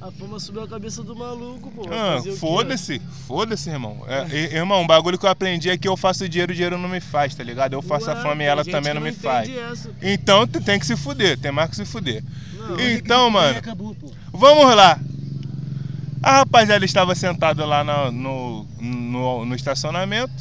A 0.00 0.10
fama 0.10 0.38
subiu 0.38 0.62
a 0.62 0.68
cabeça 0.68 1.02
do 1.02 1.16
maluco, 1.16 1.70
pô. 1.70 1.82
Ah, 1.90 2.22
foda-se, 2.38 3.00
foda-se, 3.26 3.70
irmão. 3.70 4.02
É, 4.06 4.54
irmão, 4.54 4.82
o 4.82 4.86
bagulho 4.86 5.18
que 5.18 5.24
eu 5.24 5.30
aprendi 5.30 5.70
é 5.70 5.78
que 5.78 5.88
eu 5.88 5.96
faço 5.96 6.28
dinheiro, 6.28 6.52
o 6.52 6.54
dinheiro 6.54 6.76
não 6.76 6.88
me 6.90 7.00
faz, 7.00 7.34
tá 7.34 7.42
ligado? 7.42 7.72
Eu 7.72 7.80
faço 7.80 8.10
a 8.10 8.14
Ué, 8.14 8.22
fama 8.22 8.42
e 8.42 8.46
ela 8.46 8.62
também 8.64 8.92
que 8.92 8.94
não 8.94 9.00
me 9.00 9.12
faz. 9.12 9.48
Essa. 9.48 9.90
Então 10.02 10.46
tu 10.46 10.60
tem 10.60 10.78
que 10.78 10.84
se 10.86 10.94
fuder, 10.96 11.38
tem 11.38 11.50
mais 11.52 11.70
que 11.70 11.76
se 11.76 11.86
fuder. 11.86 12.22
Não, 12.52 12.78
Então, 12.80 13.30
mano, 13.30 13.58
Acabou, 13.58 13.94
pô. 13.94 14.10
vamos 14.30 14.74
lá. 14.76 14.98
A 16.24 16.38
rapaziada 16.38 16.86
estava 16.86 17.14
sentada 17.14 17.66
lá 17.66 17.84
no, 17.84 18.64
no, 18.80 19.44
no 19.44 19.54
estacionamento. 19.54 20.32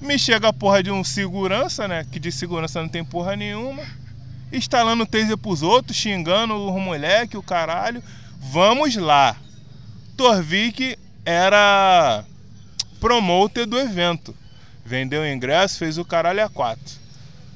Me 0.00 0.18
chega 0.18 0.48
a 0.48 0.52
porra 0.52 0.82
de 0.82 0.90
um 0.90 1.04
segurança, 1.04 1.86
né? 1.86 2.04
Que 2.10 2.18
de 2.18 2.32
segurança 2.32 2.82
não 2.82 2.88
tem 2.88 3.04
porra 3.04 3.36
nenhuma. 3.36 3.84
Instalando 4.52 5.06
taser 5.06 5.38
pros 5.38 5.62
outros, 5.62 5.96
xingando 5.96 6.54
o 6.56 6.80
moleque, 6.80 7.36
o 7.36 7.42
caralho. 7.42 8.02
Vamos 8.36 8.96
lá. 8.96 9.36
Torvik 10.16 10.98
era 11.24 12.24
promoter 12.98 13.64
do 13.64 13.78
evento. 13.78 14.34
Vendeu 14.84 15.22
o 15.22 15.26
ingresso, 15.26 15.78
fez 15.78 15.98
o 15.98 16.04
caralho 16.04 16.44
a 16.44 16.48
quatro. 16.48 16.96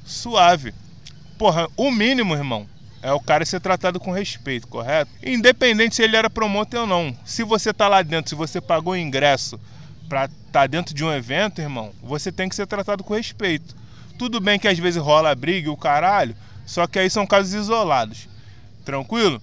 Suave. 0.05 0.73
Porra, 1.37 1.67
o 1.75 1.91
mínimo, 1.91 2.33
irmão, 2.33 2.65
é 3.01 3.11
o 3.11 3.19
cara 3.19 3.45
ser 3.45 3.59
tratado 3.59 3.99
com 3.99 4.11
respeito, 4.11 4.67
correto? 4.67 5.11
Independente 5.23 5.95
se 5.95 6.03
ele 6.03 6.15
era 6.15 6.29
promotor 6.29 6.81
ou 6.81 6.87
não. 6.87 7.15
Se 7.23 7.43
você 7.43 7.73
tá 7.73 7.87
lá 7.87 8.01
dentro, 8.01 8.29
se 8.29 8.35
você 8.35 8.59
pagou 8.59 8.93
o 8.93 8.97
ingresso 8.97 9.59
pra 10.09 10.25
estar 10.25 10.35
tá 10.51 10.67
dentro 10.67 10.93
de 10.93 11.03
um 11.03 11.11
evento, 11.11 11.61
irmão, 11.61 11.91
você 12.01 12.31
tem 12.31 12.49
que 12.49 12.55
ser 12.55 12.65
tratado 12.65 13.03
com 13.03 13.13
respeito. 13.13 13.75
Tudo 14.17 14.39
bem 14.39 14.57
que 14.57 14.67
às 14.67 14.79
vezes 14.79 15.01
rola 15.01 15.35
briga 15.35 15.67
e 15.67 15.71
o 15.71 15.77
caralho, 15.77 16.35
só 16.65 16.87
que 16.87 16.97
aí 16.97 17.09
são 17.09 17.27
casos 17.27 17.53
isolados. 17.53 18.27
Tranquilo? 18.83 19.41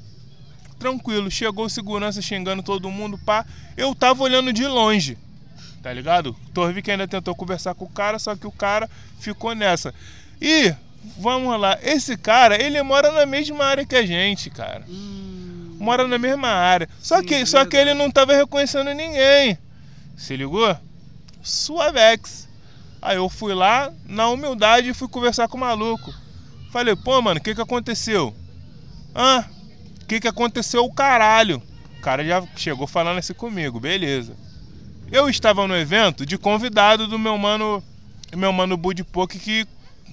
Tranquilo. 0.78 1.30
Chegou 1.30 1.68
segurança 1.68 2.20
xingando 2.20 2.62
todo 2.62 2.90
mundo, 2.90 3.16
pá. 3.18 3.46
Eu 3.76 3.94
tava 3.94 4.22
olhando 4.22 4.52
de 4.52 4.66
longe, 4.66 5.16
tá 5.82 5.92
ligado? 5.92 6.36
Torvik 6.52 6.90
ainda 6.90 7.06
tentou 7.06 7.34
conversar 7.34 7.74
com 7.74 7.84
o 7.84 7.90
cara, 7.90 8.18
só 8.18 8.34
que 8.34 8.46
o 8.46 8.52
cara 8.52 8.90
ficou 9.20 9.54
nessa. 9.54 9.94
E, 10.40 10.74
vamos 11.18 11.58
lá, 11.60 11.78
esse 11.82 12.16
cara, 12.16 12.60
ele 12.62 12.82
mora 12.82 13.12
na 13.12 13.26
mesma 13.26 13.64
área 13.64 13.84
que 13.84 13.96
a 13.96 14.04
gente, 14.04 14.50
cara. 14.50 14.84
Hum, 14.88 15.24
Mora 15.78 16.08
na 16.08 16.18
mesma 16.18 16.48
área. 16.48 16.88
Só 16.98 17.18
Sim, 17.20 17.26
que, 17.26 17.46
só 17.46 17.64
que 17.64 17.76
ele 17.76 17.94
não 17.94 18.10
tava 18.10 18.34
reconhecendo 18.34 18.92
ninguém. 18.94 19.58
Se 20.16 20.36
ligou? 20.36 20.74
Suavex. 21.42 22.48
Aí 23.02 23.16
eu 23.16 23.28
fui 23.28 23.52
lá, 23.52 23.92
na 24.06 24.28
humildade, 24.28 24.88
e 24.88 24.94
fui 24.94 25.08
conversar 25.08 25.46
com 25.46 25.58
o 25.58 25.60
maluco. 25.60 26.12
Falei, 26.72 26.96
pô, 26.96 27.20
mano, 27.20 27.38
o 27.38 27.42
que 27.42 27.54
que 27.54 27.60
aconteceu? 27.60 28.34
Ah, 29.14 29.44
o 30.02 30.06
que 30.06 30.20
que 30.20 30.28
aconteceu 30.28 30.84
o 30.84 30.92
caralho? 30.92 31.62
O 31.98 32.00
cara 32.00 32.24
já 32.24 32.42
chegou 32.56 32.86
falando 32.86 33.18
assim 33.18 33.34
comigo, 33.34 33.78
beleza. 33.78 34.34
Eu 35.12 35.28
estava 35.28 35.66
no 35.68 35.76
evento 35.76 36.24
de 36.24 36.38
convidado 36.38 37.06
do 37.06 37.18
meu 37.18 37.36
mano, 37.36 37.82
meu 38.34 38.52
mano 38.52 38.76
Bud 38.76 39.04
Poke 39.04 39.38
que 39.38 39.66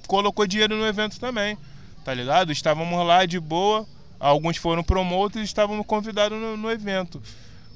colocou 0.06 0.46
dinheiro 0.46 0.76
no 0.76 0.86
evento 0.86 1.18
também, 1.18 1.56
tá 2.04 2.12
ligado? 2.12 2.52
Estávamos 2.52 3.06
lá 3.06 3.24
de 3.26 3.38
boa, 3.40 3.86
alguns 4.18 4.56
foram 4.56 4.82
promoters 4.82 5.42
e 5.42 5.44
estávamos 5.44 5.86
convidados 5.86 6.38
no, 6.38 6.56
no 6.56 6.70
evento. 6.70 7.22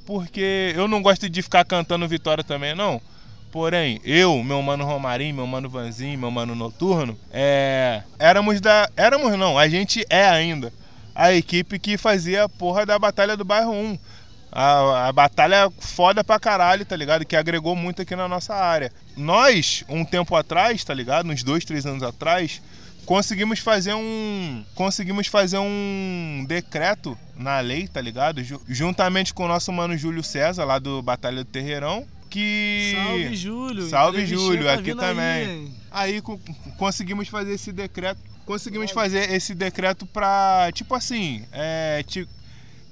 Porque 0.04 0.72
eu 0.76 0.86
não 0.86 1.02
gosto 1.02 1.28
de 1.28 1.42
ficar 1.42 1.64
cantando 1.64 2.06
vitória 2.06 2.44
também, 2.44 2.74
não. 2.74 3.00
Porém, 3.50 4.00
eu, 4.04 4.42
meu 4.42 4.60
mano 4.60 4.84
Romarinho, 4.84 5.34
meu 5.34 5.46
mano 5.46 5.68
Vanzinho, 5.68 6.18
meu 6.18 6.30
mano 6.30 6.54
Noturno, 6.54 7.18
é, 7.32 8.02
éramos 8.18 8.60
da. 8.60 8.88
Éramos 8.96 9.36
não, 9.38 9.58
a 9.58 9.68
gente 9.68 10.04
é 10.10 10.28
ainda 10.28 10.72
a 11.16 11.32
equipe 11.32 11.78
que 11.78 11.96
fazia 11.96 12.44
a 12.44 12.48
porra 12.48 12.84
da 12.84 12.98
Batalha 12.98 13.36
do 13.36 13.44
Bairro 13.44 13.72
1. 13.72 13.98
A, 14.50 15.08
a 15.08 15.12
batalha 15.12 15.70
foda 15.78 16.24
pra 16.24 16.38
caralho, 16.40 16.84
tá 16.86 16.96
ligado? 16.96 17.24
Que 17.26 17.36
agregou 17.36 17.76
muito 17.76 18.02
aqui 18.02 18.16
na 18.16 18.26
nossa 18.28 18.54
área. 18.54 18.90
Nós, 19.16 19.84
um 19.88 20.04
tempo 20.04 20.34
atrás, 20.34 20.82
tá 20.84 20.94
ligado? 20.94 21.28
Uns 21.30 21.42
dois, 21.42 21.64
três 21.64 21.84
anos 21.84 22.02
atrás, 22.02 22.62
conseguimos 23.04 23.58
fazer 23.58 23.94
um. 23.94 24.64
Conseguimos 24.74 25.26
fazer 25.26 25.58
um 25.58 26.44
decreto 26.48 27.16
na 27.36 27.60
lei, 27.60 27.86
tá 27.88 28.00
ligado? 28.00 28.42
Ju- 28.42 28.60
Juntamente 28.66 29.34
com 29.34 29.44
o 29.44 29.48
nosso 29.48 29.70
mano 29.72 29.96
Júlio 29.96 30.22
César, 30.22 30.64
lá 30.64 30.78
do 30.78 31.02
Batalha 31.02 31.44
do 31.44 31.50
Terreirão. 31.50 32.06
Que. 32.30 32.92
Salve, 32.96 33.36
Júlio. 33.36 33.88
Salve, 33.88 34.26
Júlio, 34.26 34.64
tá 34.64 34.74
aqui 34.74 34.94
também. 34.94 35.46
Aí? 35.46 36.12
Aí 36.14 36.20
co- 36.20 36.40
conseguimos 36.76 37.28
fazer 37.28 37.52
esse 37.54 37.72
decreto. 37.72 38.20
Conseguimos 38.44 38.90
fazer 38.92 39.32
esse 39.32 39.54
decreto 39.54 40.06
pra, 40.06 40.70
tipo 40.72 40.94
assim, 40.94 41.44
é, 41.52 42.02
ti- 42.06 42.28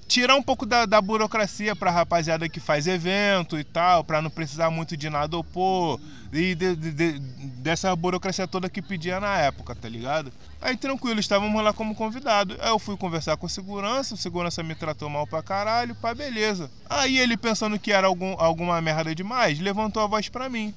tirar 0.07 0.37
um 0.37 0.43
pouco 0.43 0.65
da, 0.67 0.87
da 0.87 1.01
burocracia 1.01 1.75
pra 1.75 1.91
rapaziada 1.91 2.49
que 2.49 2.61
faz 2.61 2.87
evento 2.87 3.59
e 3.59 3.65
tal, 3.65 4.05
pra 4.05 4.21
não 4.23 4.31
precisar 4.31 4.71
muito 4.71 4.97
de 4.97 5.09
nada 5.11 5.37
opor. 5.37 5.99
E 6.33 6.55
de- 6.55 6.75
de- 6.77 6.91
de- 6.93 7.19
dessa 7.61 7.95
burocracia 7.95 8.47
toda 8.49 8.69
que 8.69 8.83
pedia 8.83 9.21
na 9.21 9.39
época, 9.39 9.75
tá 9.75 9.89
ligado? 9.89 10.33
Aí 10.61 10.77
tranquilo, 10.77 11.21
estávamos 11.21 11.63
lá 11.63 11.73
como 11.73 11.95
convidado. 11.95 12.57
Aí 12.61 12.71
eu 12.71 12.79
fui 12.79 12.97
conversar 12.97 13.37
com 13.37 13.47
o 13.47 13.49
segurança, 13.49 14.15
o 14.15 14.19
segurança 14.19 14.63
me 14.63 14.75
tratou 14.75 15.09
mal 15.09 15.27
pra 15.27 15.43
caralho, 15.43 15.95
pá, 15.95 16.13
beleza. 16.15 16.71
Aí 16.91 17.19
ele 17.19 17.37
pensando 17.37 17.79
que 17.79 17.93
era 17.93 18.07
algum, 18.09 18.35
alguma 18.39 18.81
merda 18.81 19.15
demais, 19.15 19.59
levantou 19.61 20.03
a 20.03 20.07
voz 20.07 20.29
pra 20.29 20.49
mim. 20.49 20.75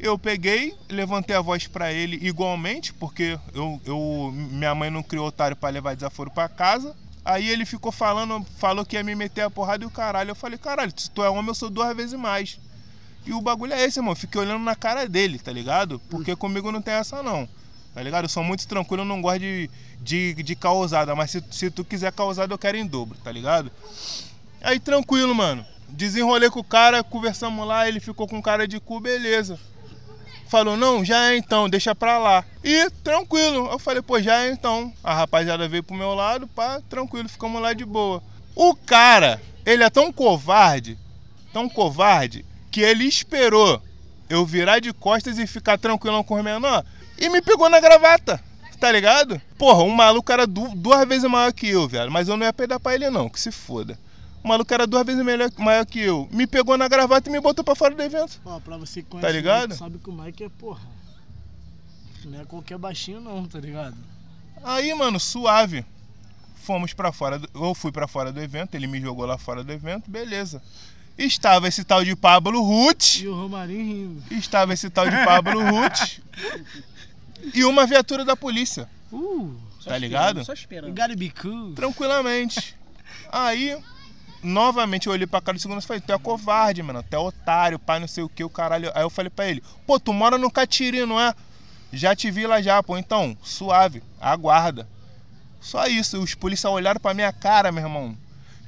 Eu 0.00 0.16
peguei, 0.18 0.74
levantei 0.88 1.34
a 1.34 1.40
voz 1.40 1.66
pra 1.66 1.92
ele 1.92 2.18
igualmente, 2.22 2.92
porque 2.94 3.38
eu, 3.52 3.80
eu, 3.84 4.32
minha 4.34 4.74
mãe 4.74 4.90
não 4.90 5.02
criou 5.02 5.26
otário 5.26 5.56
pra 5.56 5.70
levar 5.70 5.94
desaforo 5.96 6.30
pra 6.30 6.48
casa. 6.48 6.94
Aí 7.28 7.46
ele 7.50 7.66
ficou 7.66 7.92
falando, 7.92 8.42
falou 8.56 8.86
que 8.86 8.96
ia 8.96 9.04
me 9.04 9.14
meter 9.14 9.42
a 9.42 9.50
porrada 9.50 9.84
e 9.84 9.86
o 9.86 9.90
caralho. 9.90 10.30
Eu 10.30 10.34
falei, 10.34 10.56
caralho, 10.56 10.90
se 10.96 11.10
tu 11.10 11.22
é 11.22 11.28
homem, 11.28 11.48
eu 11.48 11.54
sou 11.54 11.68
duas 11.68 11.94
vezes 11.94 12.18
mais. 12.18 12.58
E 13.26 13.34
o 13.34 13.40
bagulho 13.42 13.74
é 13.74 13.84
esse, 13.84 13.98
irmão. 13.98 14.16
Fiquei 14.16 14.40
olhando 14.40 14.64
na 14.64 14.74
cara 14.74 15.06
dele, 15.06 15.38
tá 15.38 15.52
ligado? 15.52 16.00
Porque 16.08 16.34
comigo 16.34 16.72
não 16.72 16.80
tem 16.80 16.94
essa 16.94 17.22
não. 17.22 17.46
Tá 17.92 18.02
ligado? 18.02 18.24
Eu 18.24 18.30
sou 18.30 18.42
muito 18.42 18.66
tranquilo, 18.66 19.02
eu 19.02 19.06
não 19.06 19.20
gosto 19.20 19.40
de, 19.40 19.68
de, 20.00 20.42
de 20.42 20.56
causada. 20.56 21.14
Mas 21.14 21.32
se, 21.32 21.44
se 21.50 21.70
tu 21.70 21.84
quiser 21.84 22.12
causada, 22.12 22.54
eu 22.54 22.56
quero 22.56 22.78
em 22.78 22.86
dobro, 22.86 23.18
tá 23.22 23.30
ligado? 23.30 23.70
Aí 24.62 24.80
tranquilo, 24.80 25.34
mano. 25.34 25.66
Desenrolei 25.86 26.48
com 26.48 26.60
o 26.60 26.64
cara, 26.64 27.04
conversamos 27.04 27.68
lá, 27.68 27.86
ele 27.86 28.00
ficou 28.00 28.26
com 28.26 28.40
cara 28.40 28.66
de 28.66 28.80
cu, 28.80 29.00
beleza. 29.00 29.60
Falou, 30.48 30.76
não, 30.76 31.04
já 31.04 31.30
é 31.30 31.36
então, 31.36 31.68
deixa 31.68 31.94
pra 31.94 32.18
lá. 32.18 32.44
E 32.64 32.88
tranquilo. 33.04 33.68
Eu 33.70 33.78
falei, 33.78 34.00
pô, 34.02 34.20
já 34.20 34.44
é 34.44 34.50
então. 34.50 34.92
A 35.04 35.14
rapaziada 35.14 35.68
veio 35.68 35.82
pro 35.82 35.94
meu 35.96 36.14
lado, 36.14 36.46
pá, 36.48 36.80
tranquilo, 36.88 37.28
ficamos 37.28 37.60
lá 37.60 37.72
de 37.72 37.84
boa. 37.84 38.22
O 38.56 38.74
cara, 38.74 39.40
ele 39.66 39.84
é 39.84 39.90
tão 39.90 40.10
covarde, 40.12 40.96
tão 41.52 41.68
covarde, 41.68 42.44
que 42.70 42.80
ele 42.80 43.04
esperou 43.04 43.80
eu 44.28 44.44
virar 44.44 44.78
de 44.78 44.92
costas 44.92 45.38
e 45.38 45.46
ficar 45.46 45.78
tranquilão 45.78 46.24
com 46.24 46.38
o 46.40 46.42
menor 46.42 46.84
e 47.18 47.28
me 47.28 47.40
pegou 47.42 47.68
na 47.68 47.78
gravata. 47.80 48.42
Tá 48.80 48.92
ligado? 48.92 49.40
Porra, 49.58 49.82
o 49.82 49.90
maluco 49.90 50.30
era 50.30 50.46
du- 50.46 50.72
duas 50.74 51.06
vezes 51.06 51.28
maior 51.28 51.52
que 51.52 51.68
eu, 51.68 51.88
velho. 51.88 52.10
Mas 52.12 52.28
eu 52.28 52.36
não 52.36 52.46
ia 52.46 52.52
peidar 52.52 52.78
pra 52.78 52.94
ele, 52.94 53.10
não, 53.10 53.28
que 53.28 53.40
se 53.40 53.50
foda. 53.50 53.98
O 54.42 54.48
maluco 54.48 54.72
era 54.72 54.86
duas 54.86 55.04
vezes 55.04 55.24
melhor, 55.24 55.50
maior 55.58 55.84
que 55.84 56.00
eu. 56.00 56.28
Me 56.30 56.46
pegou 56.46 56.76
na 56.78 56.86
gravata 56.88 57.28
e 57.28 57.32
me 57.32 57.40
botou 57.40 57.64
pra 57.64 57.74
fora 57.74 57.94
do 57.94 58.02
evento. 58.02 58.40
Ó, 58.44 58.60
pra 58.60 58.76
você 58.76 59.02
que 59.02 59.08
conhece 59.08 59.26
Tá 59.26 59.32
ligado? 59.32 59.68
Mike, 59.70 59.78
sabe 59.78 59.98
que 59.98 60.08
o 60.08 60.12
Mike 60.12 60.44
é 60.44 60.48
porra. 60.48 60.80
Não 62.24 62.40
é 62.40 62.44
qualquer 62.44 62.78
baixinho 62.78 63.20
não, 63.20 63.46
tá 63.46 63.58
ligado? 63.58 63.96
Aí, 64.62 64.92
mano, 64.94 65.18
suave. 65.18 65.84
Fomos 66.56 66.92
pra 66.92 67.10
fora, 67.12 67.38
do, 67.38 67.48
eu 67.54 67.74
fui 67.74 67.90
pra 67.90 68.06
fora 68.06 68.30
do 68.30 68.40
evento, 68.40 68.74
ele 68.74 68.86
me 68.86 69.00
jogou 69.00 69.24
lá 69.24 69.38
fora 69.38 69.64
do 69.64 69.72
evento, 69.72 70.10
beleza. 70.10 70.62
Estava 71.16 71.66
esse 71.66 71.82
tal 71.82 72.04
de 72.04 72.14
Pablo 72.14 72.62
Ruth, 72.62 73.16
E 73.20 73.26
o 73.28 73.34
Romarinho 73.34 73.84
rindo. 73.84 74.34
estava 74.34 74.72
esse 74.74 74.88
tal 74.90 75.08
de 75.08 75.16
Pablo 75.24 75.60
Ruth. 75.60 76.18
e 77.54 77.64
uma 77.64 77.86
viatura 77.86 78.24
da 78.24 78.36
polícia, 78.36 78.88
Uh, 79.10 79.56
Só 79.80 79.88
Tá 79.90 79.96
esperando, 79.96 80.00
ligado? 80.02 80.44
Só 80.44 80.52
esperando. 80.52 80.94
gotta 80.94 81.16
be 81.16 81.30
cool. 81.30 81.72
tranquilamente. 81.72 82.76
Aí, 83.32 83.74
novamente 84.42 85.06
eu 85.06 85.12
olhei 85.12 85.26
pra 85.26 85.40
cara 85.40 85.56
do 85.56 85.60
segundo 85.60 85.80
e 85.80 85.86
falei, 85.86 86.00
tu 86.00 86.12
é 86.12 86.18
covarde, 86.18 86.82
mano, 86.82 87.02
tu 87.02 87.14
é 87.14 87.18
otário, 87.18 87.78
pai, 87.78 87.98
não 88.00 88.08
sei 88.08 88.22
o 88.22 88.28
que, 88.28 88.44
o 88.44 88.50
caralho. 88.50 88.90
Aí 88.94 89.02
eu 89.02 89.10
falei 89.10 89.30
pra 89.30 89.48
ele, 89.48 89.62
pô, 89.86 89.98
tu 89.98 90.12
mora 90.12 90.38
no 90.38 90.50
Catiri, 90.50 91.04
não 91.06 91.20
é? 91.20 91.34
Já 91.92 92.14
te 92.14 92.30
vi 92.30 92.46
lá 92.46 92.60
já, 92.60 92.82
pô, 92.82 92.98
então, 92.98 93.36
suave, 93.42 94.02
aguarda. 94.20 94.88
Só 95.60 95.86
isso, 95.86 96.20
os 96.20 96.34
policiais 96.34 96.74
olharam 96.74 97.00
pra 97.00 97.14
minha 97.14 97.32
cara, 97.32 97.72
meu 97.72 97.82
irmão. 97.82 98.16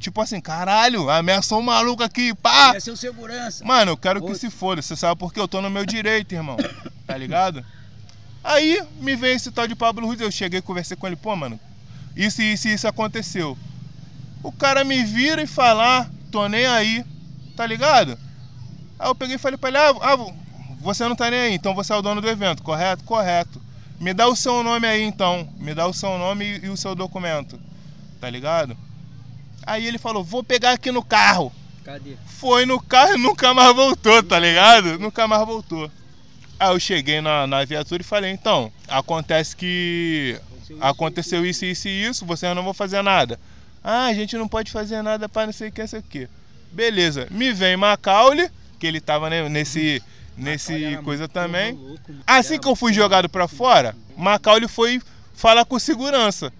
Tipo 0.00 0.22
assim, 0.22 0.40
caralho, 0.40 1.10
ameaçou 1.10 1.58
um 1.58 1.62
maluco 1.62 2.02
aqui, 2.02 2.34
pá! 2.34 2.74
É 2.74 2.80
seu 2.80 2.96
segurança. 2.96 3.62
Mano, 3.62 3.92
eu 3.92 3.96
quero 3.98 4.24
que 4.24 4.34
se 4.34 4.48
foda. 4.48 4.80
Você 4.80 4.96
sabe 4.96 5.18
por 5.18 5.30
quê? 5.30 5.38
Eu 5.38 5.46
tô 5.46 5.60
no 5.60 5.68
meu 5.68 5.84
direito, 5.84 6.32
irmão. 6.34 6.56
Tá 7.06 7.16
ligado? 7.18 7.62
Aí 8.42 8.82
me 8.98 9.14
veio 9.14 9.36
esse 9.36 9.50
tal 9.50 9.68
de 9.68 9.74
Pablo 9.74 10.06
Ruiz. 10.06 10.18
Eu 10.18 10.30
cheguei 10.30 10.60
e 10.60 10.62
conversei 10.62 10.96
com 10.96 11.06
ele. 11.06 11.16
Pô, 11.16 11.36
mano, 11.36 11.60
isso 12.16 12.40
e 12.40 12.54
isso 12.54 12.66
isso 12.68 12.88
aconteceu. 12.88 13.58
O 14.42 14.50
cara 14.50 14.84
me 14.84 15.02
vira 15.04 15.42
e 15.42 15.46
fala, 15.46 16.00
ah, 16.00 16.06
tô 16.30 16.48
nem 16.48 16.66
aí. 16.66 17.04
Tá 17.56 17.66
ligado? 17.66 18.18
Aí 18.98 19.08
eu 19.08 19.14
peguei 19.14 19.36
e 19.36 19.38
falei 19.38 19.58
pra 19.58 19.68
ele, 19.68 19.78
ah, 19.78 19.94
ah, 20.00 20.16
você 20.80 21.06
não 21.06 21.14
tá 21.14 21.30
nem 21.30 21.40
aí, 21.40 21.54
então 21.54 21.74
você 21.74 21.92
é 21.92 21.96
o 21.96 22.02
dono 22.02 22.20
do 22.20 22.28
evento, 22.28 22.62
correto? 22.62 23.04
Correto. 23.04 23.60
Me 24.00 24.14
dá 24.14 24.26
o 24.26 24.34
seu 24.34 24.62
nome 24.62 24.86
aí 24.86 25.02
então. 25.02 25.46
Me 25.58 25.74
dá 25.74 25.86
o 25.86 25.92
seu 25.92 26.16
nome 26.16 26.58
e, 26.62 26.68
o 26.70 26.76
seu 26.76 26.94
documento. 26.94 27.60
Tá 28.18 28.30
ligado? 28.30 28.76
Aí 29.66 29.86
ele 29.86 29.98
falou, 29.98 30.24
vou 30.24 30.42
pegar 30.42 30.72
aqui 30.72 30.90
no 30.90 31.02
carro 31.02 31.52
Cadê? 31.84 32.16
foi 32.26 32.64
no 32.64 32.80
carro 32.80 33.14
e 33.14 33.18
nunca 33.18 33.52
mais 33.52 33.74
voltou, 33.74 34.22
tá 34.22 34.38
ligado? 34.38 34.98
Nunca 34.98 35.28
mais 35.28 35.44
voltou. 35.46 35.90
Aí 36.58 36.70
eu 36.72 36.80
cheguei 36.80 37.20
na, 37.20 37.46
na 37.46 37.64
viatura 37.64 38.02
e 38.02 38.04
falei, 38.04 38.30
então, 38.30 38.72
acontece 38.88 39.54
que 39.54 40.40
aconteceu 40.80 41.44
isso, 41.44 41.64
isso 41.64 41.88
e 41.88 42.04
isso, 42.04 42.26
vocês 42.26 42.54
não 42.54 42.62
vão 42.62 42.74
fazer 42.74 43.02
nada. 43.02 43.38
Ah, 43.82 44.06
a 44.06 44.14
gente 44.14 44.36
não 44.36 44.46
pode 44.46 44.70
fazer 44.70 45.02
nada 45.02 45.28
para 45.28 45.46
não 45.46 45.52
sei 45.52 45.68
o 45.68 45.72
que, 45.72 45.82
isso 45.82 45.96
aqui. 45.96 46.28
Beleza, 46.72 47.26
me 47.30 47.52
vem 47.52 47.76
Macaulay, 47.76 48.48
que 48.78 48.86
ele 48.86 49.00
tava 49.00 49.28
né, 49.28 49.48
nesse, 49.48 50.02
nesse 50.36 50.98
coisa 51.04 51.26
também. 51.26 51.78
Assim 52.26 52.58
que 52.58 52.68
eu 52.68 52.76
fui 52.76 52.92
jogado 52.92 53.28
pra 53.28 53.48
fora, 53.48 53.96
Macaulay 54.16 54.68
foi 54.68 55.00
falar 55.34 55.64
com 55.64 55.78
segurança. 55.78 56.52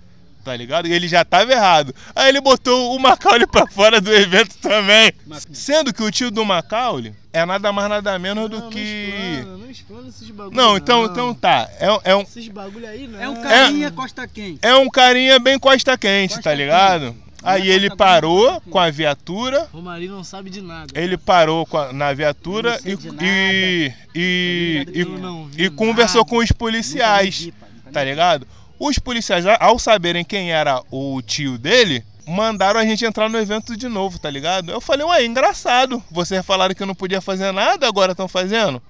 Tá 0.44 0.56
ligado? 0.56 0.88
E 0.88 0.92
ele 0.92 1.06
já 1.06 1.22
tava 1.24 1.52
errado. 1.52 1.94
Aí 2.16 2.28
ele 2.30 2.40
botou 2.40 2.94
o 2.96 2.98
Macaulay 2.98 3.46
pra 3.46 3.66
fora 3.66 4.00
do 4.00 4.10
evento 4.12 4.56
também. 4.58 5.12
Sendo 5.52 5.92
que 5.92 6.02
o 6.02 6.10
tio 6.10 6.30
do 6.30 6.44
Macaulay 6.44 7.12
é 7.32 7.44
nada 7.44 7.70
mais 7.72 7.88
nada 7.90 8.18
menos 8.18 8.48
do 8.48 8.58
Não, 8.60 8.70
que. 8.70 8.80
Não 8.80 9.20
explana, 9.44 9.56
não 9.58 9.70
explana 9.70 10.08
esses 10.08 10.30
bagulho. 10.30 10.56
Não, 10.56 10.76
então, 10.78 11.04
então 11.04 11.34
tá. 11.34 11.68
É, 11.78 12.10
é, 12.12 12.16
um, 12.16 12.22
Esses 12.22 12.48
bagulho 12.48 12.88
aí, 12.88 13.06
né? 13.06 13.24
É 13.24 13.28
um 13.28 13.42
carinha 13.42 13.90
costa 13.90 14.26
quente. 14.26 14.58
é 14.62 14.74
um 14.74 14.88
carinha 14.88 15.38
bem 15.38 15.58
costa 15.58 15.96
quente, 15.98 16.34
Costa 16.34 16.42
tá 16.50 16.54
ligado? 16.54 17.14
Aí 17.42 17.60
Costa 17.60 17.74
ele 17.74 17.88
quente. 17.88 17.98
parou 17.98 18.60
com 18.62 18.78
a 18.78 18.90
viatura. 18.90 19.68
Romarinho 19.72 20.12
não 20.12 20.24
sabe 20.24 20.48
de 20.50 20.60
nada. 20.62 20.86
Ele 20.98 21.16
parou 21.18 21.66
com 21.66 21.76
a- 21.78 21.92
na 21.92 22.12
viatura 22.14 22.80
Não 22.84 22.92
e, 22.92 23.92
e, 24.14 24.86
e, 24.94 25.00
e, 25.00 25.04
não 25.04 25.50
e 25.56 25.68
conversou 25.70 26.20
nada. 26.22 26.30
com 26.30 26.38
os 26.38 26.50
policiais. 26.52 27.38
Vi, 27.40 27.54
tá 27.92 28.02
ligado? 28.04 28.46
Os 28.80 28.98
policiais, 28.98 29.44
ao 29.60 29.78
saberem 29.78 30.24
quem 30.24 30.52
era 30.52 30.82
o 30.90 31.20
tio 31.20 31.58
dele, 31.58 32.02
mandaram 32.26 32.80
a 32.80 32.84
gente 32.84 33.04
entrar 33.04 33.28
no 33.28 33.36
evento 33.36 33.76
de 33.76 33.86
novo, 33.88 34.18
tá 34.18 34.30
ligado? 34.30 34.72
Eu 34.72 34.80
falei, 34.80 35.04
ué, 35.04 35.26
engraçado. 35.26 36.02
Vocês 36.10 36.44
falaram 36.46 36.74
que 36.74 36.82
eu 36.82 36.86
não 36.86 36.94
podia 36.94 37.20
fazer 37.20 37.52
nada, 37.52 37.86
agora 37.86 38.12
estão 38.12 38.26
fazendo. 38.26 38.82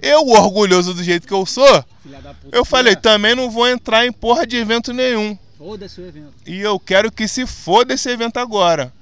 Eu, 0.00 0.28
orgulhoso 0.28 0.94
do 0.94 1.02
jeito 1.02 1.26
que 1.26 1.34
eu 1.34 1.44
sou, 1.44 1.84
eu 2.52 2.64
falei, 2.64 2.94
também 2.94 3.34
não 3.34 3.50
vou 3.50 3.68
entrar 3.68 4.06
em 4.06 4.12
porra 4.12 4.46
de 4.46 4.56
evento 4.56 4.92
nenhum. 4.92 5.36
Foda-se 5.58 6.00
o 6.00 6.06
evento. 6.06 6.32
E 6.46 6.60
eu 6.60 6.78
quero 6.78 7.10
que 7.10 7.26
se 7.26 7.44
foda 7.44 7.94
esse 7.94 8.08
evento 8.08 8.36
agora. 8.36 8.92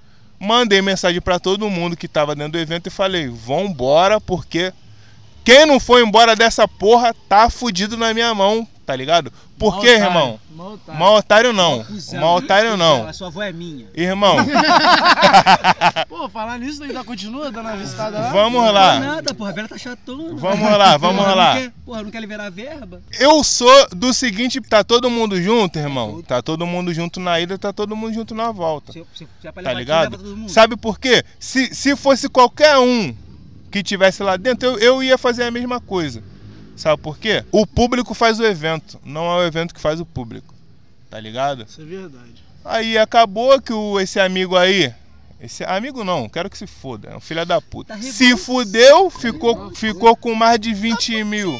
Mandei 0.40 0.80
mensagem 0.80 1.20
pra 1.20 1.38
todo 1.38 1.68
mundo 1.68 1.94
que 1.94 2.08
tava 2.08 2.34
dentro 2.34 2.52
do 2.52 2.58
evento 2.58 2.86
e 2.86 2.90
falei: 2.90 3.28
vambora, 3.28 4.18
porque 4.18 4.72
quem 5.44 5.66
não 5.66 5.78
foi 5.78 6.02
embora 6.02 6.34
dessa 6.34 6.66
porra 6.66 7.14
tá 7.28 7.50
fudido 7.50 7.96
na 7.96 8.14
minha 8.14 8.34
mão, 8.34 8.66
tá 8.84 8.94
ligado? 8.96 9.32
Por 9.58 9.80
quê, 9.80 9.90
irmão? 9.90 10.38
mal 10.54 10.72
otário. 10.74 11.00
Mal 11.00 11.14
otário 11.16 11.52
não. 11.52 11.86
Mal 12.20 12.36
otário 12.36 12.76
não. 12.76 13.06
A 13.06 13.12
sua 13.12 13.28
avó 13.28 13.42
é 13.42 13.52
minha. 13.52 13.86
Irmão, 13.94 14.36
Pô, 16.08 16.28
falar 16.28 16.58
nisso 16.58 16.82
ainda 16.82 17.02
continua 17.04 17.50
dando 17.50 17.68
a 17.68 17.76
visitada 17.76 18.18
lá? 18.18 18.30
vamos 18.32 18.62
Não 18.62 18.72
lá. 18.72 18.98
nada, 19.00 19.34
porra. 19.34 19.50
A 19.50 19.52
velha 19.52 19.68
tá 19.68 19.78
chatona. 19.78 20.34
Vamos 20.34 20.70
lá, 20.78 20.96
vamos 20.96 21.22
Porra, 21.22 21.34
lá. 21.34 21.54
Não 21.54 21.60
quer, 21.62 21.72
porra, 21.84 22.02
não 22.02 22.10
quer 22.10 22.20
liberar 22.20 22.46
a 22.46 22.50
verba? 22.50 23.00
Eu 23.18 23.42
sou 23.44 23.88
do 23.90 24.12
seguinte: 24.12 24.60
tá 24.60 24.82
todo 24.84 25.10
mundo 25.10 25.40
junto, 25.40 25.78
irmão? 25.78 26.22
Tá 26.22 26.42
todo 26.42 26.66
mundo 26.66 26.92
junto 26.92 27.18
na 27.20 27.40
ida, 27.40 27.58
tá 27.58 27.72
todo 27.72 27.96
mundo 27.96 28.14
junto 28.14 28.34
na 28.34 28.50
volta. 28.50 28.92
Se, 28.92 29.04
se, 29.14 29.28
se 29.40 29.48
é 29.48 29.52
pra 29.52 29.62
Tá 29.62 29.72
ligado? 29.72 30.16
aqui. 30.16 30.52
Sabe 30.52 30.76
por 30.76 30.98
quê? 30.98 31.24
Se, 31.38 31.74
se 31.74 31.96
fosse 31.96 32.28
qualquer 32.28 32.78
um 32.78 33.14
que 33.70 33.82
tivesse 33.82 34.22
lá 34.22 34.36
dentro, 34.36 34.68
eu, 34.68 34.78
eu 34.78 35.02
ia 35.02 35.16
fazer 35.16 35.44
a 35.44 35.50
mesma 35.50 35.80
coisa. 35.80 36.22
Sabe 36.82 37.00
por 37.00 37.16
quê? 37.16 37.44
O 37.52 37.64
público 37.64 38.12
faz 38.12 38.40
o 38.40 38.44
evento, 38.44 39.00
não 39.04 39.26
é 39.26 39.36
o 39.36 39.46
evento 39.46 39.72
que 39.72 39.80
faz 39.80 40.00
o 40.00 40.04
público. 40.04 40.52
Tá 41.08 41.20
ligado? 41.20 41.62
Isso 41.62 41.80
é 41.80 41.84
verdade. 41.84 42.42
Aí 42.64 42.98
acabou 42.98 43.62
que 43.62 43.72
o, 43.72 44.00
esse 44.00 44.18
amigo 44.18 44.56
aí. 44.56 44.92
Esse 45.40 45.62
amigo 45.62 46.02
não, 46.02 46.28
quero 46.28 46.50
que 46.50 46.58
se 46.58 46.66
foda. 46.66 47.10
É 47.10 47.16
um 47.16 47.20
filho 47.20 47.46
da 47.46 47.60
puta. 47.60 47.94
Tá 47.94 48.02
se 48.02 48.36
fudeu, 48.36 49.08
ficou, 49.10 49.72
ficou 49.76 50.16
com 50.16 50.34
mais 50.34 50.58
de 50.58 50.74
20 50.74 51.22
mil. 51.22 51.56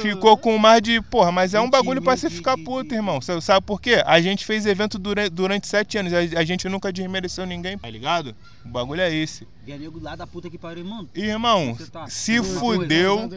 Ficou 0.00 0.36
com 0.36 0.56
mais 0.58 0.82
de. 0.82 1.00
Porra, 1.02 1.30
mas 1.32 1.54
é 1.54 1.60
um 1.60 1.64
20 1.64 1.72
bagulho 1.72 2.02
pra 2.02 2.16
você 2.16 2.30
ficar 2.30 2.56
puto, 2.56 2.94
irmão. 2.94 3.20
Cê 3.20 3.40
Sabe 3.40 3.64
por 3.64 3.80
quê? 3.80 4.02
A 4.04 4.20
gente 4.20 4.44
fez 4.44 4.66
evento 4.66 4.98
durante, 4.98 5.30
durante 5.30 5.66
sete 5.66 5.98
anos. 5.98 6.12
A, 6.12 6.18
a 6.18 6.44
gente 6.44 6.68
nunca 6.68 6.92
desmereceu 6.92 7.46
ninguém, 7.46 7.78
tá 7.78 7.88
ligado? 7.88 8.34
O 8.64 8.68
bagulho 8.68 9.00
é 9.00 9.14
esse. 9.14 9.46
Vem 9.64 9.74
amigo 9.74 10.00
lá 10.00 10.16
da 10.16 10.26
puta 10.26 10.48
que 10.48 10.58
pariu, 10.58 10.82
irmão. 10.84 11.08
Irmão, 11.14 11.76
tá 11.92 12.06
se 12.08 12.42
fudeu. 12.42 13.28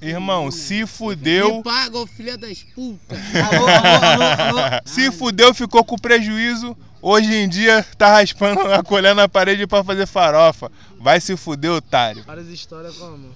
Irmão, 0.00 0.50
se 0.50 0.86
fudeu. 0.86 1.56
Me 1.56 1.62
paga, 1.62 1.98
ô 1.98 2.06
filha 2.06 2.36
das 2.36 2.62
putas. 2.62 3.18
Alô, 3.34 3.66
alô, 3.66 4.22
alô, 4.22 4.60
alô. 4.60 4.82
Se 4.84 5.10
fudeu, 5.10 5.54
ficou 5.54 5.84
com 5.84 5.96
prejuízo. 5.96 6.76
Hoje 7.06 7.34
em 7.34 7.46
dia 7.46 7.84
tá 7.98 8.12
raspando 8.12 8.60
a 8.60 8.82
colher 8.82 9.14
na 9.14 9.28
parede 9.28 9.66
pra 9.66 9.84
fazer 9.84 10.06
farofa. 10.06 10.72
Vai 10.98 11.20
se 11.20 11.36
fuder, 11.36 11.70
otário. 11.72 12.22
Várias 12.24 12.48
histórias 12.48 12.96
como. 12.96 13.28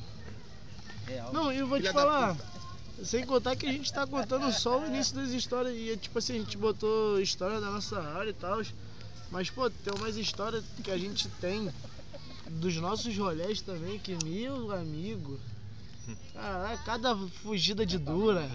Não, 1.32 1.52
eu 1.52 1.66
vou 1.66 1.80
te 1.80 1.92
falar. 1.92 2.36
Sem 3.04 3.24
contar 3.24 3.54
que 3.54 3.66
a 3.66 3.72
gente 3.72 3.92
tá 3.92 4.06
contando 4.06 4.52
só 4.52 4.80
o 4.80 4.86
início 4.86 5.14
das 5.14 5.30
histórias. 5.30 5.74
E 5.76 5.96
tipo 5.96 6.18
assim, 6.18 6.34
a 6.34 6.38
gente 6.38 6.56
botou 6.56 7.20
história 7.20 7.60
da 7.60 7.70
nossa 7.70 8.00
área 8.00 8.30
e 8.30 8.34
tal. 8.34 8.60
Mas, 9.30 9.50
pô, 9.50 9.68
tem 9.70 9.92
umas 9.94 10.16
histórias 10.16 10.64
que 10.82 10.90
a 10.90 10.98
gente 10.98 11.28
tem 11.40 11.70
dos 12.48 12.76
nossos 12.76 13.16
rolês 13.16 13.60
também, 13.60 13.98
que 13.98 14.16
meu 14.24 14.72
amigo. 14.72 15.38
Caraca, 16.32 16.82
cada 16.84 17.16
fugida 17.42 17.84
de 17.84 17.98
dura. 17.98 18.48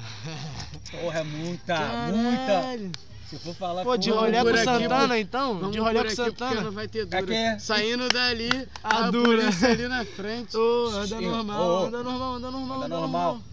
Porra, 0.91 1.19
é 1.19 1.23
muita, 1.23 1.77
muita. 2.11 2.99
Se 3.33 3.39
for 3.39 3.55
falar 3.55 3.83
Pô, 3.83 3.97
de 3.97 4.11
com- 4.11 4.17
rolê 4.19 4.41
com 4.41 4.47
aqui, 4.49 4.63
Santana 4.63 5.19
então? 5.19 5.71
De 5.71 5.79
rolê 5.79 5.93
com 6.01 6.07
aqui, 6.07 6.15
porque 6.15 6.31
não 6.43 6.49
Santana. 6.49 6.71
vai 6.71 6.87
ter 6.87 7.01
Aqui 7.01 7.21
dura. 7.21 7.35
é- 7.35 7.59
Saindo 7.59 8.09
dali, 8.09 8.67
A 8.83 9.05
a, 9.05 9.11
dura. 9.11 9.47
ali 9.47 9.87
na 9.87 10.05
frente. 10.05 10.55
Ô, 10.57 10.87
anda 10.89 11.07
Sim, 11.17 11.25
normal, 11.29 11.61
ô. 11.61 11.85
anda 11.85 12.03
normal, 12.03 12.33
anda 12.35 12.51
normal, 12.51 12.77
Anda 12.77 12.85
anda 12.85 12.97
normal. 12.99 13.21
normal. 13.33 13.43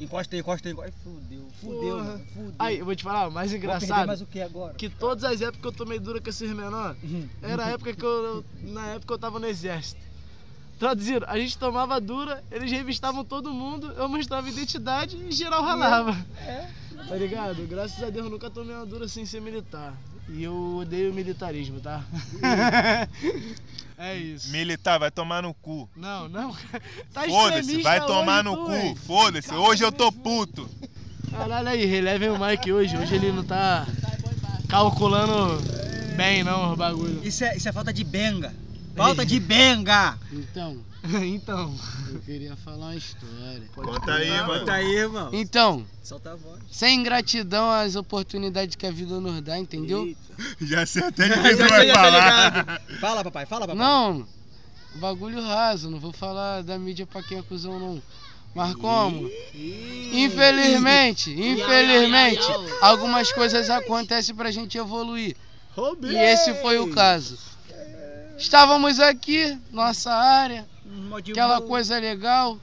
Encosta 0.00 0.34
aí, 0.34 0.40
encosta 0.40 0.68
aí, 0.68 0.74
aí. 0.82 0.92
Fudeu, 1.04 1.46
fudeu, 1.60 1.96
Porra. 1.96 2.04
mano, 2.04 2.24
fudeu. 2.34 2.52
Aí, 2.58 2.78
eu 2.78 2.84
vou 2.86 2.96
te 2.96 3.02
falar, 3.04 3.28
o 3.28 3.30
mais 3.30 3.52
engraçado, 3.52 4.06
mais 4.06 4.20
o 4.22 4.26
que 4.26 4.40
agora? 4.40 4.74
que 4.74 4.88
todas 4.88 5.22
as 5.24 5.40
épocas 5.42 5.60
que 5.60 5.66
eu 5.68 5.72
tomei 5.72 5.98
dura 5.98 6.20
com 6.20 6.28
esses 6.30 6.50
menores, 6.52 6.96
Uhum. 7.02 7.28
era 7.42 7.66
a 7.66 7.68
época 7.68 7.92
que 7.94 8.02
eu, 8.04 8.42
na 8.62 8.86
época 8.94 9.12
eu 9.14 9.18
tava 9.18 9.38
no 9.38 9.46
exército. 9.46 10.00
Traduzindo, 10.78 11.26
a 11.28 11.38
gente 11.38 11.58
tomava 11.58 12.00
dura, 12.00 12.42
eles 12.50 12.72
revistavam 12.72 13.22
todo 13.22 13.52
mundo, 13.52 13.92
eu 13.98 14.08
mostrava 14.08 14.48
identidade 14.48 15.16
e 15.28 15.30
geral 15.30 15.62
ralava. 15.62 16.16
É. 16.46 16.66
Tá 17.08 17.16
ligado? 17.16 17.66
Graças 17.66 18.02
a 18.02 18.10
Deus 18.10 18.26
eu 18.26 18.30
nunca 18.30 18.50
tomei 18.50 18.74
uma 18.74 18.86
dura 18.86 19.08
sem 19.08 19.26
ser 19.26 19.40
militar. 19.40 19.94
E 20.28 20.44
eu 20.44 20.76
odeio 20.78 21.12
militarismo, 21.12 21.80
tá? 21.80 22.04
é 23.98 24.16
isso. 24.16 24.50
Militar, 24.50 24.98
vai 24.98 25.10
tomar 25.10 25.42
no 25.42 25.52
cu. 25.52 25.88
Não, 25.96 26.28
não. 26.28 26.56
Tá 27.12 27.22
Foda-se, 27.24 27.82
vai 27.82 28.04
tomar 28.06 28.44
hoje, 28.44 28.44
no 28.44 28.56
tu, 28.56 28.64
cu. 28.66 28.96
Foda-se, 29.06 29.52
hoje 29.52 29.82
eu 29.82 29.90
tô 29.90 30.12
puto. 30.12 30.68
Caralho 31.30 31.68
aí, 31.68 31.84
relevem 31.84 32.30
o 32.30 32.38
Mike 32.38 32.72
hoje. 32.72 32.96
Hoje 32.96 33.16
ele 33.16 33.32
não 33.32 33.42
tá 33.42 33.86
calculando 34.68 35.60
bem 36.16 36.44
não 36.44 36.72
os 36.72 36.78
bagulho. 36.78 37.20
Isso 37.24 37.42
é, 37.44 37.56
isso 37.56 37.68
é 37.68 37.72
falta 37.72 37.92
de 37.92 38.04
benga. 38.04 38.52
Falta 38.94 39.24
de 39.24 39.40
benga. 39.40 40.16
Então, 40.32 40.78
então. 41.24 41.74
eu 42.12 42.20
queria 42.20 42.56
falar 42.56 42.86
uma 42.86 42.96
história. 42.96 43.62
Conta 43.74 44.12
aí, 44.12 44.30
mano. 44.42 44.64
Tá 44.64 44.74
aí, 44.74 44.94
irmão. 44.94 45.30
Então, 45.32 45.86
Solta 46.02 46.32
a 46.32 46.36
voz. 46.36 46.60
sem 46.70 47.02
gratidão 47.02 47.70
às 47.70 47.96
oportunidades 47.96 48.76
que 48.76 48.86
a 48.86 48.90
vida 48.90 49.18
nos 49.18 49.40
dá, 49.40 49.58
entendeu? 49.58 50.06
Eita. 50.06 50.20
Já 50.60 50.84
sei 50.86 51.02
até 51.04 51.28
de 51.28 51.34
quem 51.34 51.68
vai 51.68 51.86
já 51.86 51.94
falar. 51.94 52.82
Fala, 53.00 53.24
papai, 53.24 53.46
fala, 53.46 53.66
papai. 53.66 53.76
Não, 53.76 54.26
bagulho 54.96 55.42
raso, 55.42 55.90
não 55.90 55.98
vou 55.98 56.12
falar 56.12 56.62
da 56.62 56.78
mídia 56.78 57.06
pra 57.06 57.22
quem 57.22 57.38
é 57.38 57.42
cuzão, 57.42 57.78
não. 57.78 58.02
Mas 58.54 58.74
como? 58.74 59.30
Infelizmente, 60.12 61.30
infelizmente, 61.30 62.42
algumas 62.80 63.32
coisas 63.32 63.70
acontecem 63.70 64.34
pra 64.34 64.50
gente 64.50 64.76
evoluir. 64.76 65.36
E 66.02 66.16
esse 66.16 66.52
foi 66.54 66.78
o 66.78 66.90
caso. 66.90 67.38
Estávamos 68.36 68.98
aqui, 68.98 69.56
nossa 69.70 70.12
área, 70.12 70.66
aquela 71.30 71.60
coisa 71.60 71.98
legal. 71.98 72.58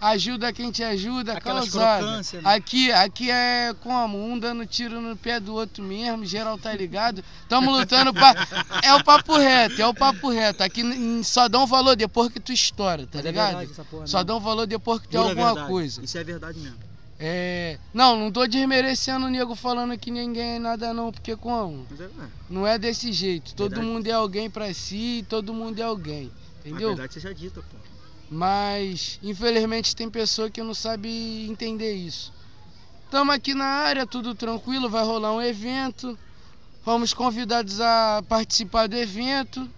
Ajuda 0.00 0.52
quem 0.52 0.70
te 0.70 0.84
ajuda, 0.84 1.32
Aquelas 1.32 1.70
causada. 1.70 2.06
né? 2.18 2.22
Aqui, 2.44 2.92
aqui 2.92 3.32
é 3.32 3.74
como? 3.82 4.16
Um 4.16 4.38
dando 4.38 4.64
tiro 4.64 5.00
no 5.00 5.16
pé 5.16 5.40
do 5.40 5.52
outro 5.52 5.82
mesmo, 5.82 6.24
geral 6.24 6.56
tá 6.56 6.72
ligado. 6.72 7.24
Tamo 7.48 7.72
lutando 7.72 8.14
pra. 8.14 8.32
É 8.84 8.94
o 8.94 9.02
papo 9.02 9.36
reto, 9.36 9.82
é 9.82 9.86
o 9.88 9.92
papo 9.92 10.30
reto. 10.30 10.62
Aqui 10.62 10.84
só 11.24 11.48
dão 11.48 11.66
valor 11.66 11.96
depois 11.96 12.30
que 12.32 12.38
tu 12.38 12.52
estoura, 12.52 13.06
tá 13.08 13.14
Mas 13.14 13.24
é 13.24 13.28
ligado? 13.28 13.48
verdade 13.56 13.72
essa 13.72 13.84
porra, 13.84 14.06
Só 14.06 14.18
né? 14.18 14.24
dão 14.24 14.38
valor 14.38 14.68
depois 14.68 15.00
que 15.00 15.08
tem 15.08 15.18
Pura 15.18 15.30
alguma 15.32 15.46
verdade. 15.48 15.68
coisa. 15.72 16.04
Isso 16.04 16.16
é 16.16 16.22
verdade 16.22 16.60
mesmo. 16.60 16.78
É. 17.18 17.76
Não, 17.92 18.14
não 18.16 18.30
tô 18.30 18.46
desmerecendo 18.46 19.26
o 19.26 19.28
nego 19.28 19.56
falando 19.56 19.98
que 19.98 20.12
ninguém 20.12 20.54
é 20.54 20.58
nada 20.60 20.94
não, 20.94 21.10
porque 21.10 21.34
como? 21.34 21.84
É, 21.98 22.04
é. 22.04 22.08
Não 22.48 22.64
é 22.64 22.78
desse 22.78 23.12
jeito. 23.12 23.52
Todo 23.56 23.70
Verdade. 23.70 23.92
mundo 23.92 24.06
é 24.06 24.12
alguém 24.12 24.48
pra 24.48 24.72
si, 24.72 25.26
todo 25.28 25.52
mundo 25.52 25.80
é 25.80 25.82
alguém. 25.82 26.30
A 26.68 26.70
Entendeu? 26.70 26.88
verdade 26.90 27.14
seja 27.14 27.34
dita, 27.34 27.60
pô. 27.62 27.76
Mas 28.30 29.18
infelizmente 29.22 29.96
tem 29.96 30.10
pessoa 30.10 30.50
que 30.50 30.62
não 30.62 30.74
sabe 30.74 31.46
entender 31.48 31.94
isso. 31.94 32.32
Estamos 33.04 33.34
aqui 33.34 33.54
na 33.54 33.64
área, 33.64 34.06
tudo 34.06 34.34
tranquilo, 34.34 34.88
vai 34.90 35.02
rolar 35.02 35.32
um 35.32 35.40
evento. 35.40 36.18
Fomos 36.84 37.14
convidados 37.14 37.80
a 37.80 38.22
participar 38.28 38.86
do 38.86 38.96
evento. 38.96 39.68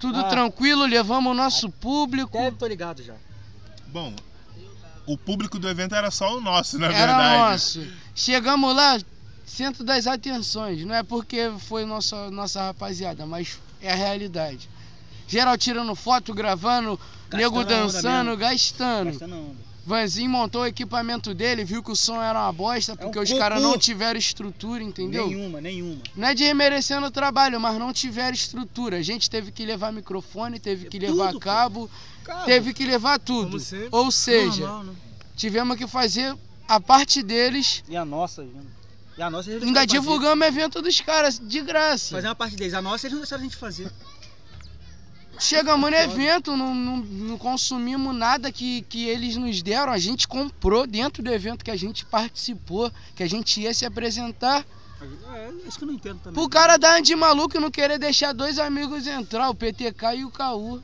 Tudo 0.00 0.18
Ah. 0.20 0.24
tranquilo, 0.24 0.84
levamos 0.84 1.30
o 1.30 1.34
nosso 1.34 1.70
público. 1.70 2.36
Até 2.36 2.50
tô 2.50 2.66
ligado 2.66 3.02
já. 3.02 3.14
Bom, 3.86 4.12
o 5.06 5.16
público 5.16 5.58
do 5.58 5.68
evento 5.68 5.94
era 5.94 6.10
só 6.10 6.36
o 6.36 6.40
nosso, 6.40 6.76
na 6.78 6.86
Era 6.86 6.94
verdade. 7.06 7.38
nosso. 7.38 7.86
Chegamos 8.16 8.74
lá, 8.74 8.98
centro 9.46 9.84
das 9.84 10.08
atenções. 10.08 10.84
Não 10.84 10.94
é 10.94 11.04
porque 11.04 11.52
foi 11.60 11.84
nossa, 11.84 12.30
nossa 12.32 12.62
rapaziada, 12.64 13.24
mas 13.24 13.60
é 13.80 13.92
a 13.92 13.96
realidade. 13.96 14.68
Geral 15.26 15.56
tirando 15.56 15.94
foto, 15.94 16.34
gravando, 16.34 16.98
nego 17.32 17.56
Gastando 17.56 17.58
onda 17.58 17.92
dançando, 17.92 18.36
gastando. 18.36 19.10
Gastando 19.10 19.34
onda. 19.34 19.64
Vanzinho 19.86 20.30
montou 20.30 20.62
o 20.62 20.66
equipamento 20.66 21.34
dele, 21.34 21.62
viu 21.62 21.82
que 21.82 21.92
o 21.92 21.96
som 21.96 22.20
era 22.22 22.40
uma 22.40 22.52
bosta, 22.52 22.96
porque 22.96 23.18
um 23.18 23.22
os 23.22 23.32
caras 23.34 23.62
não 23.62 23.76
tiveram 23.76 24.18
estrutura, 24.18 24.82
entendeu? 24.82 25.26
Nenhuma, 25.26 25.60
nenhuma. 25.60 26.00
Não 26.16 26.28
é 26.28 26.34
desmerecendo 26.34 27.06
o 27.06 27.10
trabalho, 27.10 27.60
mas 27.60 27.78
não 27.78 27.92
tiveram 27.92 28.32
estrutura. 28.32 28.96
A 28.96 29.02
gente 29.02 29.28
teve 29.28 29.52
que 29.52 29.64
levar 29.66 29.92
microfone, 29.92 30.58
teve 30.58 30.86
que 30.86 30.98
levar 30.98 31.32
Tudo, 31.32 31.40
cabo, 31.40 31.90
Cara, 32.24 32.44
teve 32.44 32.72
que 32.72 32.86
levar 32.86 33.18
tudo. 33.18 33.58
Ou 33.90 34.10
seja, 34.10 34.62
normal, 34.62 34.84
né? 34.84 34.94
tivemos 35.36 35.76
que 35.76 35.86
fazer 35.86 36.34
a 36.66 36.80
parte 36.80 37.22
deles. 37.22 37.84
E 37.86 37.94
a 37.94 38.06
nossa, 38.06 38.42
gente. 38.42 38.74
E 39.18 39.22
a 39.22 39.30
nossa 39.30 39.50
eles 39.50 39.62
Ainda 39.62 39.86
divulgamos 39.86 40.44
o 40.44 40.48
evento 40.48 40.82
dos 40.82 41.00
caras, 41.00 41.38
de 41.38 41.60
graça. 41.60 42.16
Fazer 42.16 42.26
uma 42.26 42.34
parte 42.34 42.56
deles. 42.56 42.72
A 42.72 42.80
nossa 42.82 43.06
eles 43.06 43.12
não 43.12 43.20
deixaram 43.20 43.42
a 43.42 43.44
gente 43.44 43.56
fazer. 43.56 43.92
Chegamos 45.38 45.90
no 45.90 45.96
evento, 45.96 46.56
não, 46.56 46.74
não, 46.74 46.96
não 46.98 47.38
consumimos 47.38 48.14
nada 48.14 48.50
que, 48.52 48.82
que 48.82 49.06
eles 49.06 49.36
nos 49.36 49.62
deram. 49.62 49.92
A 49.92 49.98
gente 49.98 50.26
comprou 50.28 50.86
dentro 50.86 51.22
do 51.22 51.32
evento 51.32 51.64
que 51.64 51.70
a 51.70 51.76
gente 51.76 52.04
participou, 52.04 52.90
que 53.14 53.22
a 53.22 53.28
gente 53.28 53.60
ia 53.60 53.74
se 53.74 53.84
apresentar. 53.84 54.64
É, 55.34 55.50
isso 55.66 55.76
que 55.78 55.84
eu 55.84 55.88
não 55.88 55.94
entendo 55.94 56.18
também. 56.20 56.34
Pro 56.34 56.48
cara 56.48 56.76
dar 56.76 57.00
de 57.02 57.14
maluco 57.14 57.56
e 57.56 57.60
não 57.60 57.70
querer 57.70 57.98
deixar 57.98 58.32
dois 58.32 58.58
amigos 58.58 59.06
entrar, 59.06 59.50
o 59.50 59.54
PTK 59.54 60.14
e 60.16 60.24
o 60.24 60.30
KU. 60.30 60.82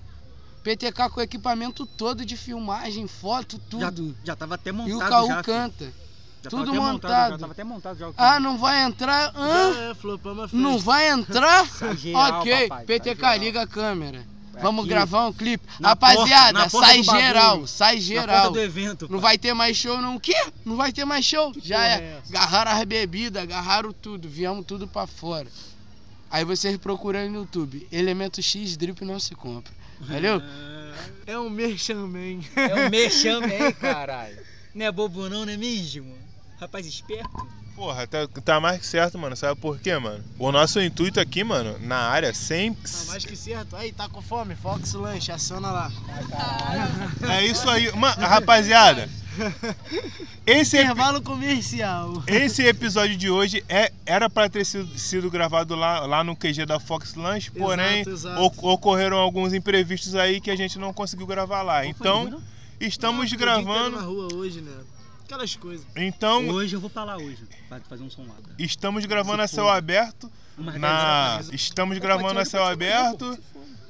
PTK 0.63 1.09
com 1.11 1.21
o 1.21 1.23
equipamento 1.23 1.87
todo 1.87 2.25
de 2.25 2.37
filmagem, 2.37 3.07
foto, 3.07 3.59
já, 3.79 3.91
tudo. 3.91 4.17
já 4.23 4.37
tava 4.37 4.57
até 4.57 4.71
E 4.71 4.73
montado 4.73 4.95
o 4.95 5.21
KU 5.23 5.27
já, 5.27 5.43
filho. 5.43 5.45
canta. 5.45 5.93
Já 6.43 6.51
tudo 6.51 6.65
tava 6.67 6.71
até 6.71 6.81
montado. 6.93 7.31
Já 7.33 7.39
tava 7.39 7.53
até 7.53 7.65
montado 7.65 7.99
já. 7.99 8.09
o 8.09 8.15
Ah, 8.17 8.41
não 8.41 8.59
vai 8.59 8.83
entrar? 8.83 9.33
Hã? 9.35 9.73
Já 9.75 9.81
é, 9.83 9.95
flopamos 9.95 10.39
a 10.45 10.49
festa. 10.49 10.57
Não 10.57 10.79
vai 10.79 11.09
entrar? 11.11 11.65
Ok, 12.41 12.69
papai, 12.69 12.85
PTK, 12.85 13.15
geral. 13.21 13.39
liga 13.39 13.63
a 13.63 13.67
câmera. 13.67 14.27
Vamos 14.63 14.81
aqui, 14.85 14.89
gravar 14.91 15.27
um 15.27 15.33
clipe. 15.33 15.65
na 15.79 15.89
Rapaziada, 15.91 16.25
porta- 16.27 16.53
na 16.53 16.71
porta 16.71 16.87
sai 16.89 17.03
bagulho. 17.03 17.25
geral, 17.27 17.67
sai 17.67 17.95
Na 17.97 18.01
geral. 18.01 18.43
porta 18.43 18.51
do 18.51 18.61
evento. 18.61 19.09
Não 19.11 19.19
vai 19.21 19.37
ter 19.39 19.55
mais 19.55 19.77
show, 19.77 20.01
não. 20.01 20.17
O 20.17 20.21
quê? 20.21 20.35
Não 20.65 20.77
vai 20.77 20.93
ter 20.93 21.05
mais 21.05 21.25
show? 21.25 21.53
Já 21.63 21.85
é. 21.87 21.93
é? 22.01 22.21
Agarraram 22.29 22.73
as 22.73 22.85
bebidas, 22.85 23.43
agarraram 23.43 23.93
tudo, 23.93 24.29
viemos 24.29 24.65
tudo 24.67 24.87
pra 24.89 25.07
fora. 25.07 25.47
Aí 26.31 26.45
vocês 26.45 26.77
procuram 26.77 27.29
no 27.29 27.41
YouTube. 27.41 27.87
Elemento 27.91 28.41
X 28.41 28.77
drip 28.77 29.05
não 29.05 29.19
se 29.19 29.35
compra. 29.35 29.73
Valeu? 30.01 30.41
É 31.27 31.39
um 31.39 31.51
merchandising. 31.51 32.45
É 32.57 32.87
o 32.87 32.91
mexame 32.91 33.53
aí, 33.53 33.73
caralho. 33.75 34.39
Não 34.75 34.87
é 34.87 34.93
bobo 34.93 35.29
não, 35.29 35.45
não 35.45 35.53
é 35.53 35.57
mesmo? 35.57 36.15
Rapaz 36.61 36.87
esperto. 36.87 37.31
Porra, 37.75 38.07
tá, 38.07 38.27
tá 38.45 38.61
mais 38.61 38.79
que 38.81 38.87
certo, 38.87 39.19
mano. 39.19 39.35
Sabe 39.35 39.59
por 39.59 39.79
quê, 39.79 39.97
mano? 39.99 40.23
O 40.39 40.53
nosso 40.53 40.79
intuito 40.83 41.19
aqui, 41.19 41.43
mano, 41.43 41.79
na 41.81 41.97
área, 41.97 42.35
sempre. 42.35 42.83
Tá 42.91 43.05
mais 43.07 43.25
que 43.25 43.35
certo. 43.35 43.75
Aí, 43.75 43.91
tá 43.91 44.07
com 44.09 44.21
fome? 44.21 44.55
Fox 44.55 44.93
Lanche, 44.93 45.33
aciona 45.33 45.71
lá. 45.71 45.91
É 47.31 47.45
isso 47.47 47.69
aí. 47.71 47.91
Mano, 47.97 48.21
rapaziada, 48.21 49.09
esse, 50.47 50.77
Intervalo 50.79 51.23
comercial. 51.23 52.23
esse 52.27 52.63
episódio 52.67 53.17
de 53.17 53.31
hoje 53.31 53.65
é, 53.69 53.91
era 54.05 54.29
pra 54.29 54.51
ter 54.51 54.67
sido, 54.67 54.99
sido 54.99 55.31
gravado 55.31 55.75
lá, 55.75 56.01
lá 56.01 56.23
no 56.25 56.37
QG 56.37 56.67
da 56.67 56.79
Fox 56.81 57.15
Lunch, 57.15 57.51
porém 57.53 58.01
Exato, 58.01 58.11
exato. 58.11 58.43
o- 58.43 58.69
ocorreram 58.73 59.17
alguns 59.17 59.55
imprevistos 59.55 60.15
aí 60.15 60.41
que 60.41 60.51
a 60.51 60.57
gente 60.57 60.79
não 60.79 60.93
conseguiu 60.93 61.27
gravar 61.27 61.63
lá. 61.63 61.87
Então, 61.87 62.43
estamos 62.81 63.31
tô 63.31 63.35
o 63.35 63.39
dia 63.39 63.47
inteiro 63.47 63.65
gravando. 63.65 63.97
na 63.97 64.03
rua 64.03 64.29
hoje, 64.35 64.61
né? 64.61 64.73
Aquelas 65.31 65.55
coisas. 65.55 65.87
Então, 65.95 66.49
Hoje 66.49 66.75
eu 66.75 66.81
vou 66.81 66.91
pra 66.91 67.05
lá 67.05 67.17
hoje. 67.17 67.47
Pra 67.69 67.79
fazer 67.89 68.03
um 68.03 68.11
som 68.11 68.23
lá. 68.23 68.35
estamos 68.59 69.07
gravando 69.07 69.41
a 69.41 69.47
céu 69.47 69.69
aberto. 69.69 70.29
Na, 70.59 71.41
estamos 71.53 71.97
gravando 71.99 72.41
a 72.41 72.45
céu 72.45 72.65
aberto. 72.65 73.39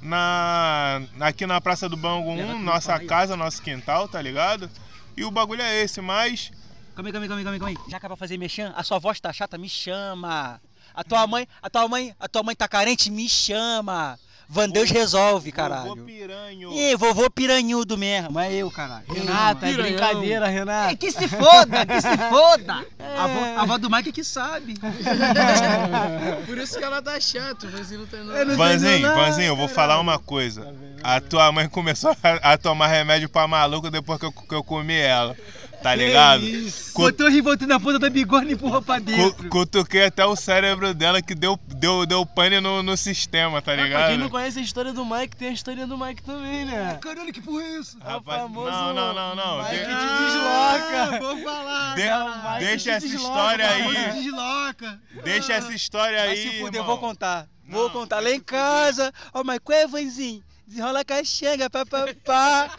na 0.03 1.01
aqui 1.19 1.47
na 1.47 1.59
Praça 1.59 1.89
do 1.89 1.97
Leva 1.97 2.09
1, 2.09 2.47
tudo 2.47 2.59
nossa 2.59 3.01
casa, 3.01 3.39
nosso 3.39 3.63
quintal, 3.63 4.07
tá 4.07 4.21
ligado? 4.21 4.71
E 5.17 5.25
o 5.25 5.31
bagulho 5.31 5.63
é 5.63 5.83
esse, 5.83 6.03
mas 6.03 6.53
Calma 6.95 7.09
aí, 7.09 7.13
calma 7.13 7.25
aí, 7.25 7.29
calma 7.29 7.41
aí, 7.41 7.45
calma 7.45 7.55
aí, 7.55 7.75
calma 7.75 7.87
aí. 7.87 7.91
Já 7.91 7.99
pra 7.99 8.17
fazer 8.17 8.37
mexer, 8.37 8.71
a 8.77 8.83
sua 8.83 8.99
voz 8.99 9.19
tá 9.19 9.33
chata, 9.33 9.57
me 9.57 9.69
chama. 9.69 10.61
A 10.93 11.03
tua 11.03 11.27
mãe, 11.27 11.49
a 11.63 11.71
tua 11.71 11.89
mãe, 11.89 12.15
a 12.21 12.29
tua 12.29 12.43
mãe 12.43 12.55
tá 12.55 12.69
carente, 12.69 13.11
me 13.11 13.27
chama. 13.31 14.19
Vandeus 14.53 14.91
resolve, 14.91 15.53
vovô 15.53 15.57
caralho. 15.57 15.97
piranho. 16.05 16.73
Ih, 16.73 16.97
vovô 16.97 17.31
piranhudo 17.31 17.97
mesmo, 17.97 18.37
é 18.41 18.53
eu, 18.53 18.69
caralho. 18.69 19.05
Renata, 19.09 19.69
é 19.69 19.73
brincadeira, 19.75 20.49
Renata. 20.49 20.91
É 20.91 20.97
que 20.97 21.13
se 21.13 21.29
foda, 21.29 21.87
que 21.87 22.01
se 22.01 22.19
foda. 22.29 22.85
A, 23.17 23.25
avó, 23.25 23.41
a 23.45 23.63
avó 23.63 23.79
do 23.79 23.91
Mike 23.91 24.09
é 24.09 24.13
que 24.13 24.25
sabe. 24.25 24.75
Por 26.47 26.59
isso 26.59 26.79
que 26.79 26.85
ela 26.85 27.03
tá 27.03 27.21
chata, 27.21 27.69
mas 27.73 27.91
não 27.91 28.07
tem 28.07 28.25
nada. 28.25 28.45
não 28.45 28.57
Vanzinho, 28.57 29.15
Vanzinho, 29.15 29.47
eu 29.49 29.57
vou 29.57 29.69
falar 29.69 30.01
uma 30.01 30.19
coisa. 30.19 30.75
A 31.03 31.21
tua 31.21 31.51
mãe 31.53 31.69
começou 31.69 32.11
a, 32.23 32.53
a 32.53 32.59
tomar 32.59 32.87
remédio 32.89 33.29
pra 33.29 33.47
maluco 33.47 33.91
depois 33.91 34.19
que 34.19 34.27
eu, 34.27 34.33
que 34.33 34.55
eu 34.55 34.65
comi 34.65 34.97
ela. 34.97 35.37
Tá 35.83 35.95
ligado? 35.95 36.43
Isso. 36.45 36.93
Cu- 36.93 37.03
Botou 37.03 37.27
o 37.27 37.31
rivotril 37.31 37.67
na 37.69 37.81
ponta 37.81 37.99
da 37.99 38.11
bigorna 38.11 38.51
e 38.51 38.53
empurrou 38.55 38.83
pra 38.83 38.99
dentro. 38.99 39.49
cutuquei 39.49 40.05
até 40.05 40.25
o 40.27 40.37
cérebro 40.37 40.93
dela 40.93 41.23
que 41.23 41.35
deu, 41.35 41.59
deu, 41.69 42.05
deu 42.05 42.27
pane 42.27 42.61
no, 42.61 42.83
no 42.83 42.97
sistema, 42.99 43.63
tá 43.63 43.73
Ah, 43.73 43.77
pra 43.77 43.85
ligado? 43.85 44.09
quem 44.11 44.19
não 44.19 44.29
conhece 44.29 44.59
a 44.59 44.63
história 44.63 44.93
do 44.93 45.05
Mike, 45.07 45.37
tem 45.37 45.49
a 45.49 45.53
história 45.53 45.87
do 45.87 45.97
Mike 45.97 46.23
também, 46.23 46.67
né? 46.67 46.99
Caralho, 47.01 47.33
que 47.33 47.41
porra 47.41 47.63
é 47.63 47.79
isso? 47.79 47.97
É 48.05 48.05
o 48.09 48.13
Rapaz, 48.13 48.43
famoso 48.43 48.71
não, 48.71 48.93
não, 48.95 49.15
não, 49.15 49.35
não. 49.37 49.59
Mike 49.63 49.77
De- 49.77 49.85
te 49.85 50.25
desloca. 50.25 51.19
Vou 51.19 51.37
falar. 51.43 51.95
de- 51.95 52.03
Mike 52.03 52.65
deixa 52.67 52.91
essa 52.93 53.07
desloca, 53.09 53.27
história 53.33 53.71
aí. 53.71 54.13
Desloca. 54.23 55.01
Deixa 55.25 55.53
essa 55.55 55.73
história 55.73 56.21
aí. 56.23 56.37
se 56.51 56.61
fuder, 56.61 56.81
eu 56.83 56.85
vou 56.85 56.99
contar. 56.99 57.47
Vou 57.67 57.85
Não, 57.85 57.91
contar 57.91 58.17
vai 58.17 58.25
lá 58.25 58.31
se 58.31 58.37
em 58.37 58.41
casa. 58.41 59.13
Ó, 59.33 59.43
mas 59.45 59.61
qual 59.63 59.79
é, 59.79 59.87
Vanzinho? 59.87 60.43
Desenrola 60.71 61.01
a 61.01 61.05
caixanga, 61.05 61.69
papapá. 61.69 62.71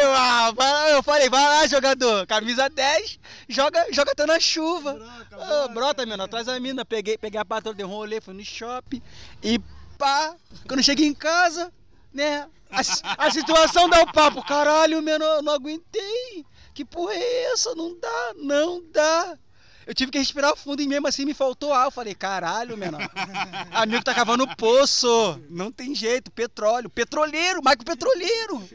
Eu, 0.00 0.12
ah, 0.12 0.52
vai 0.52 0.94
eu 0.94 1.02
falei, 1.02 1.28
vai 1.28 1.42
lá, 1.42 1.66
jogador. 1.66 2.24
Camisa 2.24 2.68
10, 2.68 3.18
joga, 3.48 3.86
joga 3.90 4.12
até 4.12 4.24
na 4.24 4.38
chuva. 4.38 4.96
Ô, 5.32 5.68
brota, 5.70 6.06
menor, 6.06 6.28
traz 6.28 6.46
a 6.46 6.60
mina. 6.60 6.84
Peguei, 6.84 7.18
peguei 7.18 7.40
a 7.40 7.44
patroa, 7.44 7.74
dei 7.74 7.84
um 7.84 7.88
rolê, 7.88 8.20
fui 8.20 8.34
no 8.34 8.44
shopping. 8.44 9.02
E 9.42 9.58
pá, 9.98 10.36
quando 10.68 10.80
cheguei 10.80 11.08
em 11.08 11.12
casa, 11.12 11.72
né? 12.14 12.48
A, 12.70 13.26
a 13.26 13.30
situação 13.32 13.88
dá 13.88 14.00
o 14.02 14.12
papo. 14.12 14.44
Caralho, 14.44 15.02
menor, 15.02 15.42
não 15.42 15.52
aguentei. 15.52 16.46
Que 16.72 16.84
porra 16.84 17.14
é 17.14 17.52
essa? 17.52 17.74
Não 17.74 17.98
dá, 17.98 18.32
não 18.36 18.80
dá. 18.92 19.36
Eu 19.90 19.94
tive 19.94 20.12
que 20.12 20.18
respirar 20.18 20.54
fundo 20.54 20.80
e 20.80 20.86
mesmo 20.86 21.08
assim 21.08 21.24
me 21.24 21.34
faltou 21.34 21.72
ar. 21.72 21.86
Eu 21.86 21.90
falei, 21.90 22.14
caralho, 22.14 22.76
menor. 22.76 23.00
Amigo 23.72 24.04
tá 24.04 24.14
cavando 24.14 24.46
poço. 24.54 25.42
Não 25.50 25.72
tem 25.72 25.96
jeito, 25.96 26.30
petróleo. 26.30 26.88
Petroleiro, 26.88 27.60
Marco 27.60 27.84
Petroleiro. 27.84 28.70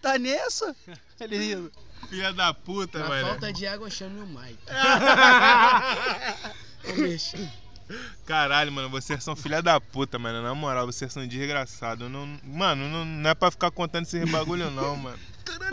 Tá 0.00 0.16
nessa? 0.16 0.76
Ele. 1.18 1.68
Filha 2.08 2.32
da 2.32 2.54
puta, 2.54 3.00
Na 3.00 3.08
mano. 3.08 3.26
falta 3.26 3.52
de 3.52 3.66
água, 3.66 3.90
chame 3.90 4.20
o 4.20 4.26
Mike. 4.28 4.60
Caralho, 8.24 8.70
mano, 8.70 8.88
vocês 8.88 9.24
são 9.24 9.34
filha 9.34 9.60
da 9.60 9.80
puta, 9.80 10.20
mano. 10.20 10.40
Na 10.40 10.54
moral, 10.54 10.86
vocês 10.86 11.12
são 11.12 11.26
desgraçados. 11.26 12.08
Não, 12.08 12.38
mano, 12.44 12.88
não, 12.88 13.04
não 13.04 13.30
é 13.30 13.34
pra 13.34 13.50
ficar 13.50 13.72
contando 13.72 14.04
esse 14.04 14.24
bagulho, 14.26 14.70
não, 14.70 14.96
mano. 14.96 15.18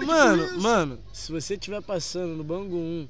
Mano, 0.04 0.60
mano, 0.60 1.00
se 1.14 1.32
você 1.32 1.54
estiver 1.54 1.84
passando 1.84 2.36
no 2.36 2.44
Bangu 2.44 2.78
1, 2.78 3.08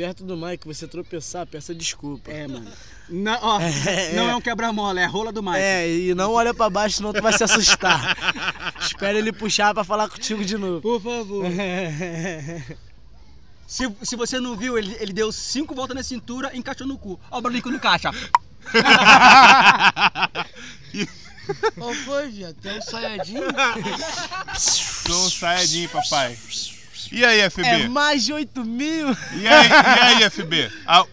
perto 0.00 0.24
do 0.24 0.34
Mike, 0.34 0.66
você 0.66 0.88
tropeçar, 0.88 1.46
peça 1.46 1.74
desculpa. 1.74 2.32
É, 2.32 2.48
mano. 2.48 2.72
Não, 3.06 3.38
ó, 3.42 3.58
não 4.16 4.30
é 4.30 4.34
um 4.34 4.40
quebra-mola, 4.40 4.98
é 4.98 5.04
a 5.04 5.08
rola 5.08 5.30
do 5.30 5.42
Mike. 5.42 5.58
É, 5.58 5.86
e 5.86 6.14
não 6.14 6.32
olha 6.32 6.54
pra 6.54 6.70
baixo, 6.70 6.96
senão 6.96 7.12
tu 7.12 7.20
vai 7.20 7.34
se 7.34 7.44
assustar. 7.44 8.16
Espera 8.80 9.18
ele 9.18 9.30
puxar 9.30 9.74
pra 9.74 9.84
falar 9.84 10.08
contigo 10.08 10.42
de 10.42 10.56
novo. 10.56 10.80
Por 10.80 11.02
favor. 11.02 11.44
Se, 13.66 13.88
se 14.02 14.16
você 14.16 14.40
não 14.40 14.56
viu, 14.56 14.76
ele, 14.76 14.96
ele 14.98 15.12
deu 15.12 15.30
cinco 15.30 15.76
voltas 15.76 15.94
na 15.94 16.02
cintura 16.02 16.50
e 16.52 16.58
encaixou 16.58 16.84
no 16.88 16.98
cu. 16.98 17.20
Ó 17.30 17.38
o 17.38 17.40
barulho 17.40 17.62
que 17.62 17.68
não 17.68 17.76
encaixa. 17.76 18.10
Qual 21.78 21.94
foi, 21.94 22.30
viado? 22.30 22.56
Tem 22.56 22.76
um 22.76 22.82
saiadinho? 22.82 23.42
Sou 24.58 25.24
um 25.24 25.30
saiyajin, 25.30 25.86
papai. 25.86 26.36
E 27.12 27.24
aí, 27.24 27.48
FB? 27.50 27.66
É 27.66 27.88
mais 27.88 28.24
de 28.24 28.32
8 28.32 28.64
mil. 28.64 29.08
E 29.34 29.46
aí, 29.48 29.68
e 29.68 30.24
aí 30.24 30.30
FB? 30.30 30.70
Al- 30.86 31.08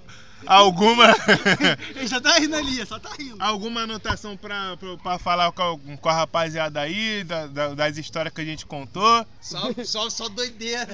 alguma 0.46 1.06
Ele 1.96 2.08
só 2.08 2.22
tá 2.22 2.38
rindo 2.40 2.56
ali, 2.56 2.86
só 2.86 2.98
tá 3.00 3.10
rindo. 3.20 3.36
alguma 3.40 3.82
anotação 3.82 4.38
pra, 4.38 4.78
pra, 4.78 4.96
pra 4.98 5.20
falar 5.20 5.52
com 5.52 5.62
a, 5.62 5.98
com 5.98 6.10
a 6.10 6.14
rapaziada 6.14 6.80
aí, 6.82 7.24
da- 7.24 7.48
da- 7.48 7.74
das 7.74 7.98
histórias 7.98 8.34
que 8.34 8.42
a 8.42 8.46
gente 8.46 8.66
contou? 8.66 9.26
Só, 9.42 9.72
só, 9.84 10.10
só 10.10 10.30
doideira. 10.30 10.88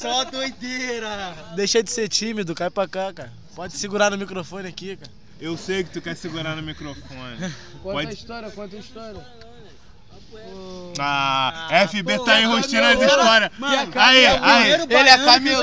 Só 0.00 0.24
doideira. 0.24 1.34
Deixa 1.56 1.82
de 1.82 1.90
ser 1.90 2.08
tímido, 2.08 2.54
cai 2.54 2.70
pra 2.70 2.86
cá, 2.88 3.12
cara. 3.12 3.32
Pode 3.54 3.74
segurar 3.76 4.10
no 4.10 4.16
microfone 4.18 4.68
aqui, 4.68 4.96
cara. 4.96 5.10
Eu 5.40 5.56
sei 5.58 5.84
que 5.84 5.90
tu 5.90 6.00
quer 6.00 6.16
segurar 6.16 6.56
no 6.56 6.62
microfone. 6.62 7.36
Conta 7.36 7.50
a 7.50 7.92
Pode- 7.92 8.14
história, 8.14 8.50
conta 8.50 8.76
a 8.76 8.78
história. 8.78 9.26
Ah, 10.98 11.68
FB 11.88 12.16
pô, 12.18 12.24
tá 12.24 12.40
enrustando 12.40 12.86
as 12.86 13.00
histórias. 13.02 13.50
Mano, 13.58 13.92
Aí, 13.96 14.26
aí. 14.26 14.70
Ele 14.72 14.82
é 14.82 14.86
baiano 14.86 14.88
que 14.88 14.94
tem 14.96 15.24
camelô, 15.24 15.62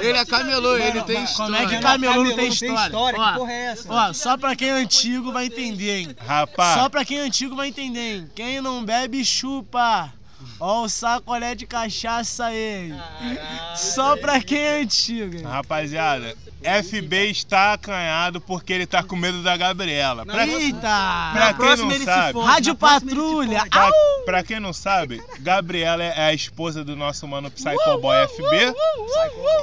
ele 0.00 0.18
é 0.18 0.24
camelô, 0.24 0.76
ele 0.76 0.88
Mano, 0.94 1.04
tem 1.04 1.14
mano, 1.14 1.26
história. 1.28 1.52
Como 1.52 1.56
é 1.56 1.66
que 1.66 1.72
Mano, 1.74 1.82
camelô 1.82 2.14
não 2.14 2.22
camelô 2.22 2.36
tem 2.36 2.48
não 2.50 2.56
tem 2.56 2.68
história? 2.68 2.86
história, 2.86 3.18
que 3.18 3.24
Ó, 3.24 3.32
porra 3.34 3.52
é 3.52 3.64
essa? 3.66 3.92
Ó, 3.92 4.12
só 4.12 4.36
pra 4.36 4.56
quem 4.56 4.68
é 4.70 4.72
antigo 4.72 5.32
vai 5.32 5.46
entender, 5.46 5.98
hein? 5.98 6.16
Rapaz, 6.26 6.80
Só 6.80 6.88
pra 6.88 7.04
quem 7.04 7.18
é 7.18 7.22
antigo 7.22 7.54
vai 7.54 7.68
entender, 7.68 8.16
hein? 8.16 8.30
Quem 8.34 8.60
não 8.60 8.84
bebe, 8.84 9.24
chupa. 9.24 10.12
Ó 10.58 10.82
o 10.82 10.88
sacolé 10.88 11.54
de 11.54 11.64
cachaça 11.66 12.46
aí. 12.46 12.92
Só 13.76 14.16
pra 14.16 14.40
quem 14.40 14.58
é 14.58 14.80
antigo. 14.82 15.36
hein? 15.36 15.44
rapaziada, 15.44 16.34
FB 16.62 17.30
está 17.30 17.72
acanhado 17.74 18.40
porque 18.40 18.72
ele 18.72 18.86
tá 18.86 19.02
com 19.02 19.16
medo 19.16 19.42
da 19.42 19.56
Gabriela. 19.56 20.24
Pra, 20.24 20.46
Eita! 20.46 21.30
pra 21.32 21.54
quem 21.54 21.76
não 21.76 22.04
sabe, 22.04 22.40
Rádio 22.40 22.74
Patrulha. 22.74 23.66
pra, 23.68 23.90
pra 24.24 24.42
quem 24.42 24.60
não 24.60 24.72
sabe, 24.72 25.22
Gabriela 25.40 26.02
é 26.02 26.26
a 26.26 26.34
esposa 26.34 26.84
do 26.84 26.96
nosso 26.96 27.26
mano 27.26 27.50
Psycho 27.50 27.98
Boy 28.00 28.16
FB. 28.28 28.74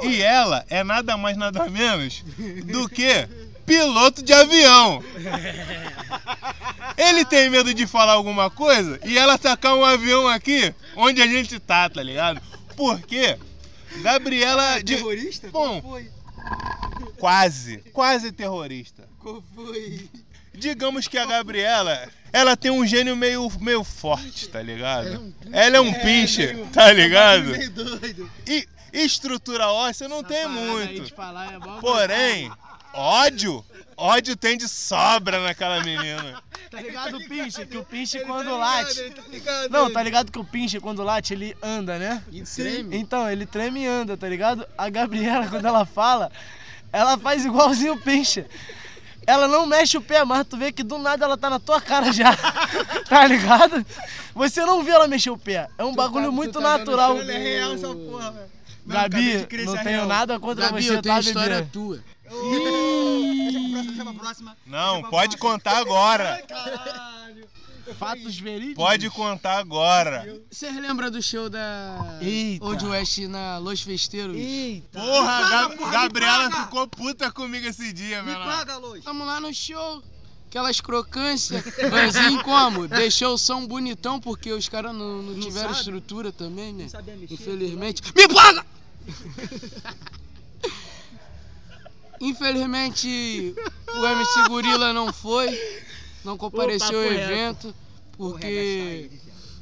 E 0.08 0.22
ela 0.22 0.64
é 0.68 0.84
nada 0.84 1.16
mais 1.16 1.36
nada 1.36 1.68
menos 1.68 2.22
do 2.64 2.88
que 2.88 3.28
piloto 3.64 4.22
de 4.22 4.32
avião. 4.32 5.02
Ele 6.96 7.24
tem 7.24 7.48
medo 7.48 7.72
de 7.72 7.86
falar 7.86 8.12
alguma 8.12 8.50
coisa 8.50 8.98
e 9.04 9.16
ela 9.16 9.38
tacar 9.38 9.74
um 9.74 9.84
avião 9.84 10.28
aqui 10.28 10.74
onde 10.96 11.22
a 11.22 11.26
gente 11.26 11.58
tá, 11.58 11.88
tá 11.88 12.02
ligado? 12.02 12.40
Por 12.76 13.00
quê? 13.00 13.38
Gabriela 14.02 14.82
de 14.82 14.96
Terrorista? 14.96 15.48
Bom. 15.48 15.82
Quase, 17.18 17.78
quase 17.92 18.32
terrorista. 18.32 19.08
Qual 19.18 19.42
foi? 19.54 20.08
Digamos 20.54 21.06
que 21.06 21.16
a 21.16 21.26
Gabriela, 21.26 22.08
ela 22.32 22.56
tem 22.56 22.70
um 22.70 22.86
gênio 22.86 23.16
meio, 23.16 23.50
meio 23.60 23.84
forte, 23.84 24.48
tá 24.48 24.60
ligado? 24.60 25.32
Ela 25.52 25.76
é 25.76 25.80
um 25.80 25.92
pincher, 25.92 26.66
tá 26.72 26.92
ligado? 26.92 27.50
Meio 27.50 27.70
doido. 27.70 28.30
E 28.46 28.66
estrutura 28.92 29.68
óssea 29.68 30.08
não 30.08 30.22
tem 30.22 30.48
muito. 30.48 31.14
falar 31.14 31.54
é 31.54 31.80
Porém, 31.80 32.50
ódio, 32.92 33.64
ódio 34.00 34.36
tem 34.36 34.56
de 34.56 34.68
sobra 34.68 35.42
naquela 35.42 35.82
menina. 35.82 36.42
Tá 36.70 36.80
ligado 36.80 37.16
o 37.16 37.28
pinche? 37.28 37.66
Que 37.66 37.76
o 37.76 37.84
pinche 37.84 38.20
quando 38.20 38.56
late. 38.56 38.98
Ele 39.00 39.10
tá 39.10 39.22
ligado, 39.28 39.70
Não, 39.70 39.84
ele. 39.86 39.94
tá 39.94 40.02
ligado 40.02 40.32
que 40.32 40.38
o 40.38 40.44
pinche 40.44 40.80
quando 40.80 41.02
late 41.02 41.34
ele 41.34 41.56
anda, 41.62 41.98
né? 41.98 42.22
E 42.30 42.42
treme. 42.42 42.96
Então, 42.96 43.28
ele 43.30 43.44
treme 43.44 43.80
e 43.82 43.86
anda, 43.86 44.16
tá 44.16 44.28
ligado? 44.28 44.66
A 44.78 44.88
Gabriela, 44.88 45.46
quando 45.50 45.66
ela 45.66 45.84
fala, 45.84 46.30
ela 46.92 47.18
faz 47.18 47.44
igualzinho 47.44 47.94
o 47.94 48.00
pinche. 48.00 48.44
Ela 49.26 49.46
não 49.46 49.66
mexe 49.66 49.96
o 49.98 50.00
pé, 50.00 50.24
mas 50.24 50.46
tu 50.46 50.56
vê 50.56 50.72
que 50.72 50.82
do 50.82 50.98
nada 50.98 51.24
ela 51.24 51.36
tá 51.36 51.50
na 51.50 51.58
tua 51.60 51.80
cara 51.80 52.12
já. 52.12 52.34
tá 53.08 53.26
ligado? 53.26 53.84
Você 54.34 54.64
não 54.64 54.82
vê 54.82 54.92
ela 54.92 55.06
mexer 55.08 55.30
o 55.30 55.38
pé. 55.38 55.68
É 55.76 55.84
um 55.84 55.94
bagulho 55.94 56.26
tá- 56.26 56.30
muito 56.32 56.52
tu 56.52 56.60
tá 56.62 56.78
natural. 56.78 57.16
o 57.16 57.20
Ele 57.20 57.32
é 57.32 57.38
real 57.38 57.74
essa 57.74 57.88
porra, 57.94 58.30
velho. 58.32 58.50
Não, 58.86 58.96
Gabi, 58.96 59.34
não 59.34 59.58
isso 59.64 59.76
é 59.76 59.82
tenho 59.84 59.96
real. 59.96 60.06
nada 60.06 60.40
contra 60.40 60.66
Gabi, 60.66 60.82
você, 60.82 60.96
eu 60.96 61.02
tenho 61.02 61.14
tá, 61.14 61.20
história 61.20 61.56
bebê? 61.56 61.68
tua. 61.72 62.00
Deixa 63.82 64.04
pra 64.04 64.14
próxima. 64.14 64.56
Não, 64.66 65.00
pra 65.02 65.10
pode 65.10 65.36
próxima. 65.36 65.52
contar 65.58 65.78
agora. 65.78 66.42
Caralho. 66.48 67.48
Fatos 67.98 68.38
verídicos? 68.38 68.76
Pode 68.76 69.10
contar 69.10 69.58
agora. 69.58 70.40
Vocês 70.48 70.72
lembram 70.76 71.10
do 71.10 71.20
show 71.20 71.50
da 71.50 72.18
Eita. 72.20 72.64
Old 72.64 72.86
West 72.86 73.18
na 73.26 73.58
Los 73.58 73.80
Festeiros? 73.82 74.36
Eita. 74.36 75.00
Porra, 75.00 75.26
paga, 75.42 75.48
Ga- 75.48 75.76
porra, 75.76 75.90
Gabriela 75.90 76.50
paga. 76.50 76.62
ficou 76.64 76.86
puta 76.86 77.32
comigo 77.32 77.66
esse 77.66 77.92
dia, 77.92 78.22
Me 78.22 78.30
meu 78.30 78.38
paga, 78.40 78.76
Luz. 78.76 79.02
Tamo 79.02 79.24
lá 79.24 79.40
no 79.40 79.52
show. 79.52 80.02
Aquelas 80.46 80.80
crocâncias. 80.80 81.64
Vanzinho 81.90 82.42
como? 82.44 82.86
Deixou 82.86 83.34
o 83.34 83.38
som 83.38 83.66
bonitão 83.66 84.20
porque 84.20 84.52
os 84.52 84.68
caras 84.68 84.94
não, 84.94 85.22
não 85.22 85.40
tiveram 85.40 85.68
sabe? 85.70 85.78
estrutura 85.80 86.30
também, 86.30 86.72
né? 86.72 86.84
Não 86.84 86.90
sabia 86.90 87.16
mexer. 87.16 87.34
Infelizmente. 87.34 88.02
Me 88.14 88.28
paga! 88.28 88.64
Infelizmente, 92.20 93.54
o 93.88 94.06
MC 94.06 94.48
Gorila 94.48 94.92
não 94.92 95.12
foi, 95.12 95.48
não 96.24 96.36
compareceu 96.36 96.98
ao 97.02 97.08
reto. 97.08 97.32
evento, 97.32 97.74
porque 98.12 99.08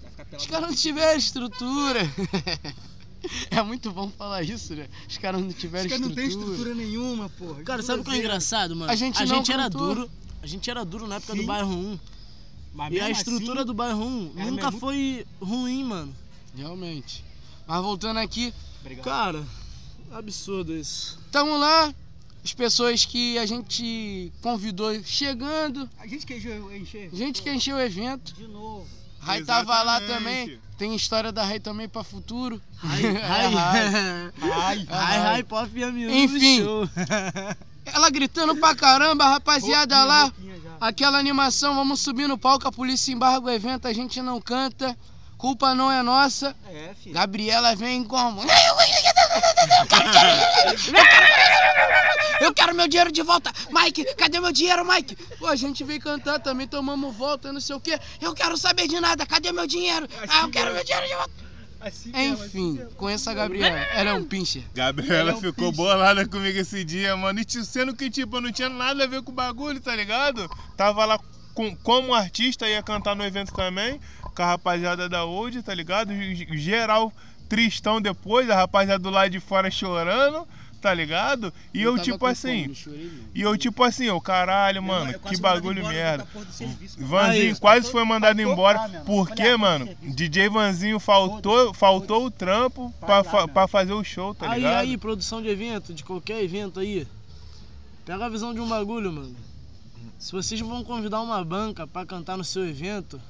Vai 0.03 0.11
ficar 0.11 0.25
pelado. 0.25 0.37
os 0.43 0.47
caras 0.47 0.69
não 0.71 0.77
tiveram 0.77 1.19
estrutura. 1.19 2.01
É 3.51 3.61
muito 3.65 3.91
bom 3.91 4.09
falar 4.17 4.43
isso, 4.45 4.77
né? 4.77 4.87
Os 5.09 5.19
caras 5.19 5.41
não 5.43 5.53
tiveram 5.53 5.87
Os 5.87 5.91
caras 5.91 6.01
não 6.01 6.09
estrutura. 6.11 6.39
tem 6.39 6.53
estrutura 6.53 6.75
nenhuma, 6.75 7.29
porra. 7.29 7.63
Cara, 7.65 7.83
sabe 7.83 8.01
o 8.01 8.05
que 8.05 8.13
é 8.13 8.17
engraçado, 8.17 8.77
mano? 8.77 8.91
A 8.91 8.95
gente 8.95 9.21
a 9.21 9.27
gente 9.27 9.51
era 9.53 9.69
duro. 9.69 10.09
A 10.41 10.47
gente 10.47 10.71
era 10.71 10.85
duro 10.85 11.09
na 11.09 11.17
época 11.17 11.35
do 11.35 11.41
Sim. 11.41 11.47
bairro 11.47 11.69
1. 11.69 11.99
Mas 12.73 12.95
E 12.95 13.01
a 13.01 13.11
estrutura 13.11 13.61
assim, 13.61 13.67
do 13.67 13.75
bairro 13.75 14.05
1 14.05 14.33
era 14.37 14.51
nunca 14.53 14.65
mesmo- 14.67 14.79
foi 14.81 15.27
ruim, 15.43 15.83
mano. 15.85 16.15
Realmente. 16.57 17.25
Mas 17.67 17.83
voltando 17.83 18.19
aqui, 18.19 18.55
Obrigado. 18.81 19.05
Cara, 19.05 19.45
absurdo 20.13 20.73
isso. 20.75 21.19
estamos 21.27 21.59
lá. 21.59 21.93
As 22.49 22.55
pessoas 22.55 23.05
que 23.05 23.39
a 23.39 23.45
gente 23.45 24.33
convidou 24.41 24.91
chegando. 25.05 25.87
A 25.99 26.07
gente 26.07 26.25
queijou 26.25 26.75
encher. 26.75 27.11
Gente 27.13 27.43
que 27.43 27.53
encheu 27.53 27.77
o 27.77 27.81
evento. 27.81 28.33
De 28.33 28.49
novo. 28.49 28.87
Rai 29.21 29.43
tava 29.43 29.83
lá 29.83 30.03
Exatamente. 30.03 30.45
também. 30.53 30.61
Tem 30.79 30.95
história 30.97 31.31
da 31.31 31.45
Rai 31.45 31.61
também 31.61 31.87
pra 31.87 32.03
futuro. 32.03 32.59
Ai, 32.83 33.03
Rai. 33.03 33.55
ai, 33.55 34.87
ai, 34.89 35.19
ai, 35.27 35.43
pop 35.43 35.71
e 35.75 35.85
amigo 35.85 36.11
Enfim. 36.11 36.63
Ela 37.85 38.09
gritando 38.09 38.57
pra 38.57 38.75
caramba, 38.75 39.27
a 39.27 39.31
rapaziada 39.33 40.03
lá. 40.05 40.33
Aquela 40.81 41.19
animação, 41.19 41.75
vamos 41.75 42.01
subir 42.01 42.27
no 42.27 42.39
palco, 42.39 42.67
a 42.67 42.73
polícia 42.73 43.13
embarga 43.13 43.47
o 43.47 43.51
evento, 43.51 43.87
a 43.87 43.93
gente 43.93 44.23
não 44.23 44.41
canta. 44.41 44.97
Culpa 45.37 45.75
não 45.75 45.93
é 45.93 46.03
nossa. 46.03 46.57
É, 46.67 46.95
filho. 47.01 47.15
Gabriela 47.15 47.77
vem 47.77 48.03
como? 48.05 48.41
Eu 52.41 52.55
quero 52.55 52.75
meu 52.75 52.87
dinheiro 52.87 53.11
de 53.11 53.23
volta! 53.23 53.53
Mike, 53.71 54.05
cadê 54.15 54.39
meu 54.41 54.53
dinheiro, 54.53 54.85
Mike? 54.85 55.17
Pô, 55.39 55.47
a 55.47 55.57
gente 55.57 55.83
veio 55.83 56.01
cantar 56.01 56.39
também, 56.39 56.67
tomamos 56.69 57.15
volta, 57.17 57.53
não 57.53 57.61
sei 57.61 57.75
o 57.77 57.81
quê. 57.81 57.99
Eu 58.21 58.33
quero 58.35 58.57
saber 58.57 58.87
de 58.87 59.01
nada, 59.01 59.27
cadê 59.27 59.51
meu 59.53 59.67
dinheiro? 59.67 60.09
Ah, 60.29 60.43
eu 60.43 60.51
quero 60.51 60.73
meu 60.73 60.85
dinheiro 60.85 61.07
de 61.07 61.15
volta! 61.15 61.49
Assim 61.81 62.11
mesmo, 62.11 62.35
assim 62.35 62.45
Enfim, 62.47 62.73
mesmo. 62.73 62.91
conheça 62.97 63.31
a 63.31 63.35
Gabriela, 63.35 63.79
ela 63.95 64.11
é 64.11 64.13
um 64.15 64.25
pincher. 64.25 64.63
Gabriela 64.75 65.15
Ela 65.17 65.31
é 65.31 65.35
um 65.35 65.41
ficou 65.41 65.71
bicho. 65.71 65.83
bolada 65.83 66.27
comigo 66.27 66.59
esse 66.59 66.83
dia, 66.85 67.17
mano. 67.17 67.41
E 67.41 67.65
sendo 67.65 67.95
que, 67.95 68.11
tipo, 68.11 68.41
não 68.41 68.51
tinha 68.51 68.69
nada 68.69 69.05
a 69.05 69.07
ver 69.07 69.23
com 69.23 69.31
o 69.31 69.35
bagulho, 69.35 69.81
tá 69.81 69.95
ligado? 69.95 70.51
Tava 70.77 71.05
lá 71.05 71.21
com, 71.55 71.75
como 71.77 72.15
artista, 72.15 72.69
ia 72.69 72.83
cantar 72.83 73.15
no 73.15 73.25
evento 73.25 73.53
também, 73.53 74.01
com 74.35 74.43
a 74.43 74.47
rapaziada 74.47 75.09
da 75.09 75.25
Old, 75.25 75.63
tá 75.63 75.73
ligado? 75.73 76.13
Geral 76.57 77.13
tristão 77.49 78.01
depois, 78.01 78.49
a 78.51 78.55
rapaziada 78.55 79.03
do 79.03 79.11
lado 79.11 79.31
de 79.31 79.41
fora 79.41 79.71
chorando, 79.71 80.47
tá 80.81 80.93
ligado? 80.95 81.53
E 81.75 81.83
eu, 81.83 81.93
tava 81.93 82.05
tipo 82.05 82.27
assim. 82.27 82.75
fome. 82.75 83.11
E 83.35 83.41
eu, 83.43 83.57
tipo 83.57 83.83
assim, 83.83 84.09
ô 84.11 84.21
caralho, 84.21 84.83
mano, 84.83 85.11
eu 85.13 85.21
que 85.21 85.37
bagulho 85.37 85.81
embora 85.81 85.95
merda. 85.95 86.29
do 86.35 86.53
serviço. 86.53 86.97
Vanzinho 87.05 87.55
Aí, 87.55 87.59
quase 87.59 87.91
foi 87.91 88.05
mandado 88.05 88.37
faltou 88.37 88.53
embora. 88.53 88.85
irmão. 88.85 89.05
Porque, 89.05 89.43
Olha, 89.43 89.59
mano, 89.59 89.87
serviço. 89.87 90.15
DJ 90.17 90.49
Vanzinho 90.49 91.01
faltou, 91.01 91.75
faltou 91.75 92.27
o 92.27 92.31
trampo 92.31 92.93
pra, 93.01 93.25
pra 93.49 93.67
fazer 93.67 93.93
o 93.93 94.05
show, 94.05 94.35
tá 94.35 94.51
aí, 94.51 94.61
ligado? 94.61 94.81
aí, 94.81 94.97
produção 94.97 95.43
de 95.43 95.49
evento, 95.49 95.93
de 95.93 96.05
qualquer 96.05 96.43
evento 96.43 96.81
aí. 96.81 97.07
Pega 98.05 98.27
a 98.27 98.29
visão 98.29 98.55
de 98.55 98.61
um 98.61 98.69
bagulho, 98.69 99.13
mano. 99.13 99.37
Se 100.19 100.33
vocês 100.33 100.61
vão 100.61 100.83
convidar 100.83 101.21
uma 101.21 101.45
banca 101.45 101.87
pra 101.87 102.05
cantar 102.07 102.37
no 102.37 102.43
seu 102.45 102.67
evento, 102.67 103.21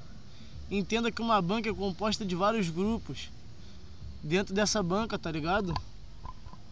entenda 0.71 1.11
que 1.11 1.21
uma 1.21 1.41
banca 1.43 1.69
é 1.69 1.75
composta 1.75 2.25
de 2.25 2.35
vários 2.35 2.71
grupos. 2.71 3.29
Dentro 4.29 4.55
dessa 4.55 4.83
banca, 4.83 5.19
tá 5.19 5.33
ligado? 5.33 5.75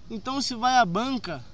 Então 0.08 0.40
se 0.40 0.54
vai 0.54 0.76
a 0.76 0.84
banca, 0.84 1.44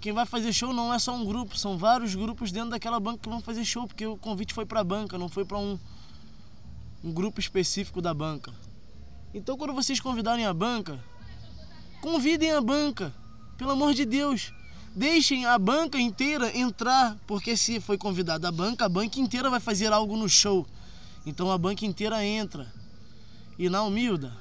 quem 0.00 0.12
vai 0.12 0.26
fazer 0.26 0.52
show 0.52 0.72
não 0.72 0.92
é 0.92 0.98
só 0.98 1.14
um 1.14 1.24
grupo, 1.24 1.56
são 1.56 1.78
vários 1.78 2.14
grupos 2.14 2.50
dentro 2.50 2.70
daquela 2.70 2.98
banca 2.98 3.18
que 3.18 3.28
vão 3.28 3.40
fazer 3.40 3.64
show, 3.64 3.86
porque 3.86 4.06
o 4.06 4.16
convite 4.16 4.54
foi 4.54 4.64
pra 4.64 4.82
banca, 4.82 5.18
não 5.18 5.28
foi 5.28 5.44
pra 5.44 5.58
um, 5.58 5.78
um 7.04 7.12
grupo 7.12 7.38
específico 7.38 8.00
da 8.00 8.12
banca. 8.12 8.52
Então 9.32 9.56
quando 9.56 9.74
vocês 9.74 10.00
convidarem 10.00 10.46
a 10.46 10.54
banca, 10.54 10.98
convidem 12.00 12.50
a 12.52 12.60
banca, 12.60 13.14
pelo 13.58 13.70
amor 13.70 13.94
de 13.94 14.04
Deus. 14.04 14.52
Deixem 14.96 15.44
a 15.44 15.58
banca 15.58 15.98
inteira 15.98 16.56
entrar, 16.56 17.16
porque 17.26 17.56
se 17.56 17.80
foi 17.80 17.98
convidada 17.98 18.48
a 18.48 18.52
banca, 18.52 18.86
a 18.86 18.88
banca 18.88 19.18
inteira 19.20 19.50
vai 19.50 19.60
fazer 19.60 19.92
algo 19.92 20.16
no 20.16 20.28
show. 20.28 20.66
Então 21.26 21.50
a 21.50 21.58
banca 21.58 21.84
inteira 21.84 22.24
entra. 22.24 22.72
E 23.58 23.68
na 23.68 23.82
humilda, 23.82 24.32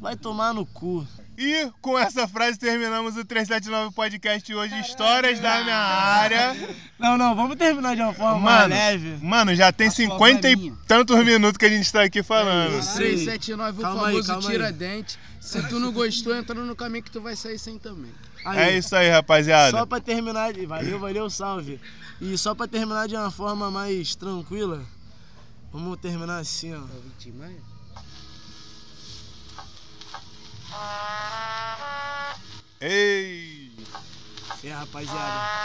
vai 0.00 0.16
tomar 0.16 0.52
no 0.54 0.64
cu. 0.66 1.06
E 1.36 1.70
com 1.80 1.96
essa 1.98 2.26
frase 2.26 2.58
terminamos 2.58 3.16
o 3.16 3.24
379 3.24 3.94
Podcast 3.94 4.52
hoje, 4.54 4.74
Histórias 4.80 5.38
da 5.38 5.62
minha 5.62 5.76
área. 5.76 6.56
Não, 6.98 7.16
não, 7.16 7.34
vamos 7.36 7.56
terminar 7.56 7.94
de 7.94 8.02
uma 8.02 8.12
forma 8.12 8.40
mais 8.40 8.62
Mano, 8.62 8.74
leve. 8.74 9.24
mano, 9.24 9.54
já 9.54 9.70
tem 9.72 9.86
A 9.86 9.90
sua 9.90 10.04
50 10.04 10.48
e 10.50 10.54
varinha. 10.56 10.76
tantos 10.88 11.24
minutos 11.24 11.56
que 11.56 11.64
a 11.64 11.68
gente 11.68 11.92
tá 11.92 12.02
aqui 12.02 12.22
falando. 12.24 12.78
isso. 12.80 12.94
379, 12.96 13.78
o 13.78 13.82
Calma 13.82 14.06
aí, 14.08 14.12
famoso 14.14 14.26
calma 14.28 14.48
aí. 14.48 14.52
tira-dente. 14.52 15.18
Se 15.40 15.62
tu 15.68 15.78
não 15.78 15.92
gostou, 15.92 16.34
entra 16.36 16.54
no 16.56 16.74
caminho 16.74 17.04
que 17.04 17.10
tu 17.10 17.20
vai 17.20 17.36
sair 17.36 17.58
sem 17.58 17.78
também. 17.78 18.10
Aí, 18.44 18.58
É 18.58 18.76
isso 18.78 18.94
aí, 18.96 19.08
rapaziada. 19.08 19.70
Só 19.78 19.86
pra 19.86 20.00
terminar, 20.00 20.52
de- 20.52 20.66
valeu, 20.66 20.98
valeu, 20.98 21.30
salve. 21.30 21.80
E 22.20 22.36
só 22.36 22.52
pra 22.54 22.66
terminar 22.66 23.06
de 23.06 23.14
uma 23.14 23.30
forma 23.30 23.70
mais 23.70 24.16
tranquila, 24.16 24.82
vamos 25.72 25.98
terminar 26.00 26.38
assim, 26.40 26.74
ó. 26.74 26.80
Ei! 32.80 33.70
É, 34.64 34.70
rapaziada. 34.72 35.58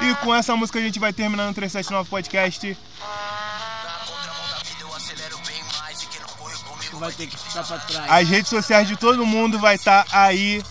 E 0.00 0.14
com 0.16 0.34
essa 0.34 0.54
música 0.56 0.78
a 0.78 0.82
gente 0.82 0.98
vai 0.98 1.12
terminando 1.12 1.50
o 1.50 1.54
379 1.54 2.08
Podcast. 2.08 2.76
Vai 6.98 7.12
ter 7.12 7.26
que 7.28 7.36
ficar 7.36 7.62
pra 7.64 7.78
trás. 7.78 8.10
As 8.10 8.28
redes 8.28 8.48
sociais 8.48 8.88
de 8.88 8.96
todo 8.96 9.24
mundo 9.24 9.58
vai 9.58 9.76
estar 9.76 10.04
aí 10.10 10.62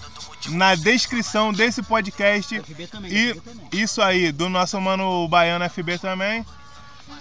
na 0.50 0.76
descrição 0.76 1.54
desse 1.54 1.82
podcast. 1.82 2.60
FB 2.60 2.88
também, 2.88 3.12
E 3.12 3.30
FB 3.34 3.42
também. 3.42 3.70
isso 3.72 4.02
aí, 4.02 4.32
do 4.32 4.50
nosso 4.50 4.80
mano 4.82 5.28
Baiano 5.28 5.64
FB 5.70 5.98
também. 6.00 6.46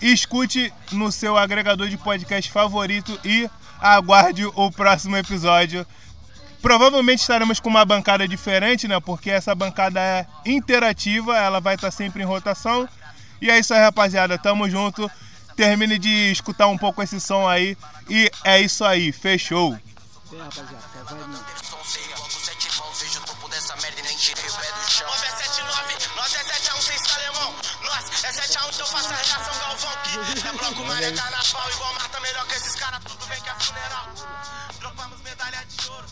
Escute 0.01 0.73
no 0.93 1.11
seu 1.11 1.37
agregador 1.37 1.89
de 1.89 1.97
podcast 1.97 2.51
favorito 2.51 3.19
e 3.25 3.49
aguarde 3.81 4.45
o 4.45 4.71
próximo 4.71 5.17
episódio. 5.17 5.87
Provavelmente 6.61 7.21
estaremos 7.21 7.61
com 7.61 7.69
uma 7.69 7.85
bancada 7.85 8.27
diferente, 8.27 8.89
né? 8.89 8.99
Porque 9.01 9.31
essa 9.31 9.55
bancada 9.55 10.01
é 10.01 10.27
interativa, 10.45 11.37
ela 11.37 11.61
vai 11.61 11.77
estar 11.77 11.91
sempre 11.91 12.23
em 12.23 12.27
rotação. 12.27 12.89
E 13.41 13.51
é 13.51 13.59
isso 13.59 13.73
aí, 13.73 13.81
rapaziada. 13.81 14.39
Tamo 14.39 14.69
junto. 14.69 15.11
Termine 15.55 15.99
de 15.99 16.31
escutar 16.33 16.67
um 16.67 16.77
pouco 16.77 17.03
esse 17.03 17.21
som 17.21 17.49
aí. 17.49 17.77
E 18.09 18.31
é 18.45 18.61
isso 18.61 18.85
aí. 18.85 19.13
Fechou. 19.13 19.75
É, 19.75 20.43
rapaziada, 20.43 20.77
vai 21.05 22.26
Nós 28.67 28.75
7 28.75 28.83
a 28.83 28.85
1, 28.85 28.87
então 28.87 28.87
faça 28.87 29.15
a 29.15 29.17
reação 29.17 29.59
Galvão. 29.61 29.93
Que 30.03 30.43
é 30.49 30.53
bloco 30.53 30.85
maré 30.87 31.13
carnaval, 31.13 31.71
igual 31.71 31.95
mata 31.95 32.21
melhor 32.21 32.47
que 32.47 32.55
esses 32.57 32.75
caras, 32.75 33.01
tudo 33.05 33.27
bem 33.27 33.41
que 33.41 33.49
é 33.49 33.55
funeral. 33.55 34.09
Dropamos 34.81 35.21
medalha 35.21 35.65
de 35.67 35.89
ouro, 35.89 36.07